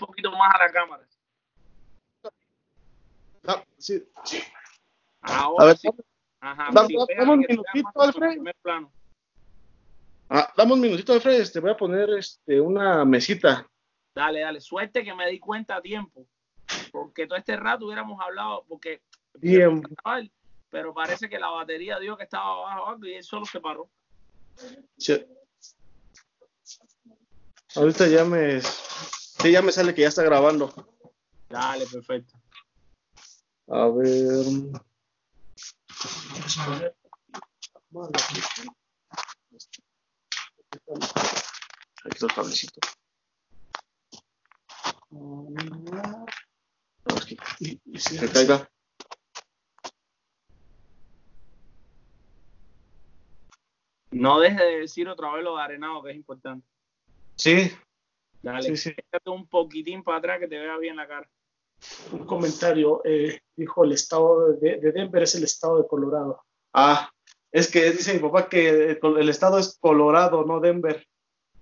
un 0.00 0.06
poquito 0.06 0.30
más 0.32 0.54
a 0.54 0.58
la 0.58 0.72
cámara. 0.72 1.04
No, 3.42 3.64
sí. 3.78 4.04
Ahora 5.22 5.64
A 5.64 5.66
ver, 5.66 5.76
sí. 5.78 5.88
Ajá, 6.40 6.68
dame- 6.72 6.94
un 6.96 7.38
minutito, 7.40 7.90
Alfred. 8.00 8.30
primer 8.30 8.54
plano. 8.62 8.92
Ah, 10.30 10.52
dame 10.56 10.72
un 10.74 10.80
minutito, 10.80 11.12
Alfred. 11.12 11.40
Este, 11.40 11.58
voy 11.60 11.70
a 11.70 11.76
poner 11.76 12.10
este, 12.10 12.60
una 12.60 13.04
mesita. 13.04 13.66
Dale, 14.14 14.40
dale. 14.40 14.60
Suerte 14.60 15.02
que 15.04 15.14
me 15.14 15.28
di 15.28 15.38
cuenta 15.40 15.76
a 15.76 15.82
tiempo. 15.82 16.26
Porque 16.92 17.26
todo 17.26 17.38
este 17.38 17.56
rato 17.56 17.86
hubiéramos 17.86 18.20
hablado, 18.20 18.64
porque 18.68 19.00
Bien. 19.34 19.82
pero 20.68 20.92
parece 20.92 21.28
que 21.28 21.38
la 21.38 21.48
batería 21.48 21.98
dio 21.98 22.16
que 22.16 22.24
estaba 22.24 22.44
abajo 22.44 22.88
algo 22.90 23.06
y 23.06 23.14
él 23.14 23.24
solo 23.24 23.46
se 23.46 23.58
paró. 23.58 23.88
Sí. 24.98 25.24
Ahorita 27.74 28.06
ya 28.06 28.24
me. 28.24 28.60
Sí, 29.40 29.52
ya 29.52 29.62
me 29.62 29.72
sale 29.72 29.94
que 29.94 30.02
ya 30.02 30.08
está 30.08 30.22
grabando. 30.22 30.74
Dale, 31.48 31.86
perfecto. 31.86 32.34
A 33.68 33.86
ver. 33.88 34.44
Aquí 42.04 42.14
está 42.14 42.26
el 42.26 42.34
cablecito. 42.34 42.80
Que 48.20 48.28
caiga. 48.32 48.68
No 54.10 54.40
deje 54.40 54.62
de 54.62 54.80
decir 54.80 55.08
otra 55.08 55.32
vez 55.32 55.44
lo 55.44 55.56
de 55.56 55.62
arenado, 55.62 56.02
que 56.02 56.10
es 56.10 56.16
importante. 56.16 56.66
Sí, 57.36 57.70
Dale, 58.42 58.76
sí, 58.76 58.92
un 59.26 59.46
poquitín 59.48 60.02
para 60.02 60.18
atrás 60.18 60.38
que 60.40 60.48
te 60.48 60.58
vea 60.58 60.76
bien 60.78 60.96
la 60.96 61.06
cara. 61.08 61.28
un 62.12 62.24
comentario. 62.26 63.00
eh, 63.04 63.40
dijo 63.56 63.84
el 63.84 63.92
estado 63.92 64.52
de, 64.54 64.78
de 64.78 64.92
Denver 64.92 65.22
es 65.22 65.34
el 65.34 65.44
estado 65.44 65.82
de 65.82 65.88
Colorado. 65.88 66.42
Ah, 66.72 67.10
es 67.50 67.70
que 67.70 67.90
dice 67.90 68.14
mi 68.14 68.20
papá 68.20 68.48
que 68.48 68.68
el, 68.92 68.98
el 69.18 69.28
estado 69.28 69.58
es 69.58 69.76
Colorado, 69.80 70.44
no 70.44 70.60
Denver. 70.60 71.04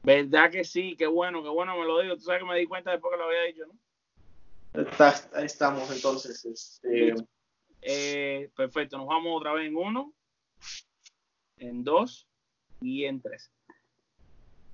¿Verdad 0.03 0.51
que 0.51 0.65
sí? 0.65 0.95
Qué 0.97 1.07
bueno, 1.07 1.43
qué 1.43 1.49
bueno 1.49 1.77
me 1.79 1.85
lo 1.85 2.01
digo. 2.01 2.15
Tú 2.17 2.23
sabes 2.23 2.41
que 2.43 2.49
me 2.49 2.59
di 2.59 2.67
cuenta 2.67 2.93
después 2.93 3.13
que 3.13 3.19
lo 3.19 3.25
había 3.25 3.43
dicho, 3.43 3.65
¿no? 3.67 4.83
Está- 4.83 5.15
ahí 5.35 5.47
estamos 5.47 5.91
entonces. 5.91 6.45
Este, 6.45 7.15
Eh, 7.83 8.51
perfecto, 8.57 8.99
nos 8.99 9.07
vamos 9.07 9.33
otra 9.37 9.53
vez 9.53 9.69
en 9.69 9.77
uno, 9.77 10.13
en 11.59 11.85
dos 11.85 12.29
y 12.81 13.05
en 13.05 13.21
tres. 13.21 13.51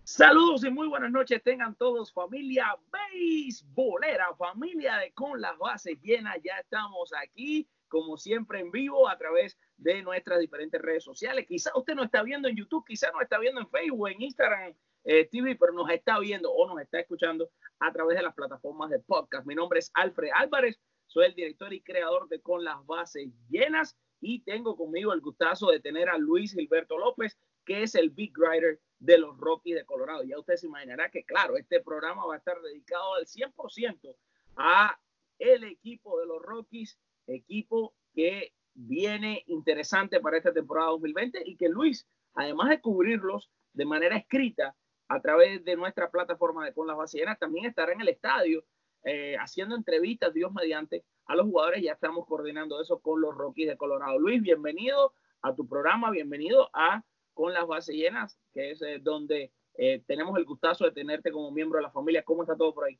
Saludos 0.04 0.64
y 0.64 0.70
muy 0.70 0.88
buenas 0.88 1.12
noches 1.12 1.40
tengan 1.44 1.76
todos 1.76 2.12
familia 2.12 2.76
beisbolera, 2.90 4.34
familia 4.34 4.96
de 4.96 5.12
con 5.12 5.40
las 5.40 5.56
bases 5.58 5.96
llenas, 6.02 6.38
ya 6.42 6.58
estamos 6.58 7.12
aquí 7.22 7.68
como 7.86 8.16
siempre 8.16 8.58
en 8.58 8.72
vivo 8.72 9.08
a 9.08 9.16
través 9.16 9.56
de 9.76 10.02
nuestras 10.02 10.40
diferentes 10.40 10.82
redes 10.82 11.04
sociales. 11.04 11.46
Quizá 11.46 11.70
usted 11.76 11.94
no 11.94 12.02
está 12.02 12.24
viendo 12.24 12.48
en 12.48 12.56
YouTube, 12.56 12.84
quizá 12.84 13.12
no 13.12 13.20
está 13.20 13.38
viendo 13.38 13.60
en 13.60 13.68
Facebook, 13.68 14.08
en 14.08 14.22
Instagram 14.22 14.74
eh, 15.04 15.28
TV, 15.30 15.54
pero 15.54 15.72
nos 15.72 15.88
está 15.88 16.18
viendo 16.18 16.50
o 16.50 16.66
nos 16.66 16.80
está 16.80 16.98
escuchando 16.98 17.50
a 17.78 17.92
través 17.92 18.16
de 18.16 18.24
las 18.24 18.34
plataformas 18.34 18.90
de 18.90 18.98
podcast. 18.98 19.46
Mi 19.46 19.54
nombre 19.54 19.78
es 19.78 19.92
Alfred 19.94 20.30
Álvarez, 20.34 20.80
soy 21.06 21.26
el 21.26 21.34
director 21.36 21.72
y 21.72 21.80
creador 21.80 22.28
de 22.28 22.40
Con 22.40 22.64
las 22.64 22.84
Bases 22.86 23.30
Llenas 23.48 23.96
y 24.20 24.42
tengo 24.42 24.76
conmigo 24.76 25.12
el 25.12 25.20
gustazo 25.20 25.70
de 25.70 25.78
tener 25.78 26.08
a 26.08 26.18
Luis 26.18 26.54
Gilberto 26.54 26.98
López, 26.98 27.38
que 27.64 27.84
es 27.84 27.94
el 27.94 28.10
Big 28.10 28.32
Writer 28.36 28.80
de 29.02 29.18
los 29.18 29.36
Rockies 29.36 29.74
de 29.74 29.84
Colorado. 29.84 30.22
Ya 30.22 30.38
usted 30.38 30.54
se 30.54 30.68
imaginará 30.68 31.10
que, 31.10 31.24
claro, 31.24 31.56
este 31.56 31.80
programa 31.80 32.24
va 32.24 32.34
a 32.34 32.38
estar 32.38 32.60
dedicado 32.62 33.14
al 33.14 33.26
100% 33.26 34.14
a 34.56 34.96
el 35.40 35.64
equipo 35.64 36.20
de 36.20 36.26
los 36.26 36.40
Rockies, 36.40 36.96
equipo 37.26 37.94
que 38.14 38.54
viene 38.74 39.42
interesante 39.48 40.20
para 40.20 40.36
esta 40.36 40.52
temporada 40.52 40.90
2020 40.90 41.42
y 41.44 41.56
que 41.56 41.68
Luis, 41.68 42.06
además 42.34 42.68
de 42.68 42.80
cubrirlos 42.80 43.50
de 43.72 43.84
manera 43.84 44.16
escrita 44.16 44.76
a 45.08 45.20
través 45.20 45.64
de 45.64 45.74
nuestra 45.74 46.08
plataforma 46.08 46.64
de 46.64 46.72
Con 46.72 46.86
las 46.86 46.96
Bases 46.96 47.20
Llenas, 47.20 47.40
también 47.40 47.66
estará 47.66 47.92
en 47.92 48.02
el 48.02 48.08
estadio 48.08 48.64
eh, 49.04 49.36
haciendo 49.36 49.74
entrevistas, 49.74 50.32
Dios 50.32 50.52
mediante, 50.52 51.04
a 51.26 51.34
los 51.34 51.46
jugadores. 51.46 51.82
Ya 51.82 51.92
estamos 51.92 52.24
coordinando 52.24 52.80
eso 52.80 53.00
con 53.00 53.20
los 53.20 53.34
Rockies 53.34 53.68
de 53.68 53.76
Colorado. 53.76 54.16
Luis, 54.20 54.40
bienvenido 54.40 55.12
a 55.40 55.56
tu 55.56 55.66
programa, 55.66 56.12
bienvenido 56.12 56.70
a 56.72 57.02
Con 57.34 57.52
las 57.52 57.66
Bases 57.66 57.94
Llenas, 57.94 58.38
que 58.52 58.72
es 58.72 58.82
eh, 58.82 58.98
donde 59.00 59.52
eh, 59.74 60.02
tenemos 60.06 60.36
el 60.38 60.44
gustazo 60.44 60.84
de 60.84 60.92
tenerte 60.92 61.30
como 61.30 61.50
miembro 61.50 61.78
de 61.78 61.84
la 61.84 61.90
familia. 61.90 62.22
¿Cómo 62.22 62.42
está 62.42 62.56
todo 62.56 62.74
por 62.74 62.84
ahí? 62.84 62.98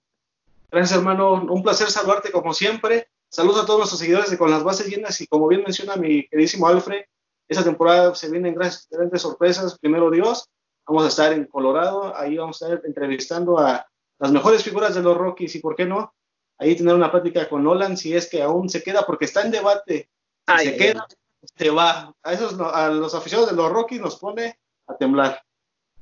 Gracias, 0.70 0.98
hermano. 0.98 1.34
Un 1.34 1.62
placer 1.62 1.88
saludarte 1.88 2.32
como 2.32 2.54
siempre. 2.54 3.08
Saludos 3.28 3.62
a 3.62 3.66
todos 3.66 3.80
nuestros 3.80 4.00
seguidores 4.00 4.30
de 4.30 4.38
Con 4.38 4.50
las 4.50 4.64
Bases 4.64 4.88
Llenas. 4.88 5.20
Y 5.20 5.26
como 5.26 5.48
bien 5.48 5.62
menciona 5.62 5.96
mi 5.96 6.26
queridísimo 6.28 6.66
Alfred, 6.66 7.04
esta 7.48 7.64
temporada 7.64 8.14
se 8.14 8.30
vienen 8.30 8.54
grandes, 8.54 8.88
grandes 8.90 9.22
sorpresas. 9.22 9.78
Primero 9.78 10.10
Dios, 10.10 10.48
vamos 10.86 11.04
a 11.04 11.08
estar 11.08 11.32
en 11.32 11.46
Colorado. 11.46 12.16
Ahí 12.16 12.36
vamos 12.36 12.62
a 12.62 12.66
estar 12.66 12.86
entrevistando 12.86 13.58
a 13.58 13.86
las 14.18 14.32
mejores 14.32 14.62
figuras 14.62 14.94
de 14.94 15.02
los 15.02 15.16
Rockies. 15.16 15.54
Y 15.56 15.60
por 15.60 15.76
qué 15.76 15.84
no, 15.84 16.14
ahí 16.58 16.76
tener 16.76 16.94
una 16.94 17.10
plática 17.10 17.48
con 17.48 17.64
Nolan 17.64 17.96
si 17.96 18.14
es 18.14 18.28
que 18.30 18.42
aún 18.42 18.68
se 18.68 18.82
queda, 18.82 19.04
porque 19.04 19.26
está 19.26 19.42
en 19.42 19.50
debate. 19.50 20.08
Si 20.46 20.54
Ay, 20.54 20.66
se 20.66 20.76
queda, 20.76 21.06
se 21.42 21.70
va. 21.70 22.14
A, 22.22 22.32
esos, 22.32 22.56
no- 22.56 22.68
a 22.70 22.88
los 22.88 23.14
aficionados 23.14 23.50
de 23.50 23.56
los 23.56 23.70
Rockies 23.70 24.00
nos 24.00 24.16
pone 24.18 24.58
a 24.86 24.96
temblar. 24.96 25.42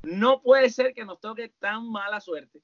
No 0.02 0.40
puede 0.42 0.70
ser 0.70 0.94
que 0.94 1.04
nos 1.04 1.20
toque 1.20 1.50
tan 1.58 1.90
mala 1.90 2.20
suerte 2.20 2.60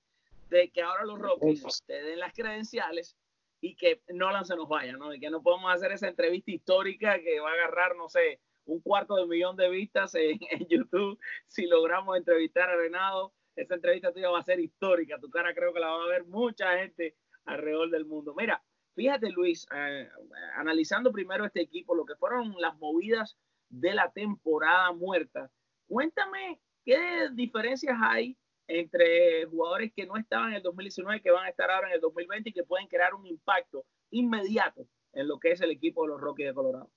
de 0.49 0.71
que 0.71 0.83
ahora 0.83 1.05
los 1.05 1.19
Rockies 1.19 1.83
te 1.87 2.03
den 2.03 2.19
las 2.19 2.33
credenciales 2.33 3.17
y 3.61 3.75
que 3.75 4.03
Nolan 4.09 4.45
se 4.45 4.57
nos 4.57 4.69
vaya, 4.69 4.93
¿no? 4.97 5.13
Y 5.13 5.21
que 5.21 5.31
no 5.31 5.43
podemos 5.43 5.73
hacer 5.73 5.93
esa 5.93 6.09
entrevista 6.09 6.51
histórica 6.51 7.19
que 7.21 7.41
va 7.41 7.51
a 7.51 7.55
agarrar, 7.55 7.97
no 7.97 8.09
sé, 8.09 8.41
un 8.67 8.81
cuarto 8.81 9.17
de 9.17 9.27
millón 9.27 9.57
de 9.57 9.69
vistas 9.69 10.15
en, 10.15 10.39
en 10.51 10.67
YouTube 10.69 11.19
si 11.47 11.67
logramos 11.67 12.17
entrevistar 12.17 12.69
a 12.71 12.77
Renado. 12.77 13.33
Esa 13.55 13.75
entrevista 13.75 14.13
tuya 14.13 14.29
va 14.31 14.41
a 14.41 14.45
ser 14.45 14.61
histórica. 14.61 15.19
Tu 15.19 15.31
cara 15.31 15.55
creo 15.55 15.73
que 15.73 15.81
la 15.81 15.89
va 15.89 16.05
a 16.05 16.09
ver 16.09 16.25
mucha 16.27 16.77
gente 16.79 17.17
alrededor 17.47 17.91
del 17.91 18.05
mundo. 18.05 18.35
Mira, 18.37 18.63
fíjate 18.97 19.31
Luis, 19.31 19.67
eh, 19.73 20.09
analizando 20.57 21.13
primero 21.13 21.45
este 21.45 21.61
equipo, 21.61 21.95
lo 21.95 22.05
que 22.05 22.17
fueron 22.17 22.55
las 22.59 22.77
movidas 22.79 23.37
de 23.69 23.95
la 23.95 24.11
temporada 24.11 24.91
muerta. 24.93 25.51
Cuéntame 25.87 26.61
qué 26.85 27.29
diferencias 27.33 27.97
hay 28.01 28.37
entre 28.67 29.45
jugadores 29.47 29.93
que 29.95 30.07
no 30.07 30.17
estaban 30.17 30.49
en 30.49 30.57
el 30.57 30.63
2019, 30.63 31.23
que 31.23 31.31
van 31.31 31.45
a 31.45 31.51
estar 31.51 31.71
ahora 31.71 31.89
en 31.89 31.95
el 31.95 32.01
2020 32.01 32.49
y 32.49 32.53
que 32.53 32.65
pueden 32.65 32.89
crear 32.89 33.15
un 33.15 33.27
impacto 33.27 33.85
inmediato 34.11 34.87
en 35.13 35.29
lo 35.29 35.39
que 35.39 35.53
es 35.53 35.61
el 35.61 35.71
equipo 35.71 36.03
de 36.03 36.09
los 36.09 36.21
Rockies 36.21 36.49
de 36.49 36.55
Colorado. 36.55 36.91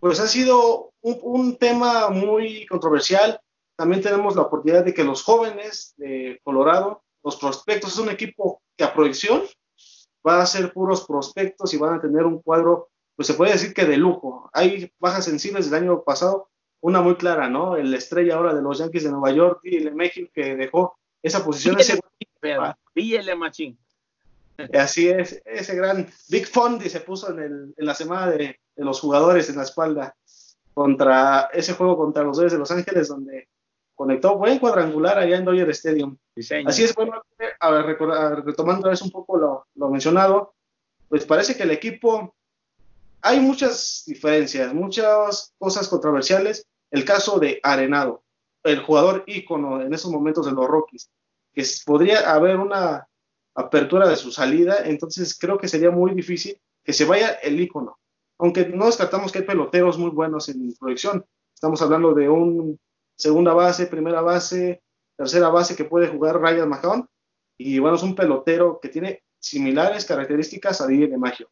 Pues 0.00 0.20
ha 0.20 0.26
sido 0.26 0.92
un, 1.02 1.18
un 1.22 1.56
tema 1.56 2.08
muy 2.10 2.64
controversial. 2.66 3.40
También 3.76 4.02
tenemos 4.02 4.36
la 4.36 4.42
oportunidad 4.42 4.84
de 4.84 4.94
que 4.94 5.04
los 5.04 5.22
jóvenes 5.22 5.94
de 5.96 6.40
Colorado, 6.42 7.02
los 7.22 7.36
prospectos, 7.36 7.92
es 7.92 7.98
un 7.98 8.10
equipo 8.10 8.62
que 8.76 8.84
a 8.84 8.94
proyección 8.94 9.42
va 10.26 10.40
a 10.40 10.46
ser 10.46 10.72
puros 10.72 11.06
prospectos 11.06 11.72
y 11.74 11.76
van 11.76 11.94
a 11.94 12.00
tener 12.00 12.24
un 12.24 12.40
cuadro, 12.40 12.88
pues 13.16 13.28
se 13.28 13.34
puede 13.34 13.52
decir 13.52 13.74
que 13.74 13.84
de 13.84 13.96
lujo. 13.96 14.50
Hay 14.52 14.92
bajas 14.98 15.24
sensibles 15.24 15.70
del 15.70 15.82
año 15.82 16.02
pasado, 16.02 16.48
una 16.80 17.00
muy 17.00 17.16
clara, 17.16 17.48
¿no? 17.48 17.76
El 17.76 17.94
estrella 17.94 18.36
ahora 18.36 18.54
de 18.54 18.62
los 18.62 18.78
Yankees 18.78 19.04
de 19.04 19.10
Nueva 19.10 19.30
York 19.32 19.60
y 19.62 19.76
el 19.76 19.94
México 19.94 20.30
que 20.34 20.56
dejó 20.56 20.96
esa 21.22 21.44
posición. 21.44 21.78
Ese, 21.78 22.00
Píllele 22.92 23.34
machín. 23.34 23.78
así 24.72 25.08
es, 25.08 25.42
ese 25.44 25.74
gran 25.74 26.06
Big 26.28 26.46
Fondi 26.46 26.88
se 26.88 27.00
puso 27.00 27.30
en, 27.30 27.38
el, 27.38 27.74
en 27.76 27.86
la 27.86 27.94
semana 27.94 28.30
de, 28.30 28.60
de 28.76 28.84
los 28.84 29.00
jugadores 29.00 29.48
en 29.48 29.56
la 29.56 29.62
espalda 29.62 30.14
contra 30.74 31.48
ese 31.52 31.72
juego 31.74 31.96
contra 31.96 32.22
los 32.22 32.36
Dodgers 32.36 32.52
de 32.52 32.58
Los 32.58 32.70
Ángeles, 32.70 33.08
donde 33.08 33.48
conectó 33.94 34.36
buen 34.36 34.58
cuadrangular 34.58 35.18
allá 35.18 35.36
en 35.36 35.44
Dodger 35.44 35.70
Stadium. 35.70 36.16
Diseño. 36.34 36.68
Así 36.68 36.84
es, 36.84 36.94
bueno, 36.94 37.22
a 37.60 37.70
ver, 37.70 37.96
retomando 38.44 38.90
eso 38.90 39.04
un 39.04 39.10
poco 39.10 39.36
lo, 39.36 39.66
lo 39.74 39.88
mencionado, 39.88 40.54
pues 41.08 41.24
parece 41.24 41.56
que 41.56 41.62
el 41.62 41.70
equipo, 41.70 42.34
hay 43.22 43.40
muchas 43.40 44.02
diferencias, 44.06 44.74
muchas 44.74 45.54
cosas 45.58 45.88
controversiales. 45.88 46.66
El 46.90 47.04
caso 47.04 47.38
de 47.38 47.60
Arenado, 47.62 48.22
el 48.62 48.80
jugador 48.80 49.24
ícono 49.26 49.80
en 49.80 49.92
esos 49.94 50.10
momentos 50.10 50.46
de 50.46 50.52
los 50.52 50.66
Rockies, 50.66 51.10
que 51.52 51.64
podría 51.86 52.32
haber 52.32 52.56
una 52.56 53.06
apertura 53.54 54.08
de 54.08 54.16
su 54.16 54.32
salida, 54.32 54.78
entonces 54.84 55.38
creo 55.38 55.58
que 55.58 55.68
sería 55.68 55.90
muy 55.90 56.12
difícil 56.14 56.60
que 56.82 56.92
se 56.92 57.04
vaya 57.04 57.30
el 57.42 57.60
ícono. 57.60 57.98
Aunque 58.38 58.66
no 58.66 58.86
descartamos 58.86 59.30
que 59.30 59.38
hay 59.38 59.44
peloteros 59.44 59.96
muy 59.96 60.10
buenos 60.10 60.48
en 60.48 60.74
proyección. 60.74 61.24
Estamos 61.54 61.80
hablando 61.82 62.14
de 62.14 62.28
un 62.28 62.78
segunda 63.16 63.52
base, 63.52 63.86
primera 63.86 64.20
base, 64.20 64.82
tercera 65.16 65.48
base 65.48 65.76
que 65.76 65.84
puede 65.84 66.08
jugar 66.08 66.40
Ryan 66.40 66.68
McCown. 66.68 67.08
Y 67.56 67.78
bueno, 67.78 67.96
es 67.96 68.02
un 68.02 68.14
pelotero 68.14 68.80
que 68.80 68.88
tiene 68.88 69.22
similares 69.38 70.04
características 70.04 70.80
a 70.80 70.86
DJ 70.86 71.08
de 71.08 71.18
Maggio. 71.18 71.50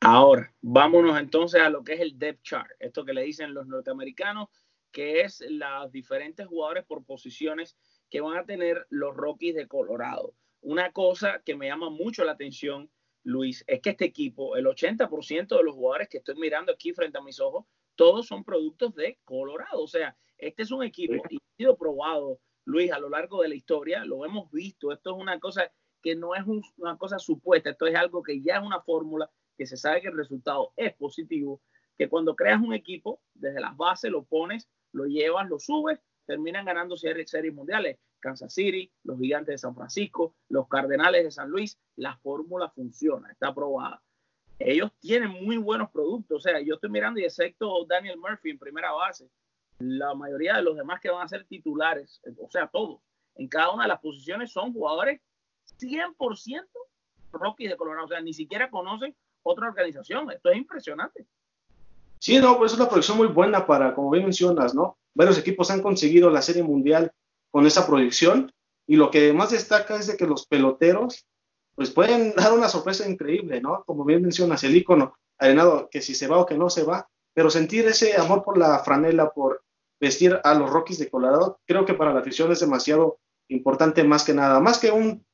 Ahora, 0.00 0.52
vámonos 0.60 1.18
entonces 1.18 1.62
a 1.62 1.70
lo 1.70 1.82
que 1.82 1.94
es 1.94 2.00
el 2.00 2.18
depth 2.18 2.42
chart, 2.42 2.70
esto 2.78 3.04
que 3.04 3.14
le 3.14 3.22
dicen 3.22 3.54
los 3.54 3.66
norteamericanos, 3.66 4.48
que 4.92 5.22
es 5.22 5.42
los 5.48 5.90
diferentes 5.90 6.46
jugadores 6.46 6.84
por 6.84 7.04
posiciones 7.04 7.76
que 8.10 8.20
van 8.20 8.36
a 8.36 8.44
tener 8.44 8.86
los 8.90 9.16
Rockies 9.16 9.54
de 9.54 9.66
Colorado. 9.66 10.34
Una 10.60 10.92
cosa 10.92 11.42
que 11.44 11.56
me 11.56 11.68
llama 11.68 11.90
mucho 11.90 12.22
la 12.24 12.32
atención, 12.32 12.90
Luis, 13.22 13.64
es 13.66 13.80
que 13.80 13.90
este 13.90 14.04
equipo, 14.04 14.56
el 14.56 14.66
80% 14.66 15.56
de 15.56 15.64
los 15.64 15.74
jugadores 15.74 16.08
que 16.08 16.18
estoy 16.18 16.36
mirando 16.36 16.72
aquí 16.72 16.92
frente 16.92 17.18
a 17.18 17.22
mis 17.22 17.40
ojos, 17.40 17.64
todos 17.96 18.26
son 18.26 18.44
productos 18.44 18.94
de 18.94 19.18
Colorado. 19.24 19.82
O 19.82 19.88
sea, 19.88 20.16
este 20.46 20.62
es 20.62 20.70
un 20.70 20.82
equipo 20.82 21.14
y 21.28 21.36
ha 21.36 21.56
sido 21.56 21.76
probado, 21.76 22.38
Luis, 22.64 22.92
a 22.92 22.98
lo 22.98 23.08
largo 23.08 23.42
de 23.42 23.48
la 23.48 23.54
historia, 23.54 24.04
lo 24.04 24.24
hemos 24.24 24.50
visto. 24.50 24.92
Esto 24.92 25.14
es 25.14 25.22
una 25.22 25.38
cosa 25.38 25.70
que 26.02 26.14
no 26.14 26.34
es 26.34 26.42
una 26.76 26.98
cosa 26.98 27.18
supuesta, 27.18 27.70
esto 27.70 27.86
es 27.86 27.94
algo 27.96 28.22
que 28.22 28.42
ya 28.42 28.56
es 28.56 28.62
una 28.62 28.82
fórmula, 28.82 29.30
que 29.56 29.66
se 29.66 29.76
sabe 29.76 30.02
que 30.02 30.08
el 30.08 30.16
resultado 30.16 30.72
es 30.76 30.94
positivo, 30.94 31.62
que 31.96 32.08
cuando 32.08 32.36
creas 32.36 32.60
un 32.60 32.74
equipo, 32.74 33.20
desde 33.32 33.60
las 33.60 33.76
bases 33.76 34.10
lo 34.10 34.24
pones, 34.24 34.68
lo 34.92 35.06
llevas, 35.06 35.48
lo 35.48 35.58
subes, 35.58 35.98
terminan 36.26 36.66
ganando 36.66 36.96
series, 36.96 37.30
series 37.30 37.54
mundiales. 37.54 37.98
Kansas 38.20 38.54
City, 38.54 38.90
los 39.02 39.18
Gigantes 39.18 39.52
de 39.52 39.58
San 39.58 39.74
Francisco, 39.74 40.34
los 40.48 40.66
Cardenales 40.66 41.24
de 41.24 41.30
San 41.30 41.50
Luis, 41.50 41.78
la 41.96 42.16
fórmula 42.18 42.70
funciona, 42.70 43.30
está 43.30 43.48
aprobada. 43.48 44.02
Ellos 44.58 44.90
tienen 44.98 45.30
muy 45.44 45.58
buenos 45.58 45.90
productos, 45.90 46.38
o 46.38 46.40
sea, 46.40 46.60
yo 46.60 46.74
estoy 46.76 46.88
mirando 46.88 47.20
y 47.20 47.24
excepto 47.24 47.84
Daniel 47.86 48.16
Murphy 48.16 48.50
en 48.50 48.58
primera 48.58 48.92
base, 48.92 49.28
la 49.78 50.14
mayoría 50.14 50.56
de 50.56 50.62
los 50.62 50.76
demás 50.76 51.00
que 51.00 51.10
van 51.10 51.24
a 51.24 51.28
ser 51.28 51.44
titulares, 51.46 52.20
o 52.40 52.50
sea, 52.50 52.68
todos, 52.68 53.00
en 53.36 53.48
cada 53.48 53.72
una 53.72 53.84
de 53.84 53.88
las 53.88 54.00
posiciones 54.00 54.52
son 54.52 54.72
jugadores 54.72 55.20
100% 55.78 56.64
Rockies 57.32 57.70
de 57.70 57.76
Colorado, 57.76 58.06
o 58.06 58.08
sea, 58.08 58.20
ni 58.20 58.32
siquiera 58.32 58.70
conocen 58.70 59.14
otra 59.42 59.68
organización, 59.68 60.30
esto 60.30 60.50
es 60.50 60.56
impresionante. 60.56 61.26
Sí, 62.18 62.38
no, 62.38 62.56
pues 62.56 62.72
es 62.72 62.78
una 62.78 62.88
proyección 62.88 63.18
muy 63.18 63.26
buena 63.26 63.66
para, 63.66 63.94
como 63.94 64.10
bien 64.10 64.24
mencionas, 64.24 64.74
¿no? 64.74 64.96
Varios 65.14 65.38
equipos 65.38 65.70
han 65.70 65.82
conseguido 65.82 66.30
la 66.30 66.42
Serie 66.42 66.62
Mundial 66.62 67.12
con 67.50 67.66
esa 67.66 67.86
proyección 67.86 68.50
y 68.86 68.96
lo 68.96 69.10
que 69.10 69.32
más 69.32 69.50
destaca 69.50 69.96
es 69.96 70.06
de 70.06 70.16
que 70.16 70.26
los 70.26 70.46
peloteros 70.46 71.26
pues 71.74 71.90
pueden 71.90 72.34
dar 72.36 72.52
una 72.52 72.68
sorpresa 72.68 73.08
increíble, 73.08 73.60
¿no? 73.60 73.84
Como 73.84 74.04
bien 74.04 74.22
mencionas, 74.22 74.64
el 74.64 74.76
icono 74.76 75.14
arenado, 75.38 75.88
que 75.90 76.00
si 76.00 76.14
se 76.14 76.28
va 76.28 76.38
o 76.38 76.46
que 76.46 76.56
no 76.56 76.70
se 76.70 76.84
va, 76.84 77.08
pero 77.34 77.50
sentir 77.50 77.86
ese 77.86 78.16
amor 78.16 78.44
por 78.44 78.56
la 78.56 78.78
franela, 78.78 79.30
por 79.30 79.63
vestir 80.04 80.38
a 80.44 80.54
los 80.54 80.70
Rockies 80.70 80.98
de 80.98 81.10
Colorado, 81.10 81.58
creo 81.66 81.84
que 81.84 81.94
para 81.94 82.12
la 82.12 82.20
afición 82.20 82.52
es 82.52 82.60
demasiado 82.60 83.18
importante 83.48 84.04
más 84.04 84.24
que 84.24 84.34
nada, 84.34 84.60
más 84.60 84.78
que 84.78 84.90
un, 84.90 85.24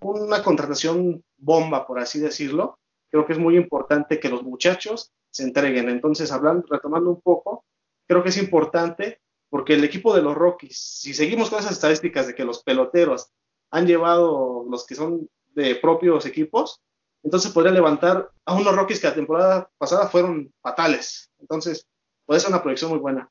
una 0.00 0.42
contratación 0.42 1.22
bomba, 1.36 1.86
por 1.86 1.98
así 1.98 2.20
decirlo, 2.20 2.78
creo 3.10 3.26
que 3.26 3.32
es 3.32 3.38
muy 3.38 3.56
importante 3.56 4.20
que 4.20 4.28
los 4.28 4.42
muchachos 4.42 5.12
se 5.30 5.42
entreguen. 5.42 5.88
Entonces, 5.88 6.30
hablando, 6.32 6.66
retomando 6.68 7.10
un 7.10 7.20
poco, 7.20 7.64
creo 8.06 8.22
que 8.22 8.28
es 8.30 8.38
importante 8.38 9.20
porque 9.48 9.74
el 9.74 9.84
equipo 9.84 10.14
de 10.14 10.22
los 10.22 10.36
Rockies, 10.36 10.78
si 10.78 11.12
seguimos 11.12 11.50
con 11.50 11.58
esas 11.58 11.72
estadísticas 11.72 12.26
de 12.28 12.34
que 12.34 12.44
los 12.44 12.62
peloteros 12.62 13.30
han 13.72 13.86
llevado 13.86 14.64
los 14.68 14.86
que 14.86 14.94
son 14.94 15.28
de 15.54 15.74
propios 15.74 16.24
equipos, 16.24 16.80
entonces 17.24 17.50
podría 17.50 17.72
levantar 17.72 18.30
a 18.44 18.54
unos 18.54 18.74
Rockies 18.74 19.00
que 19.00 19.08
la 19.08 19.14
temporada 19.14 19.70
pasada 19.76 20.08
fueron 20.08 20.52
fatales. 20.62 21.30
Entonces, 21.38 21.86
puede 22.26 22.40
ser 22.40 22.50
una 22.50 22.62
proyección 22.62 22.92
muy 22.92 23.00
buena. 23.00 23.28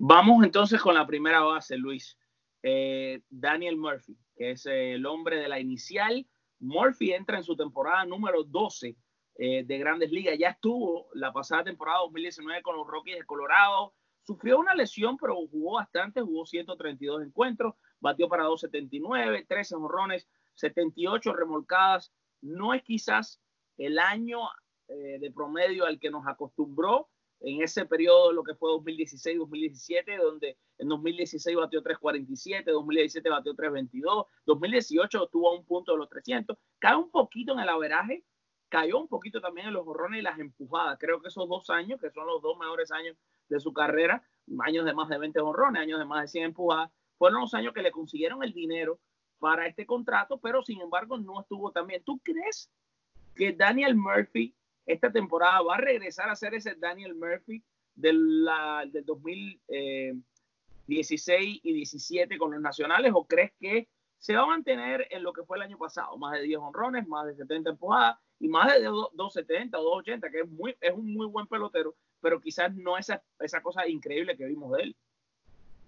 Vamos 0.00 0.44
entonces 0.44 0.80
con 0.80 0.94
la 0.94 1.04
primera 1.04 1.40
base, 1.40 1.76
Luis. 1.76 2.16
Eh, 2.62 3.20
Daniel 3.28 3.76
Murphy, 3.76 4.16
que 4.36 4.52
es 4.52 4.64
el 4.66 5.04
hombre 5.04 5.40
de 5.40 5.48
la 5.48 5.58
inicial. 5.58 6.24
Murphy 6.60 7.12
entra 7.12 7.36
en 7.36 7.42
su 7.42 7.56
temporada 7.56 8.04
número 8.04 8.44
12 8.44 8.96
eh, 9.34 9.64
de 9.64 9.78
Grandes 9.78 10.12
Ligas. 10.12 10.38
Ya 10.38 10.50
estuvo 10.50 11.08
la 11.14 11.32
pasada 11.32 11.64
temporada 11.64 11.98
2019 12.02 12.62
con 12.62 12.76
los 12.76 12.86
Rockies 12.86 13.18
de 13.18 13.24
Colorado. 13.24 13.92
Sufrió 14.22 14.60
una 14.60 14.72
lesión, 14.76 15.16
pero 15.16 15.34
jugó 15.34 15.74
bastante, 15.78 16.20
jugó 16.20 16.46
132 16.46 17.22
encuentros, 17.24 17.74
batió 17.98 18.28
para 18.28 18.44
279, 18.44 19.46
13 19.48 19.74
jorrones, 19.74 20.28
78 20.54 21.32
remolcadas. 21.32 22.12
No 22.40 22.72
es 22.72 22.84
quizás 22.84 23.40
el 23.76 23.98
año 23.98 24.38
eh, 24.86 25.18
de 25.18 25.32
promedio 25.32 25.86
al 25.86 25.98
que 25.98 26.10
nos 26.10 26.24
acostumbró 26.28 27.08
en 27.40 27.62
ese 27.62 27.86
periodo, 27.86 28.32
lo 28.32 28.42
que 28.42 28.54
fue 28.54 28.70
2016-2017, 28.72 30.18
donde 30.18 30.58
en 30.78 30.88
2016 30.88 31.56
batió 31.56 31.82
347, 31.82 32.70
2017 32.70 33.30
batió 33.30 33.54
322, 33.54 34.26
2018 34.44 35.24
estuvo 35.24 35.50
a 35.50 35.54
un 35.54 35.64
punto 35.64 35.92
de 35.92 35.98
los 35.98 36.08
300, 36.08 36.56
cae 36.78 36.96
un 36.96 37.10
poquito 37.10 37.52
en 37.52 37.60
el 37.60 37.68
averaje, 37.68 38.24
cayó 38.68 38.98
un 38.98 39.08
poquito 39.08 39.40
también 39.40 39.68
en 39.68 39.74
los 39.74 39.84
jorrones 39.84 40.20
y 40.20 40.22
las 40.22 40.38
empujadas. 40.38 40.98
Creo 40.98 41.20
que 41.20 41.28
esos 41.28 41.48
dos 41.48 41.70
años, 41.70 42.00
que 42.00 42.10
son 42.10 42.26
los 42.26 42.42
dos 42.42 42.58
mejores 42.58 42.90
años 42.90 43.16
de 43.48 43.60
su 43.60 43.72
carrera, 43.72 44.22
años 44.60 44.84
de 44.84 44.92
más 44.92 45.08
de 45.08 45.18
20 45.18 45.40
jorrones, 45.40 45.82
años 45.82 45.98
de 45.98 46.04
más 46.04 46.22
de 46.22 46.28
100 46.28 46.44
empujadas, 46.44 46.90
fueron 47.16 47.40
los 47.40 47.54
años 47.54 47.72
que 47.72 47.82
le 47.82 47.90
consiguieron 47.90 48.42
el 48.42 48.52
dinero 48.52 49.00
para 49.38 49.66
este 49.66 49.86
contrato, 49.86 50.38
pero 50.38 50.62
sin 50.62 50.80
embargo 50.80 51.18
no 51.18 51.40
estuvo 51.40 51.70
también. 51.70 52.02
¿Tú 52.04 52.18
crees 52.22 52.70
que 53.34 53.52
Daniel 53.52 53.94
Murphy 53.94 54.54
esta 54.88 55.12
temporada 55.12 55.60
va 55.62 55.76
a 55.76 55.80
regresar 55.80 56.30
a 56.30 56.36
ser 56.36 56.54
ese 56.54 56.74
Daniel 56.74 57.14
Murphy 57.14 57.62
del, 57.94 58.48
del 58.90 59.04
2016 59.04 59.66
eh, 59.68 61.60
y 61.62 61.72
17 61.74 62.38
con 62.38 62.52
los 62.52 62.60
nacionales 62.60 63.12
o 63.14 63.26
crees 63.26 63.52
que 63.60 63.88
se 64.18 64.34
va 64.34 64.42
a 64.42 64.46
mantener 64.46 65.06
en 65.10 65.22
lo 65.22 65.32
que 65.32 65.44
fue 65.44 65.58
el 65.58 65.62
año 65.62 65.78
pasado? 65.78 66.16
Más 66.16 66.32
de 66.32 66.42
10 66.42 66.58
honrones, 66.58 67.06
más 67.06 67.26
de 67.26 67.36
70 67.36 67.70
empujadas 67.70 68.18
y 68.40 68.48
más 68.48 68.72
de 68.72 68.82
270 68.82 69.78
o 69.78 69.82
280, 69.82 70.30
que 70.30 70.40
es, 70.40 70.48
muy, 70.48 70.74
un 70.94 71.12
muy 71.12 71.26
buen 71.26 71.46
pelotero, 71.46 71.94
pero 72.20 72.40
quizás 72.40 72.74
no 72.74 72.96
esa, 72.96 73.22
esa 73.40 73.60
cosa 73.62 73.86
increíble 73.86 74.36
que 74.36 74.46
vimos 74.46 74.72
de 74.72 74.84
él. 74.84 74.96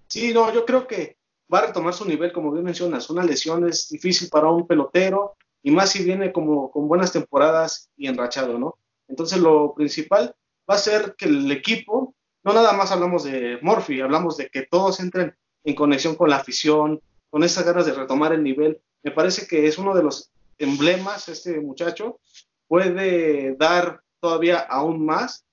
Sí, 0.09 0.35
no, 0.35 0.53
yo 0.53 0.67
creo 0.67 0.87
que 0.87 1.17
va 1.53 1.61
a 1.61 1.67
retomar 1.69 1.95
su 1.95 2.05
nivel, 2.05 2.33
como 2.33 2.53
bien 2.53 2.65
mencionas. 2.65 3.09
Una 3.09 3.25
lesión 3.25 3.67
es 3.67 3.89
difícil 3.89 4.29
para 4.29 4.51
un 4.51 4.67
pelotero 4.67 5.37
y 5.63 5.71
más 5.71 5.91
si 5.91 6.05
viene 6.05 6.33
como 6.33 6.71
con 6.71 6.87
buenas 6.87 7.13
temporadas 7.13 7.91
y 7.97 8.07
enrachado, 8.07 8.59
¿no? 8.59 8.77
Entonces 9.11 9.39
lo 9.39 9.75
principal 9.75 10.35
va 10.71 10.77
a 10.77 10.79
ser 10.79 11.17
que 11.19 11.27
el 11.27 11.51
equipo, 11.51 12.15
no 12.45 12.53
nada 12.53 12.73
más 12.73 12.93
hablamos 12.93 13.25
de 13.25 13.59
Morphy, 13.61 14.01
hablamos 14.01 14.37
de 14.37 14.49
que 14.49 14.63
todos 14.63 15.01
entren 15.01 15.37
en 15.65 15.75
conexión 15.75 16.15
con 16.15 16.31
la 16.31 16.37
afición, 16.37 17.01
con 17.29 17.43
esas 17.43 17.65
ganas 17.65 17.87
de 17.87 17.93
retomar 17.93 18.33
el 18.33 18.43
nivel. 18.43 18.81
Me 19.03 19.11
parece 19.11 19.47
que 19.47 19.67
es 19.67 19.79
uno 19.79 19.95
de 19.95 20.05
los 20.05 20.31
emblemas, 20.59 21.29
este 21.29 21.61
muchacho 21.61 22.21
puede 22.69 23.57
dar 23.57 24.01
todavía 24.21 24.61
aún 24.61 25.05
más, 25.05 25.45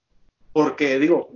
porque 0.54 1.00
digo, 1.00 1.32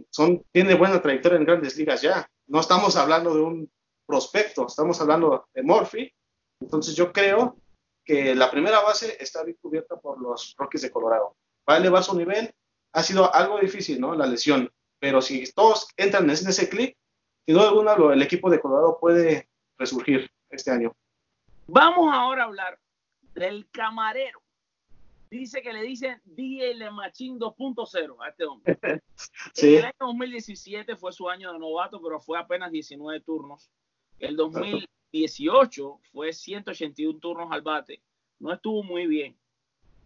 tiene 0.51 0.75
buena 0.75 1.01
trayectoria 1.01 1.39
en 1.39 1.45
grandes 1.45 1.75
ligas 1.75 2.01
ya. 2.01 2.29
No 2.47 2.59
estamos 2.59 2.95
hablando 2.95 3.33
de 3.33 3.41
un 3.41 3.71
prospecto, 4.05 4.67
estamos 4.67 5.01
hablando 5.01 5.47
de 5.53 5.63
Morphy. 5.63 6.13
Entonces 6.59 6.95
yo 6.95 7.11
creo 7.11 7.57
que 8.05 8.35
la 8.35 8.51
primera 8.51 8.81
base 8.81 9.17
está 9.19 9.43
bien 9.43 9.57
cubierta 9.59 9.95
por 9.95 10.21
los 10.21 10.53
Rockies 10.57 10.83
de 10.83 10.91
Colorado 10.91 11.35
va 11.69 11.75
a 11.75 11.77
elevar 11.77 12.03
su 12.03 12.17
nivel. 12.17 12.53
Ha 12.93 13.03
sido 13.03 13.33
algo 13.33 13.59
difícil, 13.59 13.99
¿no? 13.99 14.15
La 14.15 14.27
lesión. 14.27 14.71
Pero 14.99 15.21
si 15.21 15.51
todos 15.53 15.87
entran 15.97 16.25
en 16.25 16.31
ese 16.31 16.69
clic, 16.69 16.95
sin 17.45 17.55
duda 17.55 17.69
alguna 17.69 18.13
el 18.13 18.21
equipo 18.21 18.49
de 18.49 18.59
Colorado 18.59 18.97
puede 18.99 19.49
resurgir 19.77 20.29
este 20.49 20.71
año. 20.71 20.95
Vamos 21.67 22.13
ahora 22.13 22.43
a 22.43 22.45
hablar 22.45 22.79
del 23.33 23.67
camarero. 23.71 24.41
Dice 25.29 25.61
que 25.61 25.71
le 25.71 25.81
dicen 25.81 26.21
DJ 26.25 26.91
Machín 26.91 27.39
2.0 27.39 28.17
a 28.19 28.29
este 28.29 28.45
hombre. 28.45 28.77
sí. 29.53 29.75
El 29.75 29.85
año 29.85 29.93
2017 29.99 30.97
fue 30.97 31.13
su 31.13 31.29
año 31.29 31.53
de 31.53 31.57
novato, 31.57 32.01
pero 32.01 32.19
fue 32.19 32.37
apenas 32.37 32.69
19 32.69 33.21
turnos. 33.21 33.71
El 34.19 34.35
2018 34.35 35.99
fue 36.11 36.33
181 36.33 37.19
turnos 37.19 37.49
al 37.49 37.61
bate. 37.61 38.03
No 38.39 38.51
estuvo 38.51 38.83
muy 38.83 39.07
bien. 39.07 39.37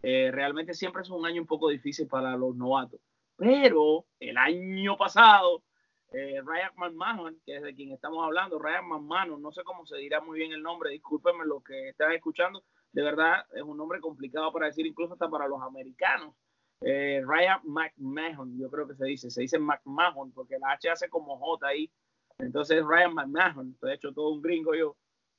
Eh, 0.08 0.30
realmente 0.32 0.76
siempre 0.76 1.02
es 1.02 1.10
un 1.10 1.26
año 1.26 1.42
un 1.42 1.48
poco 1.48 1.68
difícil 1.70 2.08
para 2.08 2.38
los 2.38 2.56
novatos. 2.56 3.00
Pero 3.36 4.06
el 4.20 4.38
año 4.38 4.96
pasado, 4.98 5.64
eh, 6.12 6.44
Ryan 6.46 6.72
McMahon, 6.76 7.42
que 7.44 7.56
es 7.56 7.64
de 7.64 7.74
quien 7.74 7.92
estamos 7.92 8.24
hablando, 8.24 8.60
Ryan 8.60 8.88
McMahon, 8.88 9.42
no 9.42 9.52
sé 9.52 9.64
cómo 9.64 9.84
se 9.88 9.98
dirá 9.98 10.22
muy 10.22 10.38
bien 10.38 10.52
el 10.52 10.62
nombre, 10.62 10.92
discúlpenme 10.92 11.44
lo 11.44 11.60
que 11.62 11.90
están 11.90 12.12
escuchando, 12.12 12.64
de 12.92 13.02
verdad 13.02 13.48
es 13.56 13.64
un 13.64 13.78
nombre 13.78 14.00
complicado 14.00 14.54
para 14.54 14.68
decir, 14.68 14.86
incluso 14.86 15.14
hasta 15.14 15.28
para 15.28 15.48
los 15.48 15.60
americanos. 15.64 16.36
Eh, 16.82 17.24
Ryan 17.26 17.62
McMahon, 17.64 18.60
yo 18.60 18.70
creo 18.70 18.88
que 18.88 18.94
se 18.94 19.06
dice, 19.08 19.32
se 19.32 19.42
dice 19.42 19.58
McMahon, 19.58 20.32
porque 20.34 20.60
la 20.60 20.74
H 20.74 20.88
hace 20.88 21.10
como 21.10 21.40
J 21.40 21.66
ahí. 21.66 21.92
Entonces 22.38 22.84
Ryan 22.86 23.16
McMahon, 23.16 23.76
de 23.82 23.96
hecho 23.96 24.14
todo 24.14 24.30
un 24.30 24.44
gringo 24.44 24.76
yo. 24.76 24.96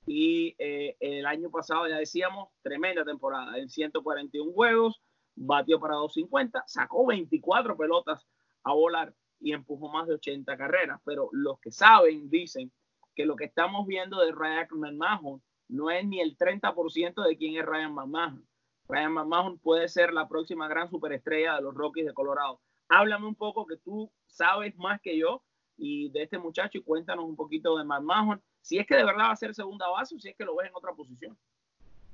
Y 0.06 0.54
eh, 0.58 0.96
el 1.00 1.26
año 1.26 1.50
pasado, 1.50 1.88
ya 1.88 1.96
decíamos, 1.96 2.48
tremenda 2.62 3.04
temporada. 3.04 3.58
En 3.58 3.68
141 3.68 4.52
juegos, 4.52 5.02
batió 5.34 5.80
para 5.80 5.96
250, 5.96 6.64
sacó 6.66 7.06
24 7.06 7.76
pelotas 7.76 8.26
a 8.62 8.72
volar 8.72 9.12
y 9.40 9.52
empujó 9.52 9.88
más 9.88 10.06
de 10.06 10.14
80 10.14 10.56
carreras. 10.56 11.00
Pero 11.04 11.28
los 11.32 11.58
que 11.60 11.70
saben 11.70 12.30
dicen 12.30 12.72
que 13.14 13.26
lo 13.26 13.36
que 13.36 13.44
estamos 13.44 13.86
viendo 13.86 14.20
de 14.20 14.32
Ryan 14.32 14.68
McMahon 14.72 15.42
no 15.68 15.90
es 15.90 16.06
ni 16.06 16.20
el 16.20 16.36
30% 16.36 17.26
de 17.26 17.36
quién 17.36 17.56
es 17.56 17.66
Ryan 17.66 17.92
McMahon. 17.92 18.46
Ryan 18.88 19.12
McMahon 19.12 19.58
puede 19.58 19.88
ser 19.88 20.12
la 20.12 20.28
próxima 20.28 20.68
gran 20.68 20.88
superestrella 20.88 21.56
de 21.56 21.62
los 21.62 21.74
Rockies 21.74 22.06
de 22.06 22.14
Colorado. 22.14 22.60
Háblame 22.88 23.26
un 23.26 23.34
poco 23.34 23.66
que 23.66 23.76
tú 23.78 24.12
sabes 24.26 24.76
más 24.76 25.00
que 25.00 25.18
yo 25.18 25.42
y 25.76 26.10
de 26.10 26.22
este 26.22 26.38
muchacho 26.38 26.78
y 26.78 26.82
cuéntanos 26.82 27.24
un 27.24 27.34
poquito 27.34 27.76
de 27.76 27.84
McMahon 27.84 28.40
si 28.66 28.78
es 28.78 28.86
que 28.86 28.96
de 28.96 29.04
verdad 29.04 29.26
va 29.26 29.30
a 29.30 29.36
ser 29.36 29.54
segunda 29.54 29.88
base 29.88 30.16
o 30.16 30.18
si 30.18 30.28
es 30.28 30.34
que 30.36 30.44
lo 30.44 30.56
ves 30.56 30.68
en 30.68 30.74
otra 30.74 30.92
posición. 30.92 31.38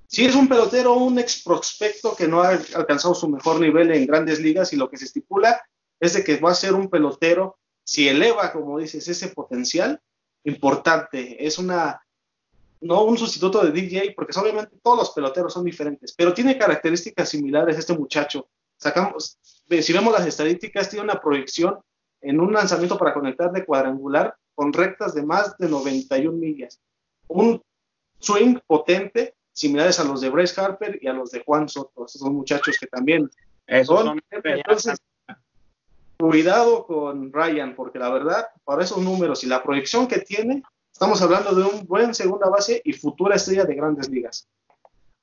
Si 0.07 0.27
es 0.27 0.35
un 0.35 0.47
pelotero, 0.47 0.93
un 0.93 1.19
ex 1.19 1.43
prospecto 1.43 2.15
que 2.15 2.29
no 2.29 2.43
ha 2.43 2.51
alcanzado 2.51 3.15
su 3.15 3.27
mejor 3.27 3.59
nivel 3.59 3.91
en 3.91 4.07
grandes 4.07 4.39
ligas 4.39 4.71
y 4.75 4.77
lo 4.77 4.91
que 4.91 4.99
se 4.99 5.07
estipula 5.07 5.63
es 5.99 6.13
de 6.13 6.23
que 6.23 6.37
va 6.37 6.51
a 6.51 6.55
ser 6.55 6.75
un 6.75 6.91
pelotero, 6.91 7.57
si 7.83 8.07
eleva, 8.07 8.53
como 8.53 8.79
dices, 8.79 9.09
ese 9.09 9.29
potencial 9.29 9.99
importante. 10.45 11.43
Es 11.43 11.59
una, 11.59 12.03
no 12.83 13.05
un 13.05 13.17
sustituto 13.17 13.65
de 13.65 13.73
DJ, 13.73 14.13
porque 14.15 14.39
obviamente 14.39 14.77
todos 14.83 14.99
los 14.99 15.11
peloteros 15.13 15.55
son 15.55 15.65
diferentes, 15.65 16.13
pero 16.13 16.35
tiene 16.35 16.59
características 16.59 17.31
similares 17.31 17.79
este 17.79 17.97
muchacho. 17.97 18.51
Sacamos, 18.77 19.39
si 19.71 19.93
vemos 19.95 20.13
las 20.13 20.27
estadísticas, 20.27 20.91
tiene 20.91 21.05
una 21.05 21.19
proyección 21.19 21.79
en 22.21 22.41
un 22.41 22.53
lanzamiento 22.53 22.99
para 22.99 23.15
conectar 23.15 23.51
de 23.51 23.65
cuadrangular 23.65 24.37
con 24.55 24.73
rectas 24.73 25.15
de 25.15 25.23
más 25.23 25.57
de 25.59 25.69
91 25.69 26.37
millas. 26.37 26.81
Un 27.29 27.63
swing 28.19 28.59
potente, 28.67 29.35
similares 29.53 29.99
a 30.01 30.05
los 30.05 30.21
de 30.21 30.31
Bryce 30.31 30.61
Harper 30.61 30.99
y 31.01 31.09
a 31.09 31.13
los 31.13 31.31
de 31.31 31.43
Juan 31.45 31.69
Soto. 31.69 32.07
Esos 32.07 32.21
son 32.21 32.35
muchachos 32.35 32.77
que 32.79 32.87
también 32.87 33.31
son. 33.85 34.21
Entonces, 34.31 34.99
cuidado 36.19 36.87
con 36.87 37.33
Ryan, 37.33 37.75
porque 37.75 37.99
la 37.99 38.11
verdad, 38.11 38.47
para 38.65 38.85
esos 38.85 38.99
números 38.99 39.43
y 39.45 39.49
la 39.49 39.63
proyección 39.63 40.07
que 40.07 40.21
tiene, 40.21 40.63
estamos 40.93 41.21
hablando 41.23 41.55
de 41.55 41.65
un 41.65 41.87
buen 41.87 42.15
segunda 42.15 42.49
base 42.49 42.81
y 42.85 42.93
futura 42.93 43.37
estrella 43.37 43.65
de 43.65 43.75
grandes 43.75 44.09
ligas. 44.09 44.49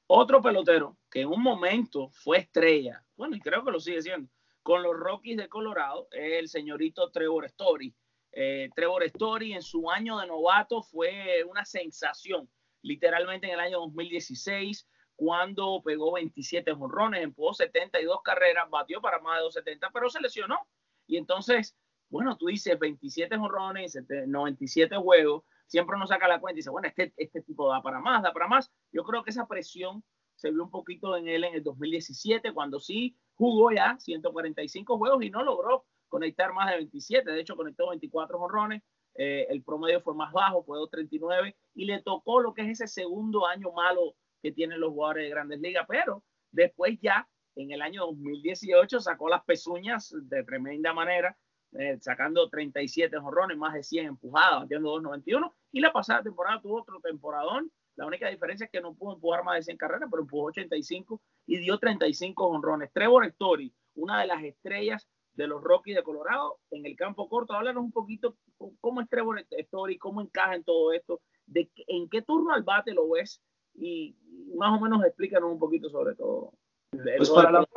Otro 0.08 0.42
pelotero 0.42 0.98
que 1.10 1.22
en 1.22 1.30
un 1.30 1.42
momento 1.42 2.10
fue 2.10 2.40
estrella, 2.40 3.04
bueno, 3.16 3.36
y 3.36 3.40
creo 3.40 3.64
que 3.64 3.72
lo 3.72 3.80
sigue 3.80 4.02
siendo, 4.02 4.28
con 4.64 4.84
los 4.84 4.98
Rockies 4.98 5.38
de 5.38 5.48
Colorado, 5.48 6.08
es 6.12 6.40
el 6.40 6.50
señorito 6.50 7.10
Trevor 7.12 7.46
Story. 7.46 7.94
Eh, 8.42 8.70
Trevor 8.74 9.04
Story 9.04 9.52
en 9.52 9.62
su 9.62 9.92
año 9.92 10.18
de 10.18 10.26
novato 10.26 10.82
fue 10.82 11.44
una 11.44 11.66
sensación, 11.66 12.50
literalmente 12.82 13.48
en 13.48 13.56
el 13.56 13.60
año 13.60 13.80
2016, 13.80 14.88
cuando 15.18 15.82
pegó 15.84 16.14
27 16.14 16.74
jonrones, 16.74 17.22
empujó 17.22 17.54
72 17.54 18.22
carreras, 18.24 18.70
batió 18.70 19.02
para 19.02 19.20
más 19.20 19.40
de 19.40 19.44
270, 19.44 19.90
pero 19.92 20.10
se 20.10 20.22
lesionó. 20.22 20.58
Y 21.06 21.18
entonces, 21.18 21.76
bueno, 22.08 22.38
tú 22.38 22.46
dices 22.46 22.80
27 22.80 23.38
jonrones, 23.38 24.00
97 24.08 24.96
juegos, 24.96 25.44
siempre 25.68 25.98
uno 25.98 26.08
saca 26.08 26.30
la 26.30 26.40
cuenta 26.40 26.54
y 26.54 26.60
dice, 26.62 26.70
bueno, 26.70 26.88
este, 26.88 27.12
este 27.18 27.42
tipo 27.42 27.70
da 27.70 27.82
para 27.82 28.00
más, 28.00 28.24
da 28.24 28.32
para 28.32 28.48
más. 28.48 28.72
Yo 28.94 29.04
creo 29.04 29.22
que 29.22 29.32
esa 29.32 29.50
presión 29.50 30.02
se 30.36 30.50
vio 30.50 30.64
un 30.64 30.72
poquito 30.72 31.18
en 31.18 31.28
él 31.28 31.44
en 31.44 31.56
el 31.56 31.64
2017, 31.64 32.54
cuando 32.54 32.80
sí 32.80 33.18
jugó 33.34 33.74
ya 33.74 33.98
145 34.00 34.98
juegos 34.98 35.26
y 35.26 35.30
no 35.30 35.44
logró 35.44 35.86
conectar 36.10 36.54
más 36.54 36.70
de 36.70 36.78
27. 36.78 37.32
De 37.32 37.40
hecho, 37.40 37.56
conectó 37.56 37.90
24 37.90 38.38
jonrones. 38.38 38.84
Eh, 39.16 39.48
el 39.50 39.64
promedio 39.64 40.02
fue 40.02 40.14
más 40.14 40.32
bajo, 40.32 40.64
fue 40.64 40.78
2.39 40.80 41.56
y 41.76 41.86
le 41.86 42.02
tocó 42.02 42.40
lo 42.42 42.54
que 42.54 42.64
es 42.64 42.70
ese 42.70 42.88
segundo 42.88 43.48
año 43.48 43.72
malo 43.72 44.16
que 44.42 44.52
tienen 44.52 44.80
los 44.80 44.92
jugadores 44.92 45.24
de 45.24 45.30
grandes 45.30 45.60
ligas. 45.60 45.86
Pero 45.88 46.24
después 46.52 46.98
ya, 47.02 47.28
en 47.56 47.72
el 47.72 47.82
año 47.82 48.06
2018, 48.06 49.00
sacó 49.00 49.30
las 49.30 49.44
pezuñas 49.44 50.14
de 50.22 50.44
tremenda 50.44 50.94
manera, 50.94 51.38
eh, 51.74 51.98
sacando 52.00 52.50
37 52.50 53.18
jonrones, 53.20 53.58
más 53.58 53.74
de 53.74 53.84
100 53.84 54.06
empujadas, 54.08 54.62
batiendo 54.62 54.96
2.91. 55.00 55.54
Y 55.72 55.82
la 55.82 55.92
pasada 55.92 56.24
temporada 56.24 56.62
tuvo 56.62 56.82
otro 56.82 57.00
temporadón. 57.02 57.72
La 57.96 58.06
única 58.06 58.30
diferencia 58.30 58.66
es 58.66 58.72
que 58.72 58.80
no 58.80 58.94
pudo 58.94 59.16
empujar 59.16 59.44
más 59.44 59.56
de 59.56 59.64
100 59.64 59.78
carreras, 59.78 60.08
pero 60.10 60.24
empujó 60.24 60.46
85 60.46 61.22
y 61.48 61.58
dio 61.58 61.78
35 61.78 62.48
honrones. 62.48 62.92
Trevor 62.94 63.26
Story, 63.26 63.74
una 63.96 64.22
de 64.22 64.28
las 64.28 64.42
estrellas 64.44 65.10
de 65.34 65.48
los 65.48 65.64
Rockies 65.64 65.96
de 65.96 66.04
Colorado 66.04 66.60
en 66.72 66.86
el 66.86 66.96
campo 66.96 67.30
corto. 67.30 67.54
Háblanos 67.54 67.84
un 67.84 67.92
poquito 67.92 68.36
cómo 68.82 69.02
es 69.02 69.10
Trevor 69.10 69.46
Story, 69.50 69.98
cómo 69.98 70.22
encaja 70.22 70.56
en 70.56 70.64
todo 70.64 70.92
esto, 70.92 71.22
de 71.46 71.70
en 71.88 72.10
qué 72.10 72.22
turno 72.22 72.54
al 72.54 72.64
bate 72.64 72.94
lo 72.94 73.10
ves 73.10 73.42
y 73.76 74.16
más 74.56 74.78
o 74.78 74.84
menos 74.84 75.04
explícanos 75.06 75.52
un 75.52 75.60
poquito 75.60 75.90
sobre 75.90 76.16
todo. 76.16 76.54
Pues 76.92 77.30
para 77.30 77.52
la, 77.52 77.68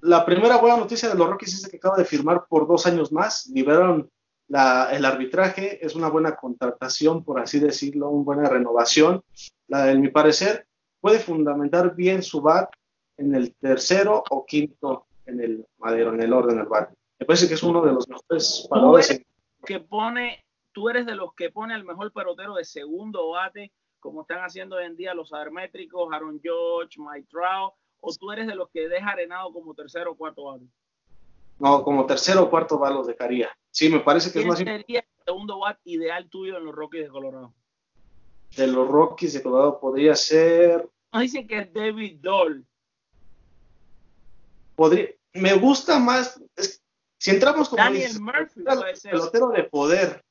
la, 0.00 0.24
primera 0.24 0.56
buena 0.56 0.76
noticia 0.76 1.08
de 1.08 1.16
los 1.16 1.28
Rockies 1.28 1.54
es 1.54 1.68
que 1.68 1.76
acaba 1.76 1.96
de 1.96 2.04
firmar 2.04 2.46
por 2.48 2.66
dos 2.66 2.86
años 2.86 3.12
más, 3.12 3.46
liberaron 3.48 4.08
el 4.48 5.04
arbitraje, 5.04 5.84
es 5.84 5.94
una 5.94 6.08
buena 6.08 6.34
contratación, 6.36 7.24
por 7.24 7.38
así 7.38 7.60
decirlo, 7.60 8.10
una 8.10 8.24
buena 8.24 8.48
renovación. 8.48 9.22
La, 9.68 9.90
en 9.90 10.00
mi 10.00 10.08
parecer, 10.08 10.66
puede 11.00 11.20
fundamentar 11.20 11.94
bien 11.94 12.22
su 12.22 12.40
bat 12.40 12.68
en 13.16 13.34
el 13.34 13.54
tercero 13.54 14.24
o 14.30 14.44
quinto 14.44 15.06
en 15.30 15.40
el 15.40 15.66
madero, 15.78 16.12
en 16.12 16.22
el 16.22 16.32
orden 16.32 16.56
del 16.56 16.66
bat. 16.66 16.90
Me 17.18 17.26
parece 17.26 17.48
que 17.48 17.54
es 17.54 17.62
uno 17.62 17.82
de 17.82 17.92
los 17.92 18.08
mejores 18.08 18.66
paradores. 18.68 19.22
Que 19.64 19.80
pone, 19.80 20.44
tú 20.72 20.88
eres 20.88 21.06
de 21.06 21.14
los 21.14 21.34
que 21.34 21.50
pone 21.50 21.74
al 21.74 21.84
mejor 21.84 22.12
pelotero 22.12 22.54
de 22.54 22.64
segundo 22.64 23.30
bate, 23.30 23.72
como 24.00 24.22
están 24.22 24.38
haciendo 24.38 24.76
hoy 24.76 24.84
en 24.84 24.96
día 24.96 25.14
los 25.14 25.32
armétricos, 25.32 26.12
Aaron 26.12 26.40
George, 26.42 26.98
Mike 26.98 27.28
Trout, 27.30 27.74
o 28.00 28.14
tú 28.14 28.32
eres 28.32 28.46
de 28.46 28.54
los 28.54 28.70
que 28.70 28.88
deja 28.88 29.10
arenado 29.10 29.52
como 29.52 29.74
tercero 29.74 30.12
o 30.12 30.16
cuarto 30.16 30.44
bate. 30.44 30.64
No, 31.58 31.84
como 31.84 32.06
tercero 32.06 32.44
o 32.44 32.50
cuarto 32.50 32.78
bat 32.78 32.92
los 32.92 33.06
dejaría. 33.06 33.50
Sí, 33.70 33.90
me 33.90 34.00
parece 34.00 34.32
que 34.32 34.40
es 34.40 34.46
más 34.46 34.58
sería 34.58 35.00
el 35.00 35.24
segundo 35.26 35.58
bat 35.58 35.78
ideal 35.84 36.28
tuyo 36.30 36.56
en 36.56 36.64
los 36.64 36.74
Rockies 36.74 37.04
de 37.04 37.10
Colorado? 37.10 37.54
De 38.56 38.66
los 38.66 38.88
Rockies 38.88 39.34
de 39.34 39.42
Colorado 39.42 39.78
podría 39.78 40.16
ser. 40.16 40.88
No 41.12 41.20
dicen 41.20 41.46
que 41.46 41.58
es 41.58 41.72
David 41.72 42.18
Doll. 42.20 42.66
Podría, 44.74 45.10
me 45.34 45.54
gusta 45.54 45.98
más. 45.98 46.40
si 47.18 47.30
entramos 47.30 47.68
como 47.68 47.82
Daniel 47.82 48.20
Murphy, 48.20 48.62
pelotero 49.02 49.48
de 49.48 49.64
poder 49.64 50.22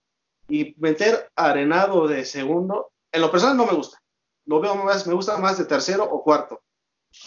y 0.48 0.76
meter 0.78 1.30
arenado 1.36 2.08
de 2.08 2.26
segundo, 2.26 2.92
en 3.12 3.22
lo 3.22 3.32
personal 3.32 3.56
no 3.56 3.66
me 3.66 3.74
gusta. 3.74 4.00
Lo 4.46 4.60
veo 4.60 4.76
más, 4.76 5.06
me 5.06 5.14
gusta 5.14 5.38
más 5.38 5.58
de 5.58 5.66
tercero 5.66 6.04
o 6.04 6.24
cuarto. 6.24 6.62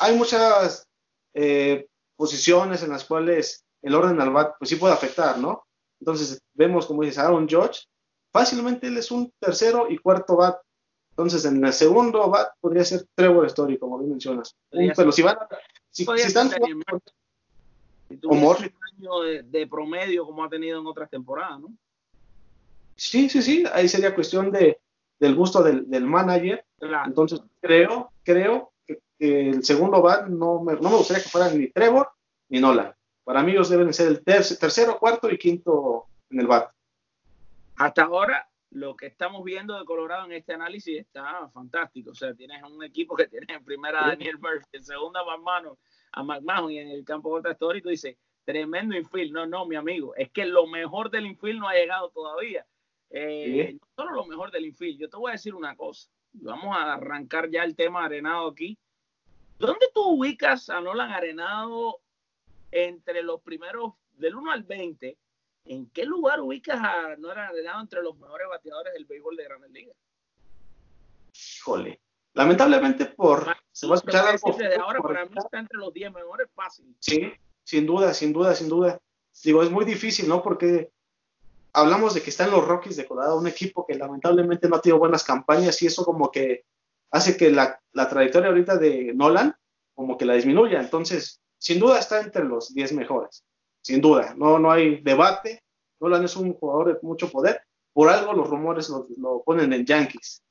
Hay 0.01 0.17
muchas 0.17 0.89
eh, 1.35 1.87
posiciones 2.17 2.83
en 2.83 2.91
las 2.91 3.05
cuales 3.05 3.65
el 3.83 3.95
orden 3.95 4.21
al 4.21 4.31
bat, 4.31 4.55
pues 4.59 4.69
sí 4.69 4.77
puede 4.77 4.95
afectar, 4.95 5.39
¿no? 5.39 5.65
Entonces 6.01 6.41
vemos, 6.55 6.87
como 6.87 7.03
dices, 7.03 7.19
Aaron 7.19 7.49
George, 7.49 7.83
fácilmente 8.33 8.89
él 8.89 8.97
es 8.97 9.11
un 9.11 9.33
tercero 9.39 9.87
y 9.89 9.99
cuarto 9.99 10.37
bat. 10.37 10.59
Entonces 11.11 11.45
en 11.45 11.65
el 11.65 11.73
segundo 11.73 12.29
bat 12.29 12.53
podría 12.61 12.85
ser 12.85 13.07
Trevor 13.15 13.47
Story, 13.47 13.79
como 13.79 13.99
bien 13.99 14.11
mencionas. 14.11 14.57
pero 14.97 15.13
si 15.13 15.23
van, 15.23 15.37
si, 15.91 16.05
si 16.05 16.23
están 16.23 16.51
jugando, 16.51 17.03
un 18.25 18.57
año 18.99 19.21
de, 19.45 19.67
promedio 19.67 20.25
como 20.25 20.45
ha 20.45 20.49
tenido 20.49 20.81
en 20.81 20.87
otras 20.87 21.11
temporadas, 21.11 21.61
¿no? 21.61 21.69
Sí, 22.97 23.29
sí, 23.29 23.43
sí, 23.43 23.65
ahí 23.73 23.89
sería 23.89 24.15
cuestión 24.15 24.51
de, 24.53 24.79
del 25.19 25.35
gusto 25.35 25.63
del, 25.63 25.89
del 25.89 26.05
manager. 26.05 26.65
Entonces 27.07 27.41
creo, 27.61 28.13
creo 28.23 28.73
que, 28.87 29.01
el 29.19 29.65
segundo 29.65 30.03
bat 30.03 30.27
no 30.27 30.63
me, 30.63 30.75
no 30.75 30.91
me 30.91 30.97
gustaría 30.97 31.23
que 31.23 31.29
fueran 31.29 31.59
ni 31.59 31.69
Trevor 31.69 32.11
ni 32.49 32.61
Nolan. 32.61 32.93
Para 33.25 33.43
mí 33.43 33.53
ellos 33.53 33.69
deben 33.69 33.93
ser 33.95 34.09
el 34.09 34.23
tercero, 34.25 34.99
cuarto 34.99 35.31
y 35.31 35.39
quinto 35.39 36.07
en 36.31 36.41
el 36.41 36.47
BAT. 36.47 36.71
Hasta 37.77 38.03
ahora, 38.03 38.49
lo 38.73 38.97
que 38.97 39.07
estamos 39.07 39.45
viendo 39.45 39.79
de 39.79 39.85
Colorado 39.85 40.25
en 40.25 40.33
este 40.33 40.55
análisis 40.55 40.99
está 40.99 41.49
fantástico. 41.51 42.11
O 42.11 42.15
sea, 42.15 42.35
tienes 42.35 42.63
un 42.63 42.83
equipo 42.83 43.15
que 43.15 43.27
tiene 43.29 43.47
en 43.55 43.65
primera 43.65 44.05
a 44.05 44.09
Daniel 44.09 44.39
Murphy, 44.39 44.67
en 44.73 44.85
segunda 44.85 45.21
a 45.21 45.25
McMahon, 45.25 45.77
a 46.13 46.23
McMahon 46.23 46.71
y 46.71 46.79
en 46.79 46.89
el 46.89 47.05
campo 47.05 47.31
corta 47.31 47.53
histórico 47.53 47.91
dice, 47.91 48.19
tremendo 48.45 48.97
infield. 48.97 49.33
No, 49.33 49.47
no, 49.47 49.67
mi 49.67 49.77
amigo, 49.77 50.15
es 50.17 50.31
que 50.31 50.47
lo 50.47 50.67
mejor 50.67 51.11
del 51.11 51.27
infield 51.27 51.61
no 51.61 51.69
ha 51.69 51.75
llegado 51.75 52.11
todavía. 52.11 52.67
Eh, 53.11 53.75
no 53.75 53.89
solo 53.95 54.17
lo 54.17 54.25
mejor 54.25 54.51
del 54.51 54.65
infield, 54.65 54.99
yo 54.99 55.11
te 55.11 55.19
voy 55.19 55.31
a 55.31 55.33
decir 55.33 55.55
una 55.55 55.77
cosa. 55.77 56.09
Vamos 56.33 56.75
a 56.75 56.95
arrancar 56.95 57.51
ya 57.51 57.63
el 57.65 57.77
tema 57.77 58.05
Arenado 58.05 58.49
aquí. 58.49 58.79
¿Dónde 59.59 59.87
tú 59.95 60.03
ubicas 60.15 60.71
a 60.71 60.81
Nolan 60.81 61.13
Arenado 61.13 61.99
entre 62.71 63.23
los 63.23 63.43
primeros, 63.43 63.93
del 64.13 64.35
1 64.35 64.51
al 64.51 64.63
20, 64.63 65.19
¿en 65.65 65.89
qué 65.91 66.05
lugar 66.05 66.41
ubicas 66.41 66.79
a 66.81 67.17
Nolan 67.17 67.51
Arenado 67.51 67.81
entre 67.81 68.03
los 68.03 68.17
mejores 68.19 68.49
bateadores 68.49 68.93
del 68.95 69.05
béisbol 69.05 69.37
de 69.37 69.45
Grandes 69.45 69.71
Ligas? 69.71 69.97
Híjole. 71.33 72.01
Lamentablemente 72.35 73.07
por... 73.07 73.55
se 73.71 73.87
va 73.87 73.95
a 73.95 73.97
escuchar 73.97 74.27
algo... 74.27 74.57
De 74.57 74.75
ahora 74.77 75.01
para 75.01 75.27
mí 75.27 75.35
está 75.37 75.59
entre 75.59 75.79
los 75.79 75.93
10 75.93 76.13
mejores 76.13 76.49
fácil. 76.55 76.97
Sí, 76.99 77.33
sin 77.65 77.87
duda, 77.87 78.15
sin 78.15 78.33
duda, 78.33 78.55
sin 78.55 78.69
duda. 78.69 78.99
Digo, 79.45 79.63
es 79.63 79.71
muy 79.71 79.85
difícil, 79.85 80.29
¿no? 80.29 80.43
Porque 80.43 80.91
hablamos 81.73 82.15
de 82.15 82.23
que 82.23 82.31
están 82.31 82.51
los 82.51 82.67
Rockies 82.67 82.97
de 82.97 83.07
Colorado, 83.07 83.39
un 83.39 83.47
equipo 83.47 83.87
que 83.87 83.95
lamentablemente 83.95 84.69
no 84.69 84.77
ha 84.77 84.81
tenido 84.81 84.99
buenas 84.99 85.25
campañas 85.25 85.81
y 85.83 85.87
eso 85.87 86.05
como 86.05 86.31
que 86.31 86.65
hace 87.11 87.37
que 87.37 87.51
la, 87.51 87.81
la 87.93 88.09
trayectoria 88.09 88.49
ahorita 88.49 88.77
de 88.77 89.13
Nolan 89.15 89.55
como 89.95 90.17
que 90.17 90.25
la 90.25 90.35
disminuya. 90.35 90.81
Entonces, 90.81 91.41
sin 91.59 91.79
duda 91.79 91.99
está 91.99 92.21
entre 92.21 92.45
los 92.45 92.75
10 92.75 92.93
mejores, 92.95 93.45
sin 93.83 94.01
duda, 94.01 94.35
no, 94.37 94.59
no 94.59 94.71
hay 94.71 95.01
debate, 95.01 95.63
Nolan 96.01 96.25
es 96.25 96.37
un 96.37 96.55
jugador 96.55 96.95
de 96.95 96.99
mucho 97.03 97.31
poder, 97.31 97.63
por 97.93 98.09
algo 98.09 98.33
los 98.33 98.49
rumores 98.49 98.91
lo, 99.19 99.43
ponen 99.45 99.73
en 99.73 99.85
Yankees, 99.85 100.43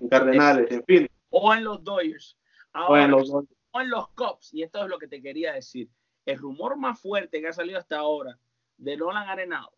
en 0.00 0.08
Cardenales, 0.08 0.70
en 0.70 0.84
fin. 0.84 1.08
O 1.30 1.52
en 1.52 1.64
los 1.64 1.82
Dodgers. 1.84 2.36
o 2.72 2.96
en 2.96 3.10
los, 3.10 3.30
o 3.30 3.80
en 3.80 3.90
los 3.90 4.08
Cubs, 4.10 4.54
y 4.54 4.62
esto 4.62 4.82
es 4.82 4.88
lo 4.88 4.98
que 4.98 5.08
te 5.08 5.20
quería 5.20 5.52
decir. 5.52 5.88
El 6.24 6.38
rumor 6.38 6.76
más 6.76 7.00
fuerte 7.00 7.40
que 7.40 7.48
ha 7.48 7.52
salido 7.52 7.78
hasta 7.78 7.98
ahora 7.98 8.38
de 8.78 8.96
Nolan 8.96 9.28
Arenado 9.28 9.72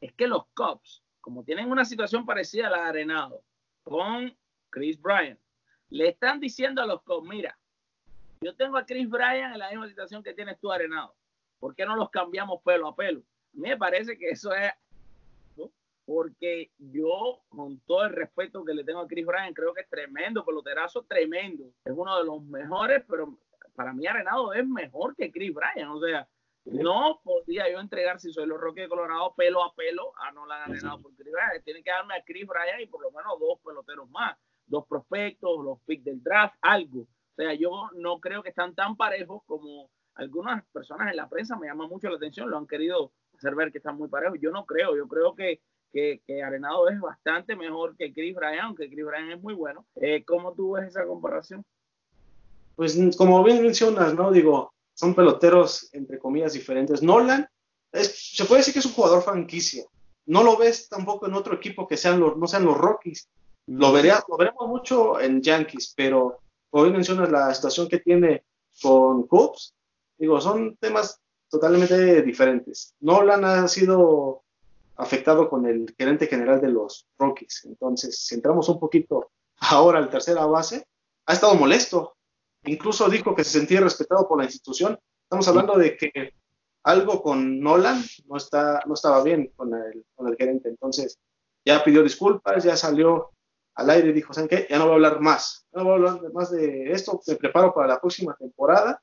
es 0.00 0.12
que 0.12 0.26
los 0.26 0.46
Cubs, 0.54 1.02
como 1.20 1.44
tienen 1.44 1.70
una 1.70 1.84
situación 1.84 2.26
parecida 2.26 2.66
a 2.66 2.70
la 2.70 2.82
de 2.82 2.88
Arenado, 2.88 3.42
con 3.82 4.36
Chris 4.70 5.00
Bryant. 5.00 5.38
Le 5.90 6.08
están 6.08 6.40
diciendo 6.40 6.82
a 6.82 6.86
los 6.86 7.02
Cubs, 7.02 7.28
mira, 7.28 7.58
yo 8.40 8.54
tengo 8.54 8.76
a 8.76 8.84
Chris 8.84 9.08
Bryant 9.08 9.54
en 9.54 9.58
la 9.58 9.70
misma 9.70 9.88
situación 9.88 10.22
que 10.22 10.34
tienes 10.34 10.58
tú, 10.58 10.70
Arenado. 10.72 11.14
¿Por 11.58 11.74
qué 11.74 11.86
no 11.86 11.96
los 11.96 12.10
cambiamos 12.10 12.62
pelo 12.62 12.88
a 12.88 12.96
pelo? 12.96 13.20
A 13.20 13.56
mí 13.56 13.68
me 13.68 13.76
parece 13.76 14.18
que 14.18 14.30
eso 14.30 14.52
es 14.54 14.72
porque 16.06 16.70
yo, 16.78 17.40
con 17.48 17.80
todo 17.80 18.04
el 18.04 18.12
respeto 18.12 18.64
que 18.64 18.74
le 18.74 18.84
tengo 18.84 19.00
a 19.00 19.08
Chris 19.08 19.24
Bryant, 19.24 19.56
creo 19.56 19.72
que 19.72 19.82
es 19.82 19.88
tremendo, 19.88 20.44
peloterazo 20.44 21.02
tremendo. 21.04 21.64
Es 21.84 21.92
uno 21.94 22.18
de 22.18 22.24
los 22.24 22.42
mejores, 22.42 23.02
pero 23.08 23.38
para 23.74 23.92
mí 23.92 24.06
Arenado 24.06 24.52
es 24.52 24.66
mejor 24.66 25.16
que 25.16 25.32
Chris 25.32 25.54
Bryant. 25.54 25.90
O 25.90 26.00
sea, 26.00 26.28
no 26.66 27.20
podía 27.24 27.70
yo 27.70 27.80
entregar, 27.80 28.20
si 28.20 28.32
soy 28.32 28.46
los 28.46 28.60
Rockies 28.60 28.84
de 28.84 28.88
Colorado, 28.88 29.34
pelo 29.34 29.64
a 29.64 29.74
pelo 29.74 30.12
a 30.18 30.30
Nolan 30.32 30.70
Arenado 30.70 31.00
por 31.00 31.14
Chris 31.14 31.32
Bryant. 31.32 31.64
Tienen 31.64 31.82
que 31.82 31.90
darme 31.90 32.14
a 32.16 32.24
Chris 32.24 32.46
Bryant 32.46 32.82
y 32.82 32.86
por 32.86 33.02
lo 33.02 33.10
menos 33.10 33.38
dos 33.40 33.60
peloteros 33.64 34.08
más, 34.10 34.36
dos 34.66 34.86
prospectos, 34.86 35.64
los 35.64 35.80
picks 35.86 36.04
del 36.04 36.22
draft, 36.22 36.56
algo. 36.60 37.00
O 37.00 37.34
sea, 37.34 37.54
yo 37.54 37.88
no 37.94 38.20
creo 38.20 38.42
que 38.42 38.50
están 38.50 38.74
tan 38.74 38.96
parejos 38.96 39.42
como 39.46 39.90
algunas 40.16 40.64
personas 40.66 41.10
en 41.10 41.16
la 41.16 41.28
prensa 41.28 41.56
me 41.56 41.66
llama 41.66 41.86
mucho 41.86 42.08
la 42.08 42.16
atención, 42.16 42.50
lo 42.50 42.58
han 42.58 42.66
querido 42.66 43.12
hacer 43.36 43.54
ver 43.54 43.72
que 43.72 43.78
están 43.78 43.96
muy 43.96 44.08
parejos. 44.08 44.38
Yo 44.40 44.50
no 44.50 44.64
creo, 44.64 44.96
yo 44.96 45.08
creo 45.08 45.34
que, 45.34 45.60
que, 45.92 46.42
Arenado 46.42 46.88
es 46.88 47.00
bastante 47.00 47.56
mejor 47.56 47.96
que 47.96 48.12
Chris 48.12 48.34
Bryant, 48.34 48.64
aunque 48.64 48.88
Chris 48.88 49.04
Bryant 49.04 49.32
es 49.32 49.42
muy 49.42 49.54
bueno. 49.54 49.86
Eh, 49.96 50.24
¿Cómo 50.24 50.52
tú 50.54 50.72
ves 50.72 50.88
esa 50.88 51.06
comparación? 51.06 51.64
Pues 52.76 52.98
como 53.16 53.42
bien 53.44 53.62
mencionas, 53.62 54.14
¿no? 54.14 54.32
Digo, 54.32 54.72
son 54.94 55.14
peloteros 55.14 55.92
entre 55.92 56.18
comillas 56.18 56.52
diferentes. 56.52 57.02
Nolan 57.02 57.48
se 57.92 58.44
puede 58.44 58.60
decir 58.60 58.72
que 58.72 58.80
es 58.80 58.86
un 58.86 58.92
jugador 58.92 59.22
franquicia. 59.22 59.84
No 60.26 60.42
lo 60.42 60.56
ves 60.56 60.88
tampoco 60.88 61.26
en 61.26 61.34
otro 61.34 61.54
equipo 61.54 61.86
que 61.86 61.96
sean 61.96 62.18
los, 62.18 62.36
no 62.36 62.46
sean 62.46 62.64
los 62.64 62.76
Rockies. 62.76 63.28
Lo, 63.66 63.92
vería, 63.92 64.22
lo 64.28 64.36
veremos 64.36 64.68
mucho 64.68 65.20
en 65.20 65.40
Yankees, 65.40 65.94
pero 65.96 66.40
como 66.70 66.84
bien 66.84 66.96
mencionas 66.96 67.30
la 67.30 67.54
situación 67.54 67.88
que 67.88 67.98
tiene 67.98 68.44
con 68.82 69.26
Cubs, 69.26 69.74
Digo, 70.16 70.40
son 70.40 70.76
temas 70.76 71.20
totalmente 71.48 72.22
diferentes. 72.22 72.94
Nolan 73.00 73.44
ha 73.44 73.68
sido 73.68 74.42
afectado 74.96 75.48
con 75.48 75.66
el 75.66 75.94
gerente 75.98 76.26
general 76.26 76.60
de 76.60 76.68
los 76.68 77.06
Rockies. 77.18 77.64
Entonces, 77.64 78.18
si 78.18 78.34
entramos 78.34 78.68
un 78.68 78.78
poquito 78.78 79.30
ahora 79.58 79.98
al 79.98 80.10
tercera 80.10 80.46
base, 80.46 80.86
ha 81.26 81.32
estado 81.32 81.54
molesto. 81.54 82.16
Incluso 82.64 83.08
dijo 83.08 83.34
que 83.34 83.44
se 83.44 83.58
sentía 83.58 83.80
respetado 83.80 84.28
por 84.28 84.38
la 84.38 84.44
institución. 84.44 84.98
Estamos 85.24 85.48
hablando 85.48 85.76
de 85.76 85.96
que 85.96 86.34
algo 86.84 87.22
con 87.22 87.60
Nolan 87.60 88.02
no, 88.26 88.36
está, 88.36 88.82
no 88.86 88.94
estaba 88.94 89.22
bien 89.22 89.52
con 89.56 89.74
el, 89.74 90.04
con 90.14 90.28
el 90.28 90.36
gerente. 90.36 90.68
Entonces, 90.68 91.18
ya 91.64 91.82
pidió 91.82 92.02
disculpas, 92.02 92.62
ya 92.62 92.76
salió 92.76 93.30
al 93.74 93.90
aire 93.90 94.10
y 94.10 94.12
dijo, 94.12 94.32
¿saben 94.32 94.48
qué? 94.48 94.66
Ya 94.70 94.78
no 94.78 94.84
voy 94.84 94.92
a 94.92 94.94
hablar 94.96 95.20
más. 95.20 95.66
No 95.72 95.84
voy 95.84 95.92
a 95.92 95.94
hablar 95.96 96.32
más 96.32 96.50
de 96.50 96.92
esto. 96.92 97.20
Me 97.26 97.36
preparo 97.36 97.74
para 97.74 97.88
la 97.88 98.00
próxima 98.00 98.34
temporada 98.36 99.02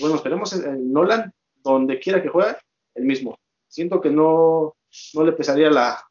bueno, 0.00 0.16
esperemos 0.16 0.52
en 0.52 0.92
Nolan, 0.92 1.32
donde 1.62 1.98
quiera 1.98 2.22
que 2.22 2.28
juegue, 2.28 2.56
el 2.94 3.04
mismo. 3.04 3.38
Siento 3.68 4.00
que 4.00 4.10
no, 4.10 4.76
no 5.14 5.24
le 5.24 5.32
pesaría 5.32 5.70
la 5.70 6.04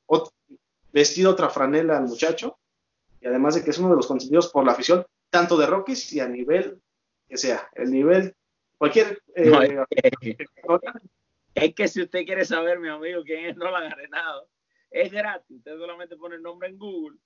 vestir 0.91 1.27
otra 1.27 1.49
franela 1.49 1.97
al 1.97 2.07
muchacho, 2.07 2.57
y 3.21 3.27
además 3.27 3.55
de 3.55 3.63
que 3.63 3.69
es 3.69 3.77
uno 3.77 3.89
de 3.89 3.95
los 3.95 4.07
consentidos 4.07 4.51
por 4.51 4.65
la 4.65 4.73
afición, 4.73 5.05
tanto 5.29 5.57
de 5.57 5.67
Rockies 5.67 6.11
y 6.13 6.19
a 6.19 6.27
nivel 6.27 6.81
que 7.29 7.37
sea, 7.37 7.69
el 7.75 7.91
nivel, 7.91 8.35
cualquier... 8.77 9.21
Eh, 9.35 9.51
es, 11.53 11.73
que, 11.75 11.87
si 11.87 12.01
usted 12.01 12.25
quiere 12.25 12.43
saber, 12.45 12.79
mi 12.79 12.89
amigo, 12.89 13.23
quién 13.23 13.45
es 13.45 13.55
Nolan 13.55 13.91
Arenado, 13.91 14.47
es 14.89 15.11
gratis, 15.11 15.57
usted 15.57 15.77
solamente 15.77 16.17
pone 16.17 16.35
el 16.35 16.41
nombre 16.41 16.67
en 16.67 16.77
Google, 16.77 17.17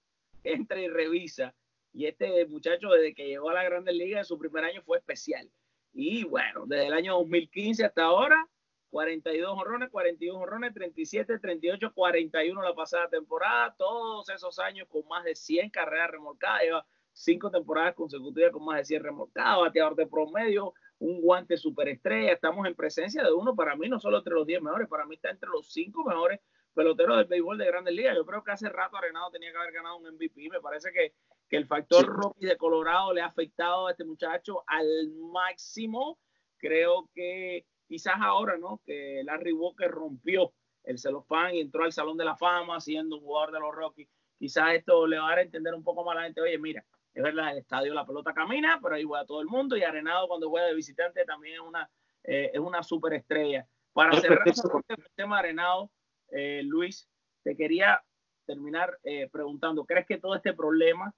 entra 0.43 0.79
y 0.79 0.87
revisa, 0.87 1.55
y 1.91 2.05
este 2.05 2.45
muchacho 2.45 2.89
desde 2.89 3.15
que 3.15 3.27
llegó 3.27 3.49
a 3.49 3.53
la 3.55 3.63
Grandes 3.63 3.95
Ligas 3.95 4.27
su 4.27 4.37
primer 4.37 4.63
año 4.63 4.83
fue 4.83 4.97
especial. 4.97 5.49
Y 5.97 6.25
bueno, 6.25 6.65
desde 6.65 6.87
el 6.87 6.93
año 6.93 7.13
2015 7.13 7.85
hasta 7.85 8.03
ahora, 8.03 8.49
42 8.89 9.57
honrones, 9.57 9.89
41 9.89 10.37
honrones, 10.37 10.73
37, 10.73 11.39
38, 11.39 11.93
41 11.93 12.61
la 12.61 12.75
pasada 12.75 13.07
temporada, 13.07 13.73
todos 13.77 14.27
esos 14.27 14.59
años 14.59 14.89
con 14.89 15.07
más 15.07 15.23
de 15.23 15.35
100 15.35 15.69
carreras 15.69 16.11
remolcadas, 16.11 16.63
lleva 16.63 16.85
cinco 17.13 17.49
temporadas 17.49 17.95
consecutivas 17.95 18.51
con 18.51 18.65
más 18.65 18.79
de 18.79 18.85
100 18.85 19.03
remolcadas, 19.03 19.59
bateador 19.59 19.95
de 19.95 20.05
promedio, 20.05 20.73
un 20.99 21.21
guante 21.21 21.55
superestrella, 21.55 22.33
estamos 22.33 22.67
en 22.67 22.75
presencia 22.75 23.23
de 23.23 23.31
uno, 23.31 23.55
para 23.55 23.77
mí 23.77 23.87
no 23.87 23.97
solo 23.97 24.17
entre 24.17 24.33
los 24.33 24.45
10 24.45 24.61
mejores, 24.63 24.89
para 24.89 25.05
mí 25.05 25.15
está 25.15 25.29
entre 25.29 25.49
los 25.49 25.71
5 25.71 26.03
mejores 26.03 26.41
peloteros 26.75 27.17
del 27.17 27.25
béisbol 27.25 27.57
de 27.57 27.65
Grandes 27.65 27.95
Ligas. 27.95 28.15
Yo 28.15 28.25
creo 28.25 28.43
que 28.43 28.51
hace 28.51 28.69
rato 28.69 28.97
Arenado 28.97 29.31
tenía 29.31 29.51
que 29.51 29.57
haber 29.57 29.73
ganado 29.73 29.97
un 29.97 30.07
MVP, 30.13 30.49
me 30.51 30.59
parece 30.61 30.91
que 30.91 31.13
que 31.49 31.57
el 31.57 31.67
factor 31.67 32.05
Rocky 32.05 32.45
de 32.45 32.57
Colorado 32.57 33.13
le 33.13 33.21
ha 33.21 33.27
afectado 33.27 33.87
a 33.87 33.91
este 33.91 34.03
muchacho 34.03 34.63
al 34.67 35.11
máximo. 35.31 36.19
Creo 36.57 37.09
que 37.13 37.65
quizás 37.87 38.15
ahora, 38.19 38.57
¿no? 38.57 38.81
Que 38.85 39.21
Larry 39.23 39.51
Walker 39.51 39.89
rompió 39.89 40.53
el 40.83 40.97
celofán 40.97 41.55
y 41.55 41.61
entró 41.61 41.83
al 41.83 41.91
Salón 41.91 42.17
de 42.17 42.25
la 42.25 42.35
Fama 42.35 42.79
siendo 42.79 43.17
un 43.17 43.23
jugador 43.23 43.51
de 43.51 43.59
los 43.59 43.75
Rockies. 43.75 44.09
Quizás 44.37 44.73
esto 44.73 45.07
le 45.07 45.17
va 45.17 45.27
a 45.27 45.29
dar 45.29 45.39
a 45.39 45.43
entender 45.43 45.73
un 45.73 45.83
poco 45.83 46.03
más 46.03 46.15
a 46.15 46.19
la 46.19 46.25
gente, 46.25 46.41
oye, 46.41 46.57
mira, 46.57 46.83
es 47.13 47.23
verdad, 47.23 47.51
el 47.51 47.59
estadio 47.59 47.93
la 47.93 48.05
pelota 48.05 48.33
camina, 48.33 48.79
pero 48.81 48.95
ahí 48.95 49.03
juega 49.03 49.25
todo 49.25 49.41
el 49.41 49.47
mundo 49.47 49.77
y 49.77 49.83
Arenado 49.83 50.27
cuando 50.27 50.49
juega 50.49 50.67
de 50.67 50.75
visitante 50.75 51.23
también 51.25 51.55
es 51.55 51.61
una, 51.61 51.89
eh, 52.23 52.51
es 52.53 52.59
una 52.59 52.83
superestrella. 52.83 53.67
Para 53.93 54.19
cerrar 54.19 54.45
el 54.45 55.09
tema 55.15 55.39
Arenado, 55.39 55.89
eh, 56.35 56.63
Luis, 56.63 57.07
te 57.43 57.55
quería 57.55 58.03
terminar 58.45 58.99
eh, 59.03 59.29
preguntando, 59.31 59.85
¿crees 59.85 60.05
que 60.05 60.17
todo 60.17 60.35
este 60.35 60.53
problema 60.53 61.13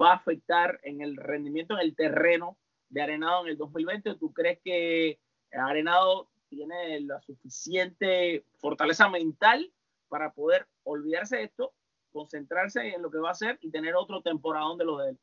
va 0.00 0.12
a 0.12 0.16
afectar 0.16 0.80
en 0.82 1.02
el 1.02 1.16
rendimiento 1.16 1.74
en 1.74 1.80
el 1.80 1.94
terreno 1.94 2.56
de 2.88 3.02
Arenado 3.02 3.44
en 3.44 3.50
el 3.50 3.58
2020? 3.58 4.14
¿Tú 4.14 4.32
crees 4.32 4.58
que 4.64 5.18
Arenado 5.52 6.30
tiene 6.48 7.00
la 7.00 7.20
suficiente 7.20 8.44
fortaleza 8.58 9.08
mental 9.08 9.70
para 10.08 10.32
poder 10.32 10.66
olvidarse 10.84 11.36
de 11.36 11.44
esto, 11.44 11.74
concentrarse 12.10 12.94
en 12.94 13.02
lo 13.02 13.10
que 13.10 13.18
va 13.18 13.28
a 13.28 13.32
hacer 13.32 13.58
y 13.60 13.70
tener 13.70 13.94
otro 13.94 14.22
temporadón 14.22 14.78
de 14.78 14.84
lo 14.86 14.98
de 14.98 15.10
él? 15.10 15.18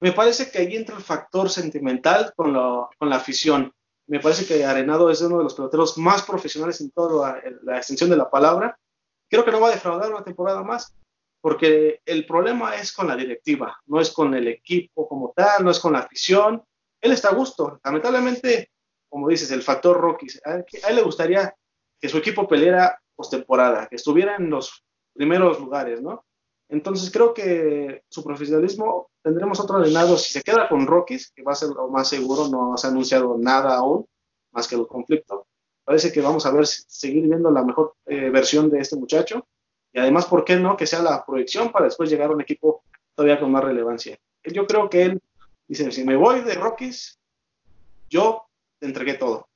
Me 0.00 0.12
parece 0.12 0.50
que 0.50 0.58
ahí 0.58 0.76
entra 0.76 0.96
el 0.96 1.02
factor 1.02 1.48
sentimental 1.48 2.32
con 2.36 2.52
la 2.52 3.16
afición. 3.16 3.72
Me 4.08 4.20
parece 4.20 4.46
que 4.46 4.64
Arenado 4.64 5.10
es 5.10 5.20
uno 5.20 5.38
de 5.38 5.44
los 5.44 5.54
peloteros 5.54 5.98
más 5.98 6.22
profesionales 6.22 6.80
en 6.80 6.90
toda 6.90 7.40
la 7.62 7.76
extensión 7.76 8.08
de 8.08 8.16
la 8.16 8.30
palabra. 8.30 8.78
Creo 9.28 9.44
que 9.44 9.52
no 9.52 9.60
va 9.60 9.68
a 9.68 9.72
defraudar 9.72 10.10
una 10.10 10.24
temporada 10.24 10.62
más 10.62 10.94
porque 11.40 12.00
el 12.04 12.26
problema 12.26 12.74
es 12.76 12.92
con 12.92 13.06
la 13.06 13.16
directiva, 13.16 13.78
no 13.86 14.00
es 14.00 14.10
con 14.10 14.34
el 14.34 14.48
equipo 14.48 15.06
como 15.06 15.32
tal, 15.36 15.64
no 15.64 15.70
es 15.70 15.78
con 15.78 15.92
la 15.92 16.00
afición. 16.00 16.62
Él 17.00 17.12
está 17.12 17.28
a 17.28 17.34
gusto. 17.34 17.78
Lamentablemente, 17.84 18.70
como 19.08 19.28
dices, 19.28 19.50
el 19.50 19.62
factor 19.62 20.00
Rocky, 20.00 20.26
a 20.44 20.54
él, 20.88 20.96
le 20.96 21.02
gustaría 21.02 21.54
que 22.00 22.08
su 22.08 22.18
equipo 22.18 22.48
peleara 22.48 23.00
postemporada, 23.14 23.86
que 23.88 23.96
estuviera 23.96 24.36
en 24.36 24.50
los 24.50 24.84
primeros 25.12 25.60
lugares, 25.60 26.00
¿no? 26.00 26.24
Entonces 26.70 27.10
creo 27.10 27.32
que 27.32 28.04
su 28.08 28.24
profesionalismo 28.24 29.10
tendremos 29.28 29.60
otro 29.60 29.76
arenado 29.76 30.16
si 30.16 30.32
se 30.32 30.42
queda 30.42 30.68
con 30.68 30.86
Rockies, 30.86 31.32
que 31.32 31.42
va 31.42 31.52
a 31.52 31.54
ser 31.54 31.68
lo 31.68 31.88
más 31.88 32.08
seguro, 32.08 32.48
no 32.48 32.76
se 32.78 32.86
ha 32.86 32.90
anunciado 32.90 33.36
nada 33.38 33.76
aún, 33.76 34.06
más 34.52 34.66
que 34.66 34.74
el 34.74 34.86
conflicto. 34.86 35.46
Parece 35.84 36.10
que 36.10 36.22
vamos 36.22 36.46
a 36.46 36.50
ver, 36.50 36.66
seguir 36.66 37.28
viendo 37.28 37.50
la 37.50 37.62
mejor 37.62 37.94
eh, 38.06 38.30
versión 38.30 38.70
de 38.70 38.80
este 38.80 38.96
muchacho 38.96 39.46
y 39.92 39.98
además, 39.98 40.24
¿por 40.26 40.44
qué 40.44 40.56
no? 40.56 40.76
Que 40.76 40.86
sea 40.86 41.02
la 41.02 41.24
proyección 41.26 41.70
para 41.70 41.84
después 41.86 42.08
llegar 42.08 42.30
a 42.30 42.34
un 42.34 42.40
equipo 42.40 42.84
todavía 43.14 43.38
con 43.38 43.52
más 43.52 43.64
relevancia. 43.64 44.18
Yo 44.44 44.66
creo 44.66 44.88
que 44.88 45.02
él 45.02 45.22
dice, 45.66 45.90
si 45.92 46.04
me 46.04 46.16
voy 46.16 46.40
de 46.40 46.54
Rockies, 46.54 47.18
yo 48.08 48.46
te 48.78 48.86
entregué 48.86 49.14
todo. 49.14 49.48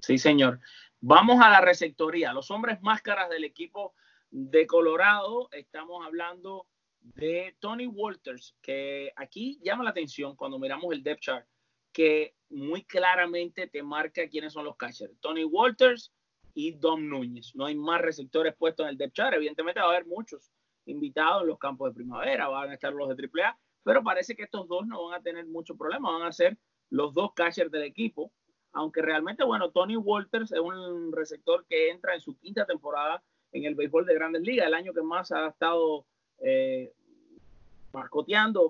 Sí, 0.00 0.18
señor. 0.18 0.60
Vamos 1.00 1.40
a 1.42 1.50
la 1.50 1.60
receptoría. 1.60 2.32
Los 2.32 2.50
hombres 2.52 2.80
máscaras 2.80 3.28
del 3.28 3.42
equipo 3.42 3.94
de 4.30 4.68
Colorado, 4.68 5.48
estamos 5.50 6.06
hablando 6.06 6.66
de 7.00 7.56
Tony 7.60 7.86
Walters, 7.86 8.56
que 8.62 9.12
aquí 9.16 9.60
llama 9.62 9.84
la 9.84 9.90
atención 9.90 10.36
cuando 10.36 10.58
miramos 10.58 10.92
el 10.92 11.02
depth 11.02 11.22
chart, 11.22 11.46
que 11.92 12.34
muy 12.48 12.84
claramente 12.84 13.66
te 13.66 13.82
marca 13.82 14.28
quiénes 14.28 14.52
son 14.52 14.64
los 14.64 14.76
catchers. 14.76 15.18
Tony 15.20 15.44
Walters, 15.44 16.12
y 16.54 16.72
Dom 16.72 17.08
Núñez. 17.08 17.54
No 17.54 17.66
hay 17.66 17.74
más 17.74 18.00
receptores 18.00 18.54
puestos 18.56 18.84
en 18.84 18.90
el 18.90 18.98
depth 18.98 19.14
chart. 19.14 19.34
Evidentemente 19.34 19.80
va 19.80 19.86
a 19.86 19.90
haber 19.90 20.06
muchos 20.06 20.52
invitados 20.86 21.42
en 21.42 21.48
los 21.48 21.58
campos 21.58 21.90
de 21.90 21.94
primavera, 21.94 22.48
van 22.48 22.70
a 22.70 22.74
estar 22.74 22.92
los 22.92 23.08
de 23.08 23.14
AAA, 23.14 23.58
pero 23.82 24.02
parece 24.02 24.34
que 24.34 24.42
estos 24.42 24.66
dos 24.66 24.86
no 24.86 25.06
van 25.06 25.20
a 25.20 25.22
tener 25.22 25.46
mucho 25.46 25.76
problema, 25.76 26.10
van 26.10 26.22
a 26.22 26.32
ser 26.32 26.58
los 26.88 27.14
dos 27.14 27.32
catchers 27.34 27.70
del 27.70 27.84
equipo, 27.84 28.32
aunque 28.72 29.02
realmente, 29.02 29.44
bueno, 29.44 29.70
Tony 29.70 29.96
Walters 29.96 30.52
es 30.52 30.58
un 30.58 31.12
receptor 31.12 31.64
que 31.68 31.90
entra 31.90 32.14
en 32.14 32.20
su 32.20 32.36
quinta 32.38 32.66
temporada 32.66 33.22
en 33.52 33.64
el 33.64 33.74
béisbol 33.74 34.06
de 34.06 34.14
grandes 34.14 34.42
ligas, 34.42 34.66
el 34.66 34.74
año 34.74 34.92
que 34.92 35.02
más 35.02 35.30
ha 35.32 35.48
estado 35.48 36.06
eh, 36.40 36.92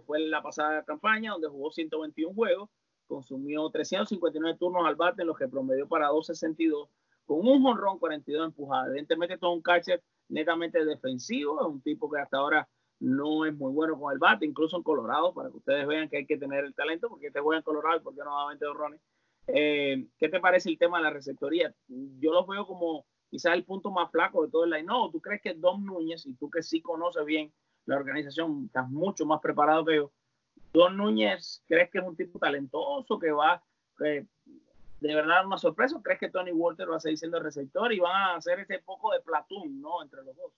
fue 0.06 0.18
en 0.18 0.30
la 0.30 0.42
pasada 0.42 0.82
campaña, 0.84 1.32
donde 1.32 1.48
jugó 1.48 1.70
121 1.70 2.34
juegos, 2.34 2.70
consumió 3.06 3.68
359 3.70 4.58
turnos 4.58 4.86
al 4.86 4.96
bate, 4.96 5.22
en 5.22 5.28
los 5.28 5.36
que 5.36 5.48
promedió 5.48 5.86
para 5.88 6.08
262 6.08 6.88
con 7.26 7.46
un 7.46 7.62
jonrón 7.62 7.98
42 7.98 8.46
empujadas. 8.46 8.88
Evidentemente, 8.88 9.38
todo 9.38 9.52
un 9.52 9.62
catcher 9.62 10.02
netamente 10.28 10.84
defensivo, 10.84 11.60
es 11.60 11.66
un 11.66 11.80
tipo 11.80 12.10
que 12.10 12.20
hasta 12.20 12.38
ahora 12.38 12.68
no 13.00 13.46
es 13.46 13.54
muy 13.54 13.72
bueno 13.72 13.98
con 13.98 14.12
el 14.12 14.18
bate, 14.18 14.46
incluso 14.46 14.76
en 14.76 14.82
Colorado, 14.82 15.32
para 15.32 15.50
que 15.50 15.56
ustedes 15.56 15.86
vean 15.86 16.08
que 16.08 16.18
hay 16.18 16.26
que 16.26 16.36
tener 16.36 16.64
el 16.64 16.74
talento, 16.74 17.08
porque 17.08 17.30
te 17.30 17.40
juega 17.40 17.58
en 17.58 17.64
Colorado 17.64 18.02
porque 18.02 18.20
no 18.20 18.30
va 18.30 18.44
a 18.44 18.48
20 18.48 18.66
horrones. 18.66 19.00
Eh, 19.46 20.06
¿Qué 20.18 20.28
te 20.28 20.40
parece 20.40 20.68
el 20.68 20.78
tema 20.78 20.98
de 20.98 21.04
la 21.04 21.10
receptoría? 21.10 21.74
Yo 21.88 22.32
lo 22.32 22.46
veo 22.46 22.66
como 22.66 23.06
quizás 23.30 23.54
el 23.54 23.64
punto 23.64 23.90
más 23.90 24.10
flaco 24.10 24.44
de 24.44 24.50
todo 24.50 24.64
el 24.64 24.70
line. 24.70 24.84
No, 24.84 25.10
¿tú 25.10 25.20
crees 25.20 25.40
que 25.40 25.54
Don 25.54 25.84
Núñez, 25.84 26.26
y 26.26 26.34
tú 26.34 26.50
que 26.50 26.62
sí 26.62 26.82
conoces 26.82 27.24
bien 27.24 27.52
la 27.86 27.96
organización, 27.96 28.64
estás 28.66 28.88
mucho 28.90 29.24
más 29.24 29.40
preparado 29.40 29.84
que 29.84 29.96
yo, 29.96 30.12
Don 30.72 30.96
Núñez, 30.96 31.62
¿crees 31.66 31.90
que 31.90 31.98
es 31.98 32.04
un 32.04 32.16
tipo 32.16 32.38
talentoso 32.38 33.18
que 33.18 33.30
va 33.30 33.62
de 33.98 34.26
verdad 35.00 35.46
una 35.46 35.58
sorpresa? 35.58 35.96
¿O 35.96 36.02
crees 36.02 36.20
que 36.20 36.30
Tony 36.30 36.52
Walter 36.52 36.90
va 36.90 36.96
a 36.96 37.00
seguir 37.00 37.18
siendo 37.18 37.38
el 37.38 37.44
receptor 37.44 37.92
y 37.92 38.00
van 38.00 38.14
a 38.14 38.36
hacer 38.36 38.60
ese 38.60 38.78
poco 38.80 39.12
de 39.12 39.20
platón, 39.20 39.80
¿no? 39.80 40.02
Entre 40.02 40.22
los 40.22 40.36
dos. 40.36 40.52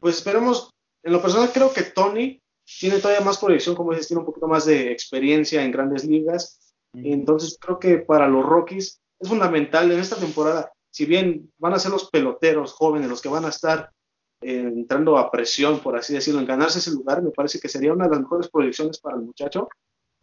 Pues 0.00 0.16
esperemos. 0.16 0.70
En 1.02 1.12
lo 1.12 1.22
personal, 1.22 1.52
creo 1.52 1.72
que 1.72 1.82
Tony 1.82 2.42
tiene 2.64 2.98
todavía 2.98 3.24
más 3.24 3.38
proyección, 3.38 3.76
como 3.76 3.92
dices, 3.92 4.08
tiene 4.08 4.20
un 4.20 4.26
poquito 4.26 4.48
más 4.48 4.64
de 4.64 4.90
experiencia 4.90 5.62
en 5.62 5.70
grandes 5.70 6.04
ligas. 6.04 6.74
Entonces, 6.94 7.56
creo 7.60 7.78
que 7.78 7.98
para 7.98 8.26
los 8.26 8.44
Rockies 8.44 9.00
es 9.20 9.28
fundamental 9.28 9.92
en 9.92 10.00
esta 10.00 10.16
temporada. 10.16 10.72
Si 10.96 11.04
bien 11.04 11.52
van 11.58 11.74
a 11.74 11.78
ser 11.78 11.90
los 11.90 12.08
peloteros 12.08 12.72
jóvenes 12.72 13.10
los 13.10 13.20
que 13.20 13.28
van 13.28 13.44
a 13.44 13.50
estar 13.50 13.92
entrando 14.40 15.18
a 15.18 15.30
presión, 15.30 15.80
por 15.80 15.94
así 15.94 16.14
decirlo, 16.14 16.40
en 16.40 16.46
ganarse 16.46 16.78
ese 16.78 16.90
lugar, 16.90 17.20
me 17.20 17.32
parece 17.32 17.60
que 17.60 17.68
sería 17.68 17.92
una 17.92 18.04
de 18.04 18.12
las 18.12 18.20
mejores 18.20 18.48
proyecciones 18.48 18.98
para 18.98 19.16
el 19.16 19.22
muchacho 19.22 19.68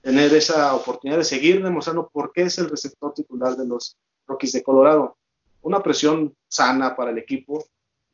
tener 0.01 0.33
esa 0.33 0.73
oportunidad 0.73 1.19
de 1.19 1.25
seguir 1.25 1.63
demostrando 1.63 2.09
por 2.11 2.31
qué 2.31 2.41
es 2.41 2.57
el 2.57 2.71
receptor 2.71 3.13
titular 3.13 3.55
de 3.55 3.67
los 3.67 3.99
Rockies 4.25 4.53
de 4.53 4.63
Colorado. 4.63 5.15
Una 5.61 5.83
presión 5.83 6.35
sana 6.47 6.95
para 6.95 7.11
el 7.11 7.19
equipo. 7.19 7.63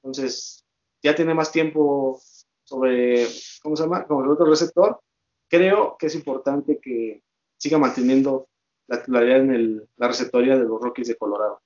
Entonces, 0.04 0.66
ya 1.02 1.16
tiene 1.16 1.34
más 1.34 1.54
tiempo 1.54 2.22
sobre, 2.66 3.26
¿cómo 3.64 3.78
se 3.78 3.84
llama? 3.84 4.06
Como 4.06 4.26
el 4.26 4.32
otro 4.32 4.48
receptor. 4.48 5.00
Creo 5.48 5.96
que 5.98 6.08
es 6.08 6.16
importante 6.16 6.78
que 6.82 7.24
siga 7.58 7.78
manteniendo 7.78 8.50
la 8.88 9.00
titularidad 9.00 9.38
en 9.38 9.88
la 9.96 10.08
receptoría 10.10 10.58
de 10.58 10.66
los 10.66 10.82
Rockies 10.82 11.08
de 11.08 11.16
Colorado. 11.16 11.62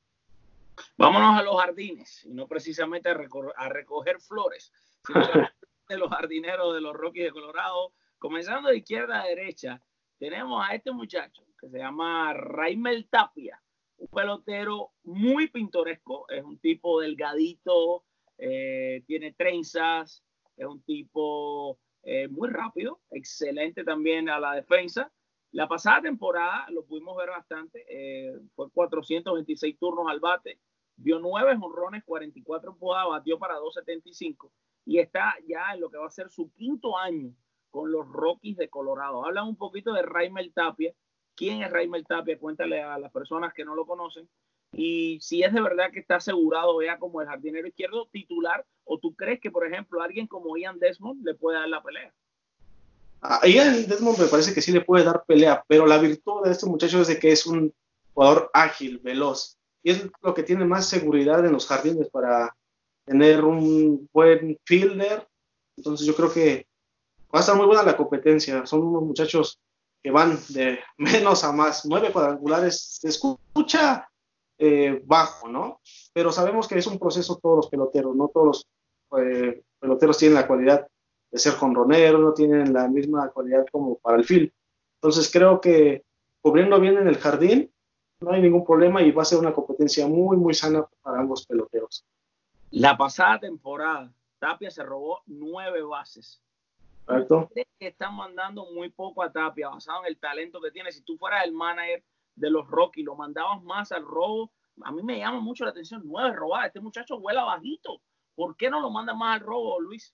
Vámonos 0.98 1.40
a 1.40 1.44
los 1.44 1.60
jardines, 1.60 2.26
y 2.26 2.34
no 2.34 2.48
precisamente 2.48 3.10
a, 3.10 3.70
recoger 3.70 4.20
flores, 4.20 4.72
sino 5.06 5.20
de 5.90 5.98
los 5.98 6.10
jardineros 6.10 6.74
de 6.74 6.82
los 6.82 6.94
Rockies 6.94 7.26
de 7.26 7.32
Colorado. 7.32 7.94
Comenzando 8.20 8.70
de 8.70 8.78
izquierda 8.78 9.22
a 9.22 9.28
derecha, 9.28 9.82
tenemos 10.18 10.66
a 10.66 10.74
este 10.76 10.92
muchacho 10.92 11.46
que 11.60 11.70
se 11.70 11.78
llama 11.78 12.34
Raimel 12.34 13.08
Tapia, 13.10 13.62
un 13.98 14.08
pelotero 14.08 14.92
muy 15.04 15.48
pintoresco, 15.48 16.26
es 16.30 16.44
un 16.44 16.58
tipo 16.60 17.00
delgadito, 17.02 18.06
eh, 18.38 19.04
tiene 19.06 19.34
trenzas, 19.34 20.24
es 20.58 20.66
un 20.66 20.82
tipo 20.84 21.80
eh, 22.04 22.28
muy 22.28 22.50
rápido, 22.50 23.00
excelente 23.12 23.84
también 23.84 24.30
a 24.30 24.40
la 24.40 24.56
defensa. 24.56 25.12
La 25.54 25.68
pasada 25.68 26.02
temporada 26.02 26.66
lo 26.72 26.84
pudimos 26.84 27.16
ver 27.16 27.30
bastante, 27.30 27.86
eh, 27.88 28.39
fue 28.56 28.72
426 28.72 29.78
turnos 29.78 30.08
al 30.10 30.20
bate, 30.20 30.60
dio 30.96 31.20
9 31.20 31.56
jonrones, 31.58 32.04
44 32.04 32.72
empujadas, 32.72 33.10
batió 33.10 33.38
para 33.38 33.58
275 33.58 34.52
y 34.86 34.98
está 34.98 35.36
ya 35.48 35.74
en 35.76 35.82
lo 35.82 35.92
que 35.92 35.98
va 35.98 36.08
a 36.08 36.10
ser 36.10 36.32
su 36.32 36.52
quinto 36.54 36.98
año 36.98 37.36
con 37.70 37.92
los 37.92 38.08
Rockies 38.08 38.58
de 38.58 38.68
Colorado. 38.68 39.26
Habla 39.26 39.44
un 39.44 39.56
poquito 39.56 39.94
de 39.94 40.02
Raimel 40.02 40.52
Tapia. 40.54 40.92
¿Quién 41.36 41.62
es 41.62 41.72
Raimel 41.72 42.06
Tapia? 42.06 42.39
Cuéntale 42.39 42.82
a 42.82 42.98
las 42.98 43.12
personas 43.12 43.54
que 43.54 43.63
no 43.63 43.76
lo 43.76 43.86
conocen. 43.86 44.28
Y 44.72 45.20
si 45.22 45.44
es 45.44 45.54
de 45.54 45.62
verdad 45.62 45.92
que 45.92 46.00
está 46.00 46.16
asegurado 46.16 46.78
vea 46.78 46.98
como 46.98 47.22
el 47.22 47.28
jardinero 47.28 47.68
izquierdo 47.68 48.08
titular, 48.12 48.66
o 48.86 48.98
tú 48.98 49.16
crees 49.16 49.39
que, 49.39 49.52
por 49.52 49.68
ejemplo, 49.68 50.02
alguien 50.02 50.26
como 50.26 50.58
Ian 50.58 50.80
Desmond 50.80 51.24
le 51.24 51.36
puede 51.36 51.60
dar 51.60 51.70
la 51.70 51.84
pelea. 51.84 52.12
A 53.26 53.48
Ian 53.48 53.88
Desmond 53.88 54.20
me 54.20 54.28
parece 54.28 54.54
que 54.54 54.62
sí 54.62 54.74
le 54.74 54.82
puede 54.82 55.06
dar 55.06 55.24
pelea, 55.26 55.64
pero 55.66 55.86
la 55.86 55.98
virtud 55.98 56.44
de 56.44 56.52
este 56.52 56.66
muchacho 56.66 57.00
es 57.00 57.08
de 57.08 57.20
que 57.20 57.32
es 57.32 57.46
un 57.46 57.74
jugador 58.14 58.52
ágil, 58.54 59.00
veloz, 59.00 59.58
y 59.82 59.92
es 59.92 60.06
lo 60.22 60.34
que 60.34 60.44
tiene 60.44 60.66
más 60.66 60.88
seguridad 60.88 61.46
en 61.46 61.54
los 61.54 61.66
jardines 61.66 62.10
para 62.10 62.54
tener 63.06 63.46
un 63.46 64.10
buen 64.12 64.60
fielder. 64.66 65.26
Entonces 65.78 66.06
yo 66.06 66.14
creo 66.16 66.34
que 66.34 66.68
va 67.34 67.40
a 67.40 67.42
estar 67.42 67.56
muy 67.56 67.66
buena 67.66 67.84
la 67.84 67.96
competencia. 67.96 68.66
Son 68.66 68.84
unos 68.84 69.04
muchachos 69.04 69.58
que 70.02 70.12
van 70.12 70.38
de 70.50 70.80
menos 70.98 71.46
a 71.46 71.54
más. 71.54 71.86
Nueve 71.86 72.12
cuadrangulares, 72.12 73.00
se 73.00 73.08
escucha 73.08 74.10
eh, 74.58 75.02
bajo, 75.06 75.48
¿no? 75.48 75.80
Pero 76.12 76.30
sabemos 76.34 76.68
que 76.68 76.78
es 76.78 76.88
un 76.88 77.00
proceso 77.00 77.40
todos 77.42 77.56
los 77.56 77.68
peloteros, 77.70 78.16
no 78.18 78.28
todos 78.28 78.68
los 79.12 79.22
eh, 79.22 79.64
peloteros 79.80 80.18
tienen 80.18 80.36
la 80.36 80.48
cualidad 80.48 80.88
de 81.34 81.39
ser 81.39 81.54
jonroneros, 81.54 82.22
no 82.22 82.32
tienen 82.32 82.72
la 82.72 82.88
misma 82.88 83.28
cualidad 83.30 83.65
como 83.72 83.98
para 83.98 84.17
el 84.17 84.24
field. 84.24 84.52
Entonces 85.02 85.32
creo 85.32 85.60
que 85.60 86.06
cubriendo 86.41 86.80
bien 86.80 86.96
en 86.96 87.08
el 87.08 87.17
jardín 87.17 87.72
no 88.22 88.32
hay 88.32 88.41
ningún 88.41 88.63
problema 88.63 89.02
y 89.02 89.12
va 89.12 89.24
a 89.24 89.26
ser 89.26 89.39
una 89.39 89.52
competencia 89.52 90.08
muy, 90.08 90.38
muy 90.38 90.54
sana 90.54 90.86
para 91.02 91.19
ambos 91.19 91.48
peloteros. 91.48 92.06
La 92.69 92.96
pasada 92.96 93.39
temporada, 93.39 94.13
Tapia 94.38 94.69
se 94.69 94.84
robó 94.84 95.22
nueve 95.26 95.82
bases. 95.82 96.39
Exacto. 97.08 97.50
Que 97.56 97.65
están 97.88 98.15
mandando 98.15 98.72
muy 98.72 98.89
poco 98.89 99.24
a 99.24 99.32
Tapia, 99.32 99.69
basado 99.69 100.02
en 100.02 100.10
el 100.10 100.19
talento 100.19 100.62
que 100.62 100.69
tiene. 100.69 100.91
Si 100.91 101.02
tú 101.02 101.17
fueras 101.17 101.43
el 101.46 101.52
manager 101.52 102.04
de 102.36 102.50
los 102.52 102.67
Rockies, 102.67 103.06
lo 103.06 103.15
mandabas 103.15 103.62
más 103.63 103.91
al 103.91 104.06
robo. 104.06 104.52
A 104.84 104.91
mí 104.91 105.02
me 105.02 105.17
llama 105.17 105.39
mucho 105.39 105.65
la 105.65 105.72
atención, 105.72 106.04
nueve 106.06 106.36
robadas. 106.36 106.67
Este 106.67 106.80
muchacho 106.80 107.19
vuela 107.19 107.43
bajito. 107.43 108.02
¿Por 108.36 108.56
qué 108.56 108.69
no 108.69 108.80
lo 108.80 108.91
manda 108.91 109.15
más 109.15 109.41
al 109.41 109.46
robo, 109.46 109.80
Luis? 109.82 110.13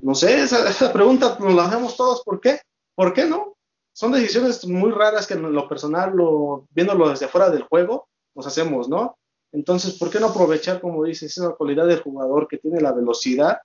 No 0.00 0.14
sé, 0.14 0.42
esa, 0.42 0.92
pregunta 0.92 1.36
nos 1.40 1.54
la 1.54 1.66
hacemos 1.66 1.96
todos. 1.96 2.22
¿Por 2.24 2.40
qué? 2.40 2.60
¿Por 2.94 3.12
qué 3.12 3.26
no? 3.26 3.56
Son 3.92 4.12
decisiones 4.12 4.66
muy 4.66 4.92
raras 4.92 5.26
que 5.26 5.34
en 5.34 5.52
lo 5.52 5.68
personal, 5.68 6.12
lo, 6.14 6.66
viéndolo 6.70 7.08
desde 7.08 7.28
fuera 7.28 7.50
del 7.50 7.64
juego, 7.64 8.08
nos 8.34 8.46
hacemos, 8.46 8.88
¿no? 8.88 9.18
Entonces, 9.52 9.98
¿por 9.98 10.10
qué 10.10 10.20
no 10.20 10.28
aprovechar, 10.28 10.80
como 10.80 11.04
dices, 11.04 11.36
esa 11.36 11.50
cualidad 11.50 11.86
del 11.86 12.00
jugador 12.02 12.48
que 12.48 12.58
tiene 12.58 12.80
la 12.80 12.92
velocidad? 12.92 13.58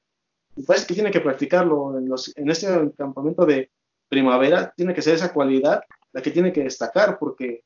Me 0.55 0.63
parece 0.63 0.87
que 0.87 0.93
tiene 0.95 1.11
que 1.11 1.21
practicarlo 1.21 1.97
en, 1.97 2.09
los, 2.09 2.35
en 2.35 2.49
este 2.49 2.67
campamento 2.97 3.45
de 3.45 3.69
primavera, 4.09 4.73
tiene 4.75 4.93
que 4.93 5.01
ser 5.01 5.15
esa 5.15 5.33
cualidad 5.33 5.81
la 6.11 6.21
que 6.21 6.31
tiene 6.31 6.51
que 6.51 6.63
destacar, 6.63 7.19
porque 7.19 7.63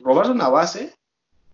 robarse 0.00 0.32
una 0.32 0.48
base, 0.48 0.94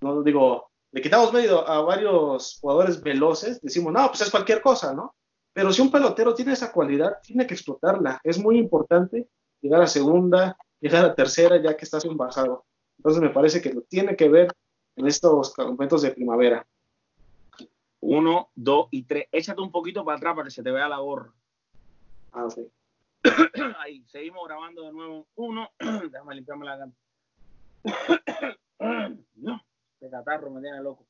no 0.00 0.22
digo, 0.22 0.70
le 0.90 1.02
quitamos 1.02 1.32
medio 1.32 1.68
a 1.68 1.82
varios 1.82 2.58
jugadores 2.60 3.02
veloces, 3.02 3.60
decimos, 3.60 3.92
no, 3.92 4.08
pues 4.08 4.22
es 4.22 4.30
cualquier 4.30 4.62
cosa, 4.62 4.94
¿no? 4.94 5.14
Pero 5.58 5.72
si 5.72 5.82
un 5.82 5.90
pelotero 5.90 6.36
tiene 6.36 6.52
esa 6.52 6.70
cualidad, 6.70 7.18
tiene 7.20 7.44
que 7.44 7.54
explotarla. 7.54 8.20
Es 8.22 8.38
muy 8.38 8.58
importante 8.58 9.28
llegar 9.60 9.82
a 9.82 9.88
segunda, 9.88 10.56
llegar 10.78 11.04
a 11.04 11.16
tercera, 11.16 11.60
ya 11.60 11.76
que 11.76 11.84
estás 11.84 12.04
envasado. 12.04 12.64
Entonces 12.96 13.20
me 13.20 13.30
parece 13.30 13.60
que 13.60 13.72
lo 13.72 13.80
tiene 13.80 14.14
que 14.14 14.28
ver 14.28 14.54
en 14.94 15.08
estos 15.08 15.58
momentos 15.58 16.02
de 16.02 16.12
primavera. 16.12 16.64
Uno, 17.98 18.50
dos 18.54 18.86
y 18.92 19.02
tres. 19.02 19.26
Échate 19.32 19.60
un 19.60 19.72
poquito 19.72 20.04
para 20.04 20.18
atrás 20.18 20.36
para 20.36 20.44
que 20.44 20.52
se 20.52 20.62
te 20.62 20.70
vea 20.70 20.88
la 20.88 20.98
gorra. 20.98 21.34
Ah, 22.30 22.46
ok. 22.46 22.58
Ahí, 23.80 24.04
seguimos 24.06 24.46
grabando 24.46 24.84
de 24.84 24.92
nuevo. 24.92 25.26
Uno, 25.34 25.70
déjame 25.80 26.36
limpiarme 26.36 26.66
la 26.66 26.76
gana. 26.76 26.92
no, 29.34 29.60
de 29.98 30.08
catarro 30.08 30.52
me 30.52 30.60
tiene 30.60 30.80
loco. 30.84 31.04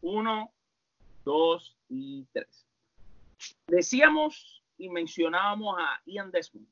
Uno, 0.00 0.52
dos 1.24 1.76
y 1.88 2.26
tres. 2.32 2.66
Decíamos 3.66 4.62
y 4.78 4.88
mencionábamos 4.88 5.76
a 5.78 6.00
Ian 6.06 6.30
Desmond. 6.30 6.66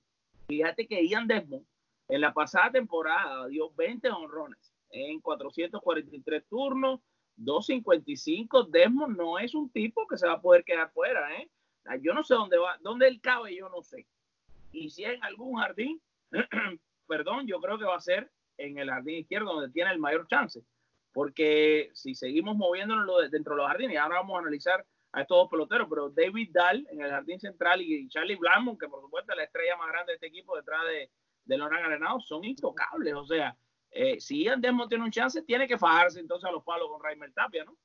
Fíjate 0.48 0.86
que 0.86 1.06
Ian 1.06 1.26
Desmond 1.26 1.64
en 2.08 2.20
la 2.20 2.32
pasada 2.32 2.70
temporada 2.70 3.46
dio 3.48 3.70
20 3.74 4.10
honrones 4.10 4.74
en 4.90 5.20
443 5.20 6.44
turnos, 6.48 7.00
255. 7.36 8.64
Desmond 8.64 9.16
no 9.16 9.38
es 9.38 9.54
un 9.54 9.70
tipo 9.70 10.06
que 10.06 10.18
se 10.18 10.26
va 10.26 10.34
a 10.34 10.40
poder 10.40 10.64
quedar 10.64 10.90
fuera, 10.90 11.34
¿eh? 11.36 11.48
Yo 12.02 12.12
no 12.12 12.22
sé 12.22 12.34
dónde 12.34 12.58
va, 12.58 12.78
dónde 12.80 13.08
él 13.08 13.20
cabe, 13.20 13.56
yo 13.56 13.68
no 13.68 13.82
sé. 13.82 14.06
Y 14.72 14.90
si 14.90 15.04
en 15.04 15.22
algún 15.24 15.58
jardín, 15.58 16.00
perdón, 17.06 17.46
yo 17.46 17.60
creo 17.60 17.78
que 17.78 17.84
va 17.84 17.96
a 17.96 18.00
ser 18.00 18.30
en 18.58 18.78
el 18.78 18.90
jardín 18.90 19.20
izquierdo 19.20 19.54
donde 19.54 19.70
tiene 19.70 19.90
el 19.90 19.98
mayor 19.98 20.26
chance 20.28 20.62
porque 21.12 21.90
si 21.94 22.14
seguimos 22.14 22.56
moviéndonos 22.56 23.30
dentro 23.30 23.54
de 23.54 23.62
los 23.62 23.68
jardines, 23.68 23.94
y 23.94 23.96
ahora 23.96 24.16
vamos 24.16 24.36
a 24.36 24.40
analizar 24.40 24.84
a 25.12 25.22
estos 25.22 25.36
dos 25.36 25.50
peloteros, 25.50 25.88
pero 25.90 26.10
David 26.10 26.50
Dahl 26.52 26.86
en 26.90 27.00
el 27.00 27.10
jardín 27.10 27.40
central 27.40 27.82
y 27.82 28.08
Charlie 28.08 28.36
Blackmon, 28.36 28.78
que 28.78 28.88
por 28.88 29.00
supuesto 29.00 29.32
es 29.32 29.38
la 29.38 29.44
estrella 29.44 29.76
más 29.76 29.88
grande 29.88 30.12
de 30.12 30.14
este 30.14 30.26
equipo 30.28 30.56
detrás 30.56 30.82
de, 30.86 31.10
de 31.44 31.58
Loran 31.58 31.84
Arenado, 31.84 32.20
son 32.20 32.44
intocables. 32.44 33.14
O 33.14 33.26
sea, 33.26 33.56
eh, 33.90 34.20
si 34.20 34.44
Ian 34.44 34.60
Desmond 34.60 34.88
tiene 34.88 35.04
un 35.04 35.10
chance, 35.10 35.42
tiene 35.42 35.66
que 35.66 35.78
fajarse 35.78 36.20
entonces 36.20 36.48
a 36.48 36.52
los 36.52 36.62
palos 36.62 36.88
con 36.88 37.02
Raimel 37.02 37.34
Tapia, 37.34 37.64
¿no? 37.64 37.76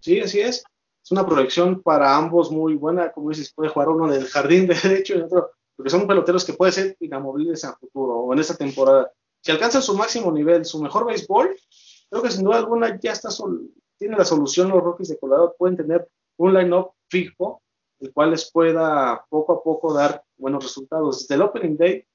Sí, 0.00 0.20
así 0.20 0.40
es. 0.40 0.64
Es 1.02 1.12
una 1.12 1.26
proyección 1.26 1.82
para 1.82 2.16
ambos 2.16 2.50
muy 2.50 2.74
buena. 2.74 3.12
Como 3.12 3.30
dices, 3.30 3.52
puede 3.52 3.70
jugar 3.70 3.88
uno 3.88 4.12
en 4.12 4.20
el 4.20 4.28
jardín 4.28 4.66
derecho 4.82 5.16
y 5.16 5.20
otro, 5.20 5.50
porque 5.76 5.90
son 5.90 6.06
peloteros 6.06 6.44
que 6.44 6.54
pueden 6.54 6.72
ser 6.72 6.96
inamovibles 7.00 7.64
a 7.64 7.76
futuro 7.76 8.14
o 8.14 8.32
en 8.32 8.38
esta 8.38 8.56
temporada. 8.56 9.12
Si 9.40 9.52
alcanzan 9.52 9.82
su 9.82 9.94
máximo 9.94 10.32
nivel, 10.32 10.64
su 10.64 10.82
mejor 10.82 11.06
béisbol, 11.06 11.54
creo 12.10 12.22
que 12.22 12.30
sin 12.30 12.44
duda 12.44 12.58
alguna 12.58 12.98
ya 13.00 13.12
está 13.12 13.28
tiene 13.98 14.16
la 14.16 14.24
solución 14.24 14.68
los 14.68 14.82
Rockies 14.82 15.08
de 15.08 15.18
Colorado. 15.18 15.54
Pueden 15.58 15.76
tener 15.76 16.08
un 16.36 16.54
line-up 16.54 16.92
fijo, 17.08 17.62
el 18.00 18.12
cual 18.12 18.30
les 18.30 18.50
pueda 18.50 19.24
poco 19.28 19.52
a 19.52 19.62
poco 19.62 19.92
dar 19.92 20.22
buenos 20.36 20.62
resultados. 20.62 21.20
Desde 21.20 21.34
el 21.34 21.42
Opening 21.42 21.76
Day, 21.76 22.06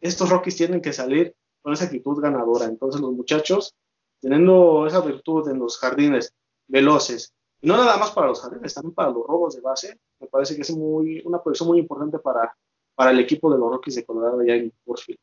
estos 0.00 0.30
Rockies 0.30 0.56
tienen 0.56 0.80
que 0.80 0.92
salir 0.92 1.34
con 1.60 1.72
esa 1.72 1.84
actitud 1.84 2.20
ganadora. 2.20 2.64
Entonces 2.64 3.00
los 3.00 3.12
muchachos, 3.12 3.74
teniendo 4.20 4.86
esa 4.86 5.00
virtud 5.00 5.48
en 5.50 5.58
los 5.58 5.78
jardines 5.78 6.34
veloces, 6.66 7.34
no 7.62 7.76
nada 7.76 7.96
más 7.96 8.12
para 8.12 8.28
los 8.28 8.40
jardines, 8.40 8.74
también 8.74 8.94
para 8.94 9.10
los 9.10 9.26
robos 9.26 9.56
de 9.56 9.60
base, 9.60 9.98
me 10.20 10.26
parece 10.26 10.56
que 10.56 10.62
es 10.62 10.70
muy, 10.70 11.22
una 11.24 11.38
posición 11.42 11.68
muy 11.68 11.78
importante 11.78 12.18
para, 12.18 12.56
para 12.94 13.10
el 13.10 13.18
equipo 13.18 13.50
de 13.52 13.58
los 13.58 13.70
Rockies 13.70 13.96
de 13.96 14.04
Colorado 14.04 14.42
ya 14.42 14.54
en 14.54 14.72
Bushfield. 14.84 15.18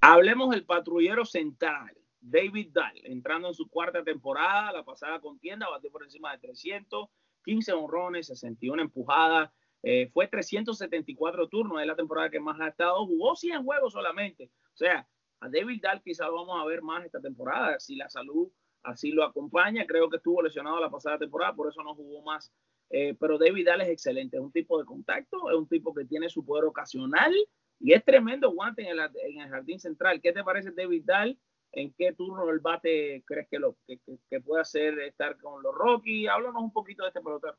Hablemos 0.00 0.50
del 0.50 0.64
patrullero 0.64 1.24
central, 1.24 1.96
David 2.28 2.70
Dahl, 2.72 3.00
entrando 3.04 3.48
en 3.48 3.54
su 3.54 3.68
cuarta 3.68 4.02
temporada, 4.02 4.72
la 4.72 4.84
pasada 4.84 5.20
contienda, 5.20 5.68
batió 5.68 5.90
por 5.90 6.02
encima 6.02 6.32
de 6.32 6.38
300, 6.38 7.08
15 7.44 7.72
honrones, 7.72 8.26
61 8.26 8.82
empujadas, 8.82 9.50
eh, 9.82 10.10
fue 10.12 10.26
374 10.26 11.48
turnos, 11.48 11.80
es 11.80 11.86
la 11.86 11.94
temporada 11.94 12.28
que 12.28 12.40
más 12.40 12.60
ha 12.60 12.68
estado, 12.68 13.06
jugó 13.06 13.36
100 13.36 13.62
juegos 13.62 13.92
solamente. 13.92 14.50
O 14.74 14.76
sea, 14.76 15.06
a 15.40 15.48
David 15.48 15.80
Dahl 15.82 16.02
quizás 16.02 16.26
lo 16.26 16.44
vamos 16.44 16.60
a 16.60 16.64
ver 16.64 16.82
más 16.82 17.04
esta 17.04 17.20
temporada, 17.20 17.78
si 17.78 17.94
la 17.94 18.08
salud 18.08 18.50
así 18.82 19.12
lo 19.12 19.24
acompaña. 19.24 19.86
Creo 19.86 20.10
que 20.10 20.16
estuvo 20.16 20.42
lesionado 20.42 20.80
la 20.80 20.90
pasada 20.90 21.18
temporada, 21.18 21.54
por 21.54 21.68
eso 21.68 21.82
no 21.82 21.94
jugó 21.94 22.22
más. 22.22 22.52
Eh, 22.90 23.14
pero 23.18 23.38
David 23.38 23.66
Dahl 23.66 23.82
es 23.82 23.88
excelente, 23.88 24.36
es 24.36 24.42
un 24.42 24.52
tipo 24.52 24.78
de 24.78 24.84
contacto, 24.84 25.50
es 25.50 25.56
un 25.56 25.68
tipo 25.68 25.94
que 25.94 26.04
tiene 26.04 26.28
su 26.28 26.44
poder 26.44 26.64
ocasional 26.64 27.34
y 27.78 27.92
es 27.92 28.04
tremendo 28.04 28.50
guante 28.52 28.82
en 28.82 28.88
el, 28.88 28.98
en 28.98 29.40
el 29.42 29.48
jardín 29.48 29.78
central. 29.78 30.20
¿Qué 30.20 30.32
te 30.32 30.42
parece 30.42 30.72
David 30.72 31.02
Dahl? 31.04 31.38
¿En 31.76 31.92
qué 31.92 32.14
turno 32.14 32.46
del 32.46 32.60
bate 32.60 33.22
crees 33.26 33.48
que, 33.50 33.58
lo, 33.58 33.76
que, 33.86 34.00
que, 34.30 34.40
puede 34.40 34.62
hacer 34.62 34.98
estar 35.00 35.36
con 35.38 35.62
los 35.62 35.74
Rockies? 35.74 36.26
Háblanos 36.26 36.62
un 36.62 36.72
poquito 36.72 37.02
de 37.02 37.08
este 37.08 37.20
pelotero. 37.20 37.54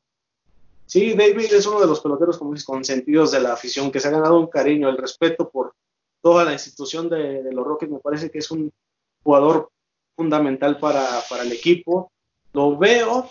Sí, 0.86 1.14
David 1.14 1.52
es 1.52 1.64
uno 1.68 1.80
de 1.80 1.86
los 1.86 2.00
peloteros 2.00 2.36
como 2.36 2.50
dices, 2.50 2.66
consentidos 2.66 3.30
de 3.30 3.38
la 3.38 3.52
afición, 3.52 3.92
que 3.92 4.00
se 4.00 4.08
ha 4.08 4.10
ganado 4.10 4.40
un 4.40 4.48
cariño, 4.48 4.88
el 4.88 4.96
respeto 4.96 5.48
por 5.48 5.72
toda 6.20 6.44
la 6.44 6.52
institución 6.52 7.08
de, 7.08 7.44
de 7.44 7.52
los 7.52 7.64
Rockies. 7.64 7.92
Me 7.92 8.00
parece 8.00 8.28
que 8.28 8.38
es 8.38 8.50
un 8.50 8.72
jugador 9.22 9.70
fundamental 10.16 10.80
para, 10.80 11.06
para 11.30 11.44
el 11.44 11.52
equipo. 11.52 12.10
Lo 12.52 12.76
veo, 12.76 13.30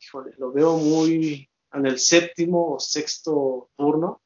híjole, 0.00 0.32
lo 0.38 0.52
veo 0.52 0.76
muy 0.76 1.48
en 1.72 1.86
el 1.86 1.98
séptimo 1.98 2.74
o 2.74 2.78
sexto 2.78 3.68
turno. 3.76 4.20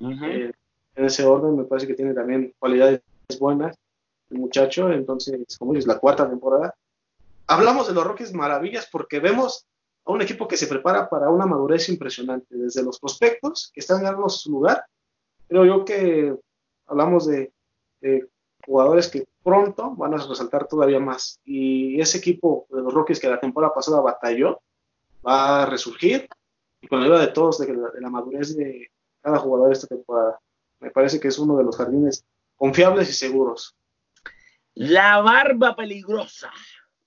Eh, 0.00 0.52
en 0.96 1.04
ese 1.04 1.26
orden 1.26 1.54
me 1.54 1.64
parece 1.64 1.86
que 1.86 1.94
tiene 1.94 2.14
también 2.14 2.54
cualidades 2.58 3.02
buenas 3.38 3.76
muchacho. 4.30 4.90
Entonces, 4.90 5.56
como 5.58 5.72
dices, 5.72 5.86
la 5.86 5.98
cuarta 5.98 6.28
temporada. 6.28 6.74
Hablamos 7.46 7.88
de 7.88 7.94
los 7.94 8.04
Rockies 8.04 8.34
maravillas 8.34 8.88
porque 8.90 9.20
vemos 9.20 9.66
a 10.04 10.12
un 10.12 10.22
equipo 10.22 10.48
que 10.48 10.56
se 10.56 10.66
prepara 10.66 11.08
para 11.08 11.30
una 11.30 11.46
madurez 11.46 11.88
impresionante, 11.88 12.56
desde 12.56 12.82
los 12.82 12.98
prospectos 12.98 13.70
que 13.72 13.80
están 13.80 14.02
ganando 14.02 14.28
su 14.28 14.50
lugar. 14.50 14.84
Creo 15.48 15.64
yo 15.64 15.84
que 15.84 16.34
hablamos 16.86 17.26
de, 17.26 17.52
jugadores 18.66 19.08
que 19.08 19.26
pronto 19.42 19.94
van 19.96 20.14
a 20.14 20.18
resaltar 20.18 20.66
todavía 20.66 21.00
más. 21.00 21.40
Y 21.44 22.00
ese 22.00 22.18
equipo 22.18 22.66
de 22.70 22.82
los 22.82 22.92
Rockies 22.92 23.20
que 23.20 23.28
la 23.28 23.40
temporada 23.40 23.72
pasada 23.74 24.00
batalló, 24.00 24.60
va 25.26 25.62
a 25.62 25.66
resurgir 25.66 26.28
y 26.80 26.88
con 26.88 27.00
la 27.00 27.06
ayuda 27.06 27.20
de 27.20 27.32
todos, 27.32 27.58
de 27.58 27.74
la, 28.00 28.10
madurez 28.10 28.56
de 28.56 28.90
cada 29.20 29.38
jugador 29.38 29.72
esta 29.72 29.86
temporada. 29.86 30.38
Me 30.80 30.90
parece 30.90 31.18
que 31.18 31.28
es 31.28 31.38
uno 31.38 31.56
de 31.56 31.64
los 31.64 31.76
jardines 31.76 32.24
confiables 32.56 33.08
y 33.10 33.12
seguros. 33.12 33.74
La 34.80 35.20
barba 35.20 35.74
peligrosa, 35.74 36.52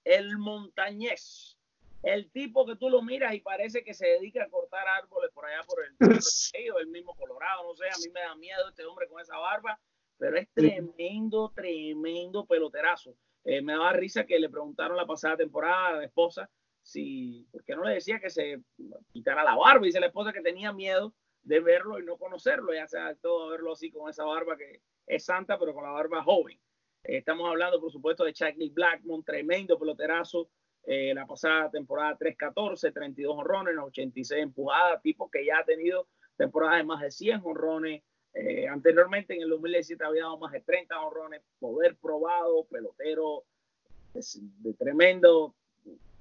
el 0.03 0.37
montañés, 0.37 1.57
el 2.03 2.29
tipo 2.29 2.65
que 2.65 2.75
tú 2.75 2.89
lo 2.89 3.01
miras 3.01 3.33
y 3.33 3.39
parece 3.39 3.81
que 3.81 3.93
se 3.93 4.07
dedica 4.07 4.43
a 4.43 4.49
cortar 4.49 4.85
árboles 4.89 5.31
por 5.33 5.45
allá 5.45 5.63
por 5.65 5.79
el, 5.85 5.95
el 6.81 6.87
mismo 6.87 7.15
Colorado, 7.15 7.63
no 7.63 7.73
sé, 7.73 7.85
a 7.85 7.97
mí 8.03 8.11
me 8.13 8.19
da 8.19 8.35
miedo 8.35 8.67
este 8.67 8.83
hombre 8.83 9.07
con 9.07 9.21
esa 9.21 9.37
barba, 9.37 9.79
pero 10.17 10.37
es 10.37 10.49
tremendo, 10.53 11.53
tremendo 11.55 12.45
peloterazo. 12.45 13.15
Eh, 13.45 13.61
me 13.61 13.71
daba 13.71 13.93
risa 13.93 14.25
que 14.25 14.37
le 14.37 14.49
preguntaron 14.49 14.97
la 14.97 15.07
pasada 15.07 15.37
temporada 15.37 15.87
a 15.87 15.93
la 15.93 16.03
esposa 16.03 16.49
si, 16.83 17.47
¿por 17.53 17.63
qué 17.63 17.73
no 17.73 17.85
le 17.85 17.93
decía 17.93 18.19
que 18.19 18.29
se 18.29 18.59
quitara 19.13 19.45
la 19.45 19.55
barba? 19.55 19.85
Y 19.85 19.87
dice 19.87 20.01
la 20.01 20.07
esposa 20.07 20.33
que 20.33 20.41
tenía 20.41 20.73
miedo 20.73 21.13
de 21.43 21.61
verlo 21.61 21.99
y 21.99 22.03
no 22.03 22.17
conocerlo, 22.17 22.73
ya 22.73 22.85
sea 22.89 23.15
todo 23.15 23.47
verlo 23.47 23.71
así 23.71 23.89
con 23.91 24.09
esa 24.09 24.25
barba 24.25 24.57
que 24.57 24.81
es 25.07 25.23
santa, 25.23 25.57
pero 25.57 25.73
con 25.73 25.85
la 25.85 25.91
barba 25.91 26.21
joven. 26.21 26.59
Estamos 27.03 27.49
hablando, 27.49 27.81
por 27.81 27.91
supuesto, 27.91 28.23
de 28.23 28.33
Charlie 28.33 28.69
Blackmon, 28.69 29.23
tremendo 29.23 29.77
peloterazo. 29.79 30.49
Eh, 30.83 31.13
la 31.13 31.25
pasada 31.25 31.69
temporada 31.69 32.17
3-14, 32.17 32.93
32 32.93 33.35
honrones, 33.37 33.75
86 33.77 34.43
empujadas, 34.43 35.01
tipo 35.01 35.29
que 35.29 35.45
ya 35.45 35.59
ha 35.59 35.65
tenido 35.65 36.07
temporadas 36.37 36.77
de 36.77 36.83
más 36.83 37.01
de 37.01 37.11
100 37.11 37.41
honrones. 37.43 38.03
Eh, 38.33 38.67
anteriormente, 38.67 39.35
en 39.35 39.41
el 39.41 39.49
2017, 39.49 40.03
había 40.03 40.23
dado 40.23 40.37
más 40.37 40.51
de 40.51 40.61
30 40.61 40.99
honrones, 40.99 41.41
poder 41.59 41.97
probado, 41.97 42.65
pelotero 42.65 43.45
de, 44.13 44.73
tremendo, 44.75 45.55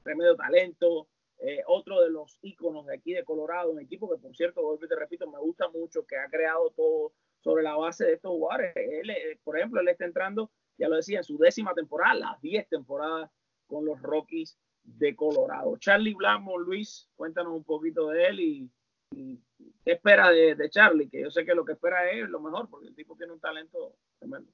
tremendo 0.03 0.37
talento. 0.37 1.09
Eh, 1.38 1.62
otro 1.66 2.03
de 2.03 2.11
los 2.11 2.38
íconos 2.43 2.87
de 2.87 2.95
aquí 2.95 3.12
de 3.12 3.25
Colorado, 3.25 3.71
un 3.71 3.81
equipo 3.81 4.11
que, 4.11 4.21
por 4.21 4.35
cierto, 4.35 4.79
te 4.79 4.97
repito, 4.97 5.31
me 5.31 5.38
gusta 5.38 5.69
mucho, 5.69 6.07
que 6.07 6.16
ha 6.16 6.29
creado 6.29 6.71
todo 6.71 7.12
sobre 7.40 7.62
la 7.62 7.77
base 7.77 8.05
de 8.05 8.14
estos 8.14 8.31
jugadores. 8.31 8.73
Él, 8.77 9.11
por 9.43 9.59
ejemplo, 9.59 9.81
él 9.81 9.88
está 9.88 10.05
entrando 10.05 10.51
ya 10.81 10.88
lo 10.88 10.97
decía, 10.97 11.19
en 11.19 11.25
su 11.25 11.37
décima 11.37 11.75
temporada, 11.75 12.14
las 12.14 12.40
10 12.40 12.69
temporadas 12.69 13.31
con 13.66 13.85
los 13.85 14.01
Rockies 14.01 14.59
de 14.83 15.14
Colorado. 15.14 15.77
Charlie 15.77 16.14
Blackmon, 16.14 16.62
Luis, 16.62 17.07
cuéntanos 17.14 17.53
un 17.53 17.64
poquito 17.64 18.09
de 18.09 18.27
él 18.27 18.40
y, 18.40 18.71
qué 19.85 19.93
espera 19.93 20.31
de, 20.31 20.71
Charlie, 20.71 21.11
que 21.11 21.21
yo 21.21 21.31
sé 21.31 21.45
que 21.45 21.55
lo 21.55 21.66
que 21.66 21.73
espera 21.73 22.11
es 22.11 22.29
lo 22.29 22.40
mejor, 22.40 22.69
porque 22.71 22.88
el 22.88 22.95
tipo 22.95 23.14
tiene 23.14 23.35
un 23.35 23.40
talento 23.40 23.95
tremendo. 24.19 24.51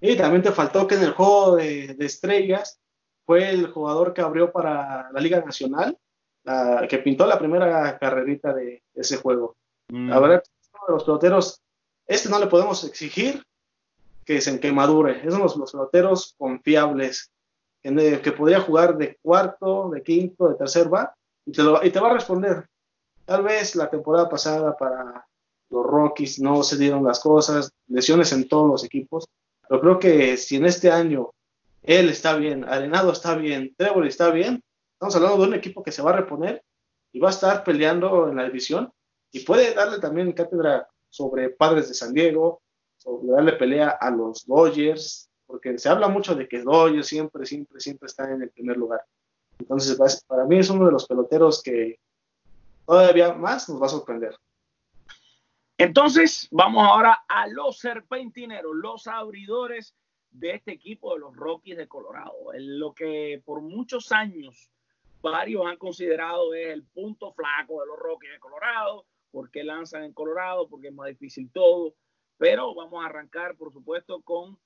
Y 0.00 0.16
también 0.16 0.42
te 0.42 0.52
faltó 0.52 0.86
que 0.86 0.94
en 0.94 1.02
el 1.02 1.12
juego 1.12 1.56
de, 1.56 1.96
estrellas 1.98 2.80
fue 3.26 3.50
el 3.50 3.66
jugador 3.66 4.14
que 4.14 4.20
abrió 4.20 4.52
para 4.52 5.10
la 5.10 5.20
Liga 5.20 5.40
Nacional, 5.40 5.98
que 6.88 6.98
pintó 6.98 7.26
la 7.26 7.38
primera 7.38 7.98
carrerita 7.98 8.54
de 8.54 8.82
ese 8.94 9.16
juego. 9.16 9.56
Mm. 9.88 10.08
La 10.08 10.20
verdad, 10.20 10.42
los 10.88 11.02
peloteros, 11.02 11.60
este 12.06 12.28
no 12.28 12.38
le 12.38 12.46
podemos 12.46 12.84
exigir 12.84 13.42
que, 14.28 14.42
se, 14.42 14.60
que 14.60 14.70
madure. 14.70 15.20
Esos 15.26 15.52
son 15.52 15.60
los, 15.62 15.72
peloteros 15.72 16.34
confiables, 16.36 17.32
que, 17.82 18.20
que, 18.22 18.32
podría 18.32 18.60
jugar 18.60 18.98
de 18.98 19.16
cuarto, 19.22 19.88
de 19.88 20.02
quinto, 20.02 20.50
de 20.50 20.54
tercer 20.56 20.92
va, 20.92 21.14
y 21.46 21.52
te, 21.52 21.62
y 21.82 21.90
te 21.90 21.98
va 21.98 22.10
a 22.10 22.14
responder. 22.14 22.68
Tal 23.24 23.42
vez 23.42 23.74
la 23.74 23.88
temporada 23.88 24.28
pasada 24.28 24.76
para 24.76 25.26
los 25.70 25.86
Rockies 25.86 26.40
no 26.40 26.62
se 26.62 26.76
dieron 26.76 27.04
las 27.04 27.20
cosas, 27.20 27.72
lesiones 27.86 28.30
en 28.32 28.46
todos 28.46 28.68
los 28.70 28.84
equipos, 28.84 29.26
pero 29.66 29.80
creo 29.80 29.98
que 29.98 30.36
si 30.36 30.56
en 30.56 30.66
este 30.66 30.90
año 30.90 31.30
él 31.82 32.10
está 32.10 32.36
bien, 32.36 32.64
Arenado 32.64 33.12
está 33.12 33.34
bien, 33.34 33.74
Trevor 33.78 34.06
está 34.06 34.30
bien, 34.30 34.62
estamos 34.92 35.16
hablando 35.16 35.38
de 35.38 35.48
un 35.48 35.54
equipo 35.54 35.82
que 35.82 35.92
se 35.92 36.02
va 36.02 36.10
a 36.10 36.16
reponer 36.16 36.62
y 37.12 37.18
va 37.18 37.28
a 37.28 37.32
estar 37.32 37.64
peleando 37.64 38.28
en 38.28 38.36
la 38.36 38.44
división 38.44 38.92
y 39.32 39.40
puede 39.40 39.72
darle 39.72 40.00
también 40.00 40.32
cátedra 40.32 40.86
sobre 41.08 41.48
Padres 41.48 41.88
de 41.88 41.94
San 41.94 42.12
Diego, 42.12 42.60
sobre 43.08 43.32
darle 43.32 43.52
pelea 43.54 43.90
a 44.00 44.10
los 44.10 44.46
Dodgers, 44.46 45.30
porque 45.46 45.78
se 45.78 45.88
habla 45.88 46.08
mucho 46.08 46.34
de 46.34 46.46
que 46.46 46.62
Dodgers 46.62 47.06
siempre, 47.06 47.46
siempre, 47.46 47.80
siempre 47.80 48.06
está 48.06 48.30
en 48.30 48.42
el 48.42 48.50
primer 48.50 48.76
lugar. 48.76 49.00
Entonces, 49.58 50.24
para 50.26 50.44
mí 50.44 50.58
es 50.58 50.70
uno 50.70 50.86
de 50.86 50.92
los 50.92 51.06
peloteros 51.06 51.62
que 51.62 51.98
todavía 52.86 53.32
más 53.32 53.68
nos 53.68 53.80
va 53.80 53.86
a 53.86 53.90
sorprender. 53.90 54.36
Entonces, 55.78 56.48
vamos 56.50 56.86
ahora 56.86 57.24
a 57.28 57.46
los 57.46 57.78
serpentineros, 57.78 58.74
los 58.74 59.06
abridores 59.06 59.94
de 60.30 60.54
este 60.54 60.72
equipo 60.72 61.14
de 61.14 61.20
los 61.20 61.34
Rockies 61.34 61.76
de 61.76 61.88
Colorado. 61.88 62.52
En 62.52 62.78
lo 62.78 62.92
que 62.92 63.40
por 63.44 63.62
muchos 63.62 64.12
años 64.12 64.70
varios 65.22 65.66
han 65.66 65.76
considerado 65.76 66.52
es 66.54 66.68
el 66.68 66.84
punto 66.84 67.32
flaco 67.32 67.80
de 67.80 67.86
los 67.86 67.98
Rockies 67.98 68.32
de 68.32 68.38
Colorado, 68.38 69.06
porque 69.30 69.64
lanzan 69.64 70.04
en 70.04 70.12
Colorado, 70.12 70.68
porque 70.68 70.88
es 70.88 70.94
más 70.94 71.08
difícil 71.08 71.50
todo. 71.52 71.94
Pero 72.38 72.72
vamos 72.74 73.04
a 73.04 73.08
arrancar, 73.08 73.56
por 73.56 73.72
supuesto, 73.72 74.22
con 74.22 74.56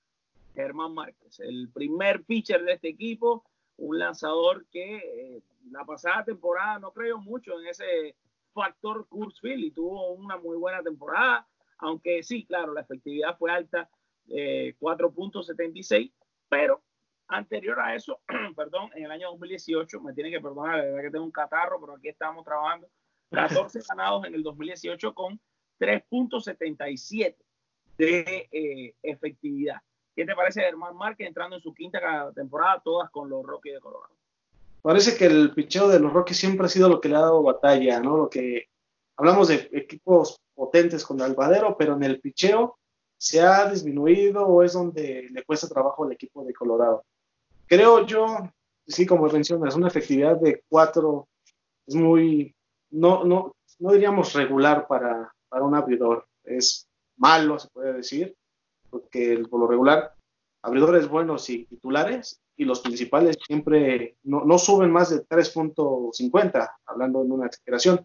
Germán 0.55 0.93
Márquez, 0.93 1.41
el 1.41 1.71
primer 1.73 2.23
pitcher 2.25 2.63
de 2.63 2.75
este 2.75 2.89
equipo, 2.89 3.45
un 3.79 3.99
lanzador 3.99 4.67
que 4.71 4.97
eh, 4.97 5.43
la 5.71 5.85
pasada 5.85 6.25
temporada 6.25 6.79
no 6.79 6.93
creyó 6.93 7.19
mucho 7.19 7.59
en 7.59 7.67
ese 7.69 8.15
factor 8.53 9.09
Kurzfield 9.09 9.65
y 9.65 9.71
tuvo 9.71 10.13
una 10.13 10.37
muy 10.37 10.59
buena 10.59 10.83
temporada, 10.83 11.49
aunque 11.79 12.23
sí, 12.23 12.45
claro, 12.45 12.75
la 12.75 12.83
efectividad 12.83 13.39
fue 13.39 13.51
alta, 13.51 13.89
4.76, 14.29 16.05
eh, 16.05 16.13
pero 16.51 16.83
anterior 17.29 17.81
a 17.81 17.95
eso, 17.95 18.21
perdón, 18.57 18.91
en 18.95 19.07
el 19.07 19.11
año 19.11 19.31
2018, 19.31 20.01
me 20.03 20.13
tienen 20.13 20.33
que 20.33 20.41
perdonar, 20.41 20.77
la 20.77 20.85
verdad 20.85 21.03
que 21.05 21.11
tengo 21.11 21.25
un 21.25 21.33
catarro, 21.33 21.81
pero 21.81 21.95
aquí 21.95 22.09
estamos 22.09 22.45
trabajando, 22.45 22.91
14 23.31 23.81
ganados 23.89 24.27
en 24.27 24.35
el 24.35 24.43
2018 24.43 25.15
con 25.15 25.41
3.77 25.81 27.37
de 27.99 28.49
eh, 28.51 28.95
efectividad. 29.03 29.77
¿Qué 30.15 30.27
te 30.27 30.35
parece 30.35 30.61
Germán 30.61 30.97
Márquez 30.97 31.27
entrando 31.27 31.57
en 31.57 31.63
su 31.63 31.73
quinta 31.73 32.33
temporada, 32.35 32.81
todas 32.85 33.11
con 33.11 33.31
los 33.31 33.45
Rockies 33.45 33.75
de 33.75 33.81
Colorado? 33.81 34.15
parece 34.83 35.17
que 35.17 35.27
el 35.27 35.55
picheo 35.55 35.89
de 35.89 36.01
los 36.01 36.13
Rockies 36.13 36.39
siempre 36.39 36.67
ha 36.67 36.69
sido 36.69 36.89
lo 36.89 37.01
que 37.01 37.09
le 37.09 37.17
ha 37.17 37.21
dado 37.21 37.43
batalla, 37.43 38.01
¿no? 38.01 38.17
Lo 38.17 38.29
que 38.29 38.67
hablamos 39.17 39.49
de 39.49 39.71
equipos 39.73 40.41
potentes 40.55 41.05
con 41.05 41.23
Albadero, 41.23 41.77
pero 41.79 41.95
en 41.95 42.03
el 42.03 42.21
picheo 42.21 42.79
se 43.17 43.41
ha 43.41 43.71
disminuido 43.71 44.45
o 44.45 44.63
es 44.63 44.73
donde 44.73 45.29
le 45.31 45.45
cuesta 45.45 45.69
trabajo 45.69 46.05
al 46.05 46.13
equipo 46.13 46.45
de 46.45 46.53
Colorado. 46.53 47.05
Creo 47.67 48.05
yo, 48.05 48.51
sí, 48.87 49.07
como 49.07 49.29
mencionas, 49.29 49.77
una 49.77 49.89
efectividad 49.89 50.37
de 50.37 50.65
cuatro 50.69 51.29
es 51.87 51.95
muy, 51.95 52.55
no, 52.91 53.25
no, 53.25 53.55
no 53.79 53.93
diríamos 53.93 54.33
regular 54.35 54.87
para, 54.89 55.33
para 55.49 55.65
un 55.65 55.75
abridor, 55.75 56.27
es 56.45 56.89
malo, 57.23 57.59
se 57.59 57.69
puede 57.69 57.93
decir, 57.95 58.37
porque 58.91 59.43
por 59.49 59.61
lo 59.61 59.69
regular, 59.69 60.15
abridores 60.63 61.09
buenos 61.09 61.49
y 61.49 61.65
titulares 61.65 62.43
y 62.57 62.65
los 62.65 62.81
principales 62.81 63.39
siempre 63.47 64.17
no, 64.25 64.45
no 64.45 64.59
suben 64.59 64.91
más 64.91 65.11
de 65.11 65.27
3.50, 65.27 66.71
hablando 66.87 67.23
en 67.23 67.33
una 67.33 67.47
exageración. 67.47 68.05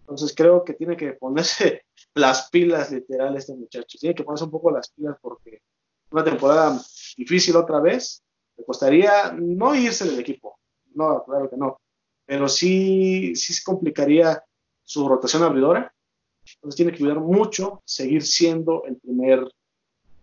Entonces 0.00 0.34
creo 0.36 0.64
que 0.64 0.74
tiene 0.74 0.96
que 0.96 1.12
ponerse 1.12 1.84
las 2.14 2.50
pilas 2.50 2.90
literal 2.90 3.36
este 3.36 3.54
muchacho. 3.54 3.98
Tiene 3.98 4.14
que 4.14 4.24
ponerse 4.24 4.44
un 4.44 4.50
poco 4.50 4.72
las 4.72 4.90
pilas 4.90 5.16
porque 5.22 5.62
una 6.10 6.24
temporada 6.24 6.80
difícil 7.16 7.54
otra 7.56 7.80
vez. 7.80 8.22
Le 8.56 8.64
costaría 8.64 9.32
no 9.32 9.74
irse 9.74 10.04
del 10.04 10.18
equipo. 10.18 10.58
No, 10.94 11.22
claro 11.24 11.48
que 11.48 11.56
no. 11.56 11.78
Pero 12.26 12.48
sí, 12.48 13.34
sí 13.36 13.54
se 13.54 13.62
complicaría 13.62 14.42
su 14.84 15.08
rotación 15.08 15.44
abridora. 15.44 15.94
Entonces 16.56 16.76
tiene 16.76 16.92
que 16.92 16.98
cuidar 16.98 17.20
mucho 17.20 17.82
seguir 17.84 18.22
siendo 18.22 18.84
el 18.84 18.96
primer 18.96 19.50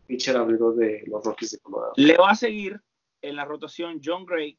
pitcher 0.05 0.37
abridor 0.37 0.75
de 0.75 1.03
los 1.07 1.23
Rockies 1.23 1.51
de 1.51 1.59
Colorado. 1.59 1.93
Le 1.97 2.17
va 2.17 2.31
a 2.31 2.35
seguir 2.35 2.79
en 3.21 3.35
la 3.35 3.45
rotación 3.45 3.99
John 4.03 4.25
Gray, 4.25 4.57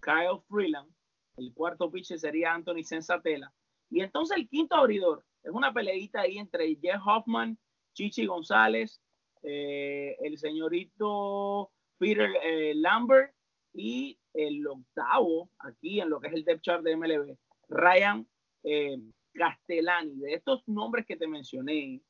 Kyle 0.00 0.40
Freeland. 0.48 0.90
El 1.36 1.52
cuarto 1.52 1.90
pitcher 1.90 2.18
sería 2.18 2.54
Anthony 2.54 2.82
Sensatela. 2.82 3.52
Y 3.90 4.00
entonces 4.00 4.36
el 4.36 4.48
quinto 4.48 4.74
abridor 4.74 5.24
es 5.42 5.52
una 5.52 5.72
peleita 5.72 6.22
ahí 6.22 6.38
entre 6.38 6.74
Jeff 6.76 7.00
Hoffman, 7.06 7.58
Chichi 7.94 8.26
González, 8.26 9.00
eh, 9.42 10.16
el 10.20 10.38
señorito 10.38 11.70
Peter 11.98 12.30
eh, 12.42 12.74
Lambert 12.74 13.32
y 13.72 14.18
el 14.34 14.66
octavo 14.66 15.50
aquí 15.58 16.00
en 16.00 16.10
lo 16.10 16.20
que 16.20 16.28
es 16.28 16.34
el 16.34 16.44
depth 16.44 16.62
chart 16.62 16.82
de 16.82 16.96
MLB, 16.96 17.36
Ryan 17.68 18.26
eh, 18.64 18.98
Castellani. 19.36 20.16
De 20.16 20.34
estos 20.34 20.62
nombres 20.66 21.06
que 21.06 21.16
te 21.16 21.26
mencioné, 21.26 22.00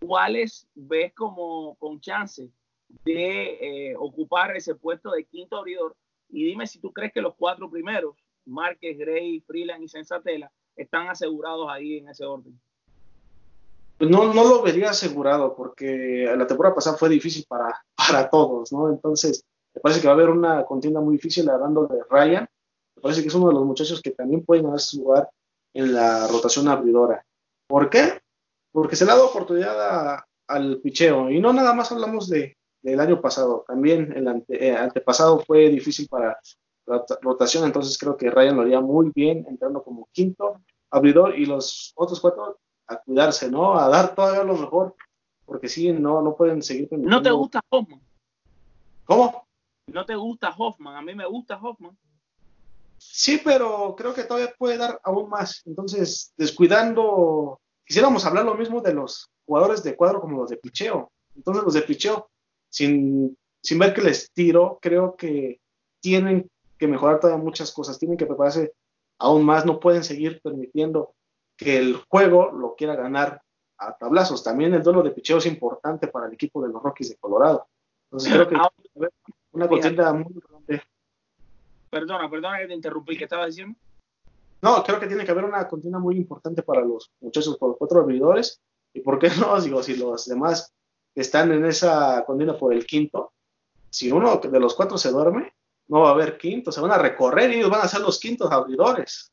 ¿cuáles 0.00 0.68
ves 0.74 1.12
como 1.14 1.74
con 1.76 2.00
chance 2.00 2.50
de 3.04 3.94
ocupar 3.98 4.56
ese 4.56 4.74
puesto 4.74 5.10
de 5.10 5.24
quinto 5.24 5.56
abridor? 5.56 5.94
Y 6.30 6.44
dime 6.44 6.66
si 6.66 6.78
tú 6.78 6.92
crees 6.92 7.12
que 7.12 7.20
los 7.20 7.34
cuatro 7.36 7.70
primeros, 7.70 8.16
Márquez, 8.44 8.98
Gray, 8.98 9.40
Freeland 9.40 9.84
y 9.84 9.88
Sensatela, 9.88 10.50
están 10.76 11.08
asegurados 11.08 11.68
ahí 11.70 11.98
en 11.98 12.08
ese 12.08 12.24
orden. 12.24 12.58
Pues 13.98 14.10
no, 14.10 14.32
no 14.32 14.44
lo 14.44 14.62
vería 14.62 14.90
asegurado 14.90 15.56
porque 15.56 16.32
la 16.36 16.46
temporada 16.46 16.74
pasada 16.74 16.96
fue 16.96 17.08
difícil 17.08 17.44
para, 17.48 17.84
para 17.96 18.30
todos, 18.30 18.72
¿no? 18.72 18.88
Entonces, 18.88 19.44
me 19.74 19.80
parece 19.80 20.00
que 20.00 20.06
va 20.06 20.12
a 20.12 20.16
haber 20.16 20.30
una 20.30 20.64
contienda 20.64 21.00
muy 21.00 21.14
difícil 21.16 21.48
hablando 21.50 21.86
de 21.86 22.00
Ryan. 22.08 22.48
Me 22.94 23.02
parece 23.02 23.22
que 23.22 23.28
es 23.28 23.34
uno 23.34 23.48
de 23.48 23.54
los 23.54 23.64
muchachos 23.64 24.00
que 24.00 24.12
también 24.12 24.44
pueden 24.44 24.66
haber 24.66 24.80
su 24.80 24.98
lugar 24.98 25.28
en 25.78 25.94
la 25.94 26.26
rotación 26.26 26.66
abridora. 26.66 27.24
¿Por 27.68 27.88
qué? 27.88 28.20
Porque 28.72 28.96
se 28.96 29.04
le 29.04 29.12
ha 29.12 29.14
dado 29.14 29.28
oportunidad 29.28 30.24
al 30.48 30.80
picheo. 30.80 31.30
Y 31.30 31.40
no 31.40 31.52
nada 31.52 31.72
más 31.72 31.92
hablamos 31.92 32.28
de, 32.28 32.56
del 32.82 32.98
año 32.98 33.20
pasado, 33.20 33.64
también 33.66 34.12
el 34.12 34.44
eh, 34.48 34.76
antepasado 34.76 35.38
fue 35.38 35.68
difícil 35.68 36.08
para 36.08 36.38
la 36.86 37.04
rotación, 37.22 37.64
entonces 37.64 37.96
creo 37.96 38.16
que 38.16 38.30
Ryan 38.30 38.56
lo 38.56 38.62
haría 38.62 38.80
muy 38.80 39.12
bien 39.14 39.46
entrando 39.48 39.84
como 39.84 40.08
quinto 40.10 40.60
abridor 40.90 41.38
y 41.38 41.46
los 41.46 41.92
otros 41.94 42.20
cuatro 42.20 42.58
a 42.88 42.96
cuidarse, 42.96 43.48
¿no? 43.48 43.78
A 43.78 43.88
dar 43.88 44.14
todavía 44.14 44.42
lo 44.42 44.56
mejor, 44.56 44.96
porque 45.44 45.68
sí, 45.68 45.92
no, 45.92 46.22
no 46.22 46.34
pueden 46.34 46.62
seguir. 46.62 46.88
¿No 46.90 47.22
te 47.22 47.30
gusta 47.30 47.60
Hoffman? 47.68 48.00
¿Cómo? 49.04 49.46
¿No 49.86 50.04
te 50.04 50.16
gusta 50.16 50.52
Hoffman? 50.56 50.96
A 50.96 51.02
mí 51.02 51.14
me 51.14 51.26
gusta 51.26 51.56
Hoffman. 51.56 51.96
Sí, 52.98 53.40
pero 53.44 53.94
creo 53.96 54.14
que 54.14 54.24
todavía 54.24 54.54
puede 54.58 54.76
dar 54.76 55.00
aún 55.04 55.28
más. 55.28 55.62
Entonces, 55.66 56.32
descuidando, 56.36 57.60
quisiéramos 57.86 58.24
hablar 58.24 58.44
lo 58.44 58.54
mismo 58.54 58.80
de 58.80 58.94
los 58.94 59.30
jugadores 59.46 59.82
de 59.82 59.96
cuadro 59.96 60.20
como 60.20 60.38
los 60.38 60.50
de 60.50 60.56
picheo. 60.56 61.10
Entonces, 61.34 61.64
los 61.64 61.74
de 61.74 61.82
picheo, 61.82 62.30
sin, 62.68 63.36
sin 63.62 63.78
ver 63.78 63.94
que 63.94 64.02
les 64.02 64.32
tiro, 64.32 64.78
creo 64.82 65.16
que 65.16 65.60
tienen 66.00 66.50
que 66.76 66.88
mejorar 66.88 67.20
todavía 67.20 67.42
muchas 67.42 67.72
cosas, 67.72 67.98
tienen 67.98 68.16
que 68.16 68.26
prepararse 68.26 68.72
aún 69.18 69.44
más, 69.44 69.64
no 69.66 69.80
pueden 69.80 70.04
seguir 70.04 70.40
permitiendo 70.42 71.14
que 71.56 71.76
el 71.76 71.96
juego 72.08 72.52
lo 72.52 72.74
quiera 72.76 72.94
ganar 72.94 73.42
a 73.78 73.96
tablazos. 73.96 74.44
También 74.44 74.74
el 74.74 74.82
duelo 74.82 75.02
de 75.02 75.10
picheo 75.10 75.38
es 75.38 75.46
importante 75.46 76.08
para 76.08 76.26
el 76.26 76.34
equipo 76.34 76.62
de 76.62 76.68
los 76.68 76.82
Rockies 76.82 77.10
de 77.10 77.16
Colorado. 77.16 77.66
Entonces 78.04 78.32
creo 78.32 78.48
que 78.48 78.56
una 79.52 79.68
contienda 79.68 80.12
muy 80.12 80.34
grande. 80.48 80.82
Perdona, 81.90 82.28
perdona 82.28 82.58
que 82.58 82.66
te 82.66 82.74
interrumpí, 82.74 83.16
¿qué 83.16 83.24
estabas 83.24 83.48
diciendo? 83.48 83.78
No, 84.60 84.82
creo 84.82 84.98
que 84.98 85.06
tiene 85.06 85.24
que 85.24 85.30
haber 85.30 85.44
una 85.44 85.68
contienda 85.68 85.98
muy 85.98 86.16
importante 86.16 86.62
para 86.62 86.80
los 86.82 87.12
muchachos, 87.20 87.56
por 87.58 87.70
los 87.70 87.78
cuatro 87.78 88.00
abridores. 88.00 88.60
¿Y 88.92 89.00
por 89.00 89.18
qué 89.18 89.30
no? 89.40 89.60
Digo, 89.60 89.82
si 89.82 89.96
los 89.96 90.26
demás 90.26 90.72
están 91.14 91.52
en 91.52 91.64
esa 91.64 92.24
contienda 92.26 92.58
por 92.58 92.72
el 92.72 92.86
quinto, 92.86 93.32
si 93.90 94.10
uno 94.10 94.36
de 94.36 94.60
los 94.60 94.74
cuatro 94.74 94.98
se 94.98 95.10
duerme, 95.10 95.52
no 95.88 96.00
va 96.00 96.10
a 96.10 96.12
haber 96.12 96.36
quintos, 96.36 96.74
se 96.74 96.80
van 96.80 96.90
a 96.90 96.98
recorrer 96.98 97.50
y 97.50 97.56
ellos 97.56 97.70
van 97.70 97.80
a 97.80 97.88
ser 97.88 98.00
los 98.00 98.18
quintos 98.18 98.50
abridores. 98.50 99.32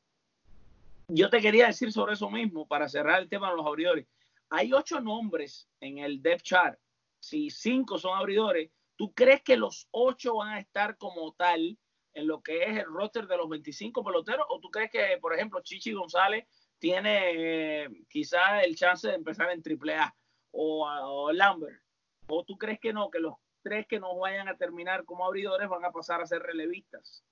Yo 1.08 1.30
te 1.30 1.42
quería 1.42 1.68
decir 1.68 1.92
sobre 1.92 2.14
eso 2.14 2.30
mismo, 2.30 2.68
para 2.68 2.90
cerrar 2.90 3.22
el 3.22 3.30
tema 3.30 3.52
de 3.52 3.58
los 3.58 3.66
abridores. 3.66 4.08
Hay 4.50 4.74
ocho 4.74 5.02
nombres 5.02 5.68
en 5.82 6.00
el 6.00 6.22
depth 6.22 6.44
chart. 6.44 6.80
Si 7.20 7.50
cinco 7.50 7.98
son 7.98 8.18
abridores, 8.18 8.72
¿tú 8.96 9.14
crees 9.14 9.42
que 9.42 9.58
los 9.58 9.88
ocho 9.92 10.36
van 10.36 10.54
a 10.54 10.60
estar 10.60 10.98
como 10.98 11.34
tal 11.34 11.78
en 12.16 12.28
lo 12.28 12.42
que 12.42 12.64
es 12.64 12.78
el 12.78 12.86
roster 12.86 13.28
de 13.28 13.38
los 13.38 13.48
25 13.48 14.04
peloteros? 14.04 14.48
¿O 14.50 14.60
tú 14.60 14.72
crees 14.72 14.90
que, 14.90 15.18
por 15.22 15.34
ejemplo, 15.36 15.62
Chichi 15.62 15.94
González 15.94 16.48
tiene 16.80 17.84
eh, 17.84 17.90
quizás 18.10 18.64
el 18.64 18.76
chance 18.76 19.08
de 19.08 19.16
empezar 19.16 19.50
en 19.52 19.62
AAA 19.62 20.16
o, 20.52 20.88
o 20.88 21.32
Lambert? 21.32 21.80
¿O 22.28 22.44
tú 22.44 22.58
crees 22.58 22.80
que 22.80 22.92
no, 22.92 23.12
que 23.12 23.20
los 23.20 23.36
tres 23.66 23.88
que 23.88 24.00
no 24.00 24.16
vayan 24.16 24.48
a 24.48 24.56
terminar 24.56 25.06
como 25.06 25.26
abridores 25.26 25.68
van 25.68 25.84
a 25.84 25.92
pasar 25.92 26.22
a 26.22 26.28
ser 26.28 26.44
relevistas. 26.44 27.24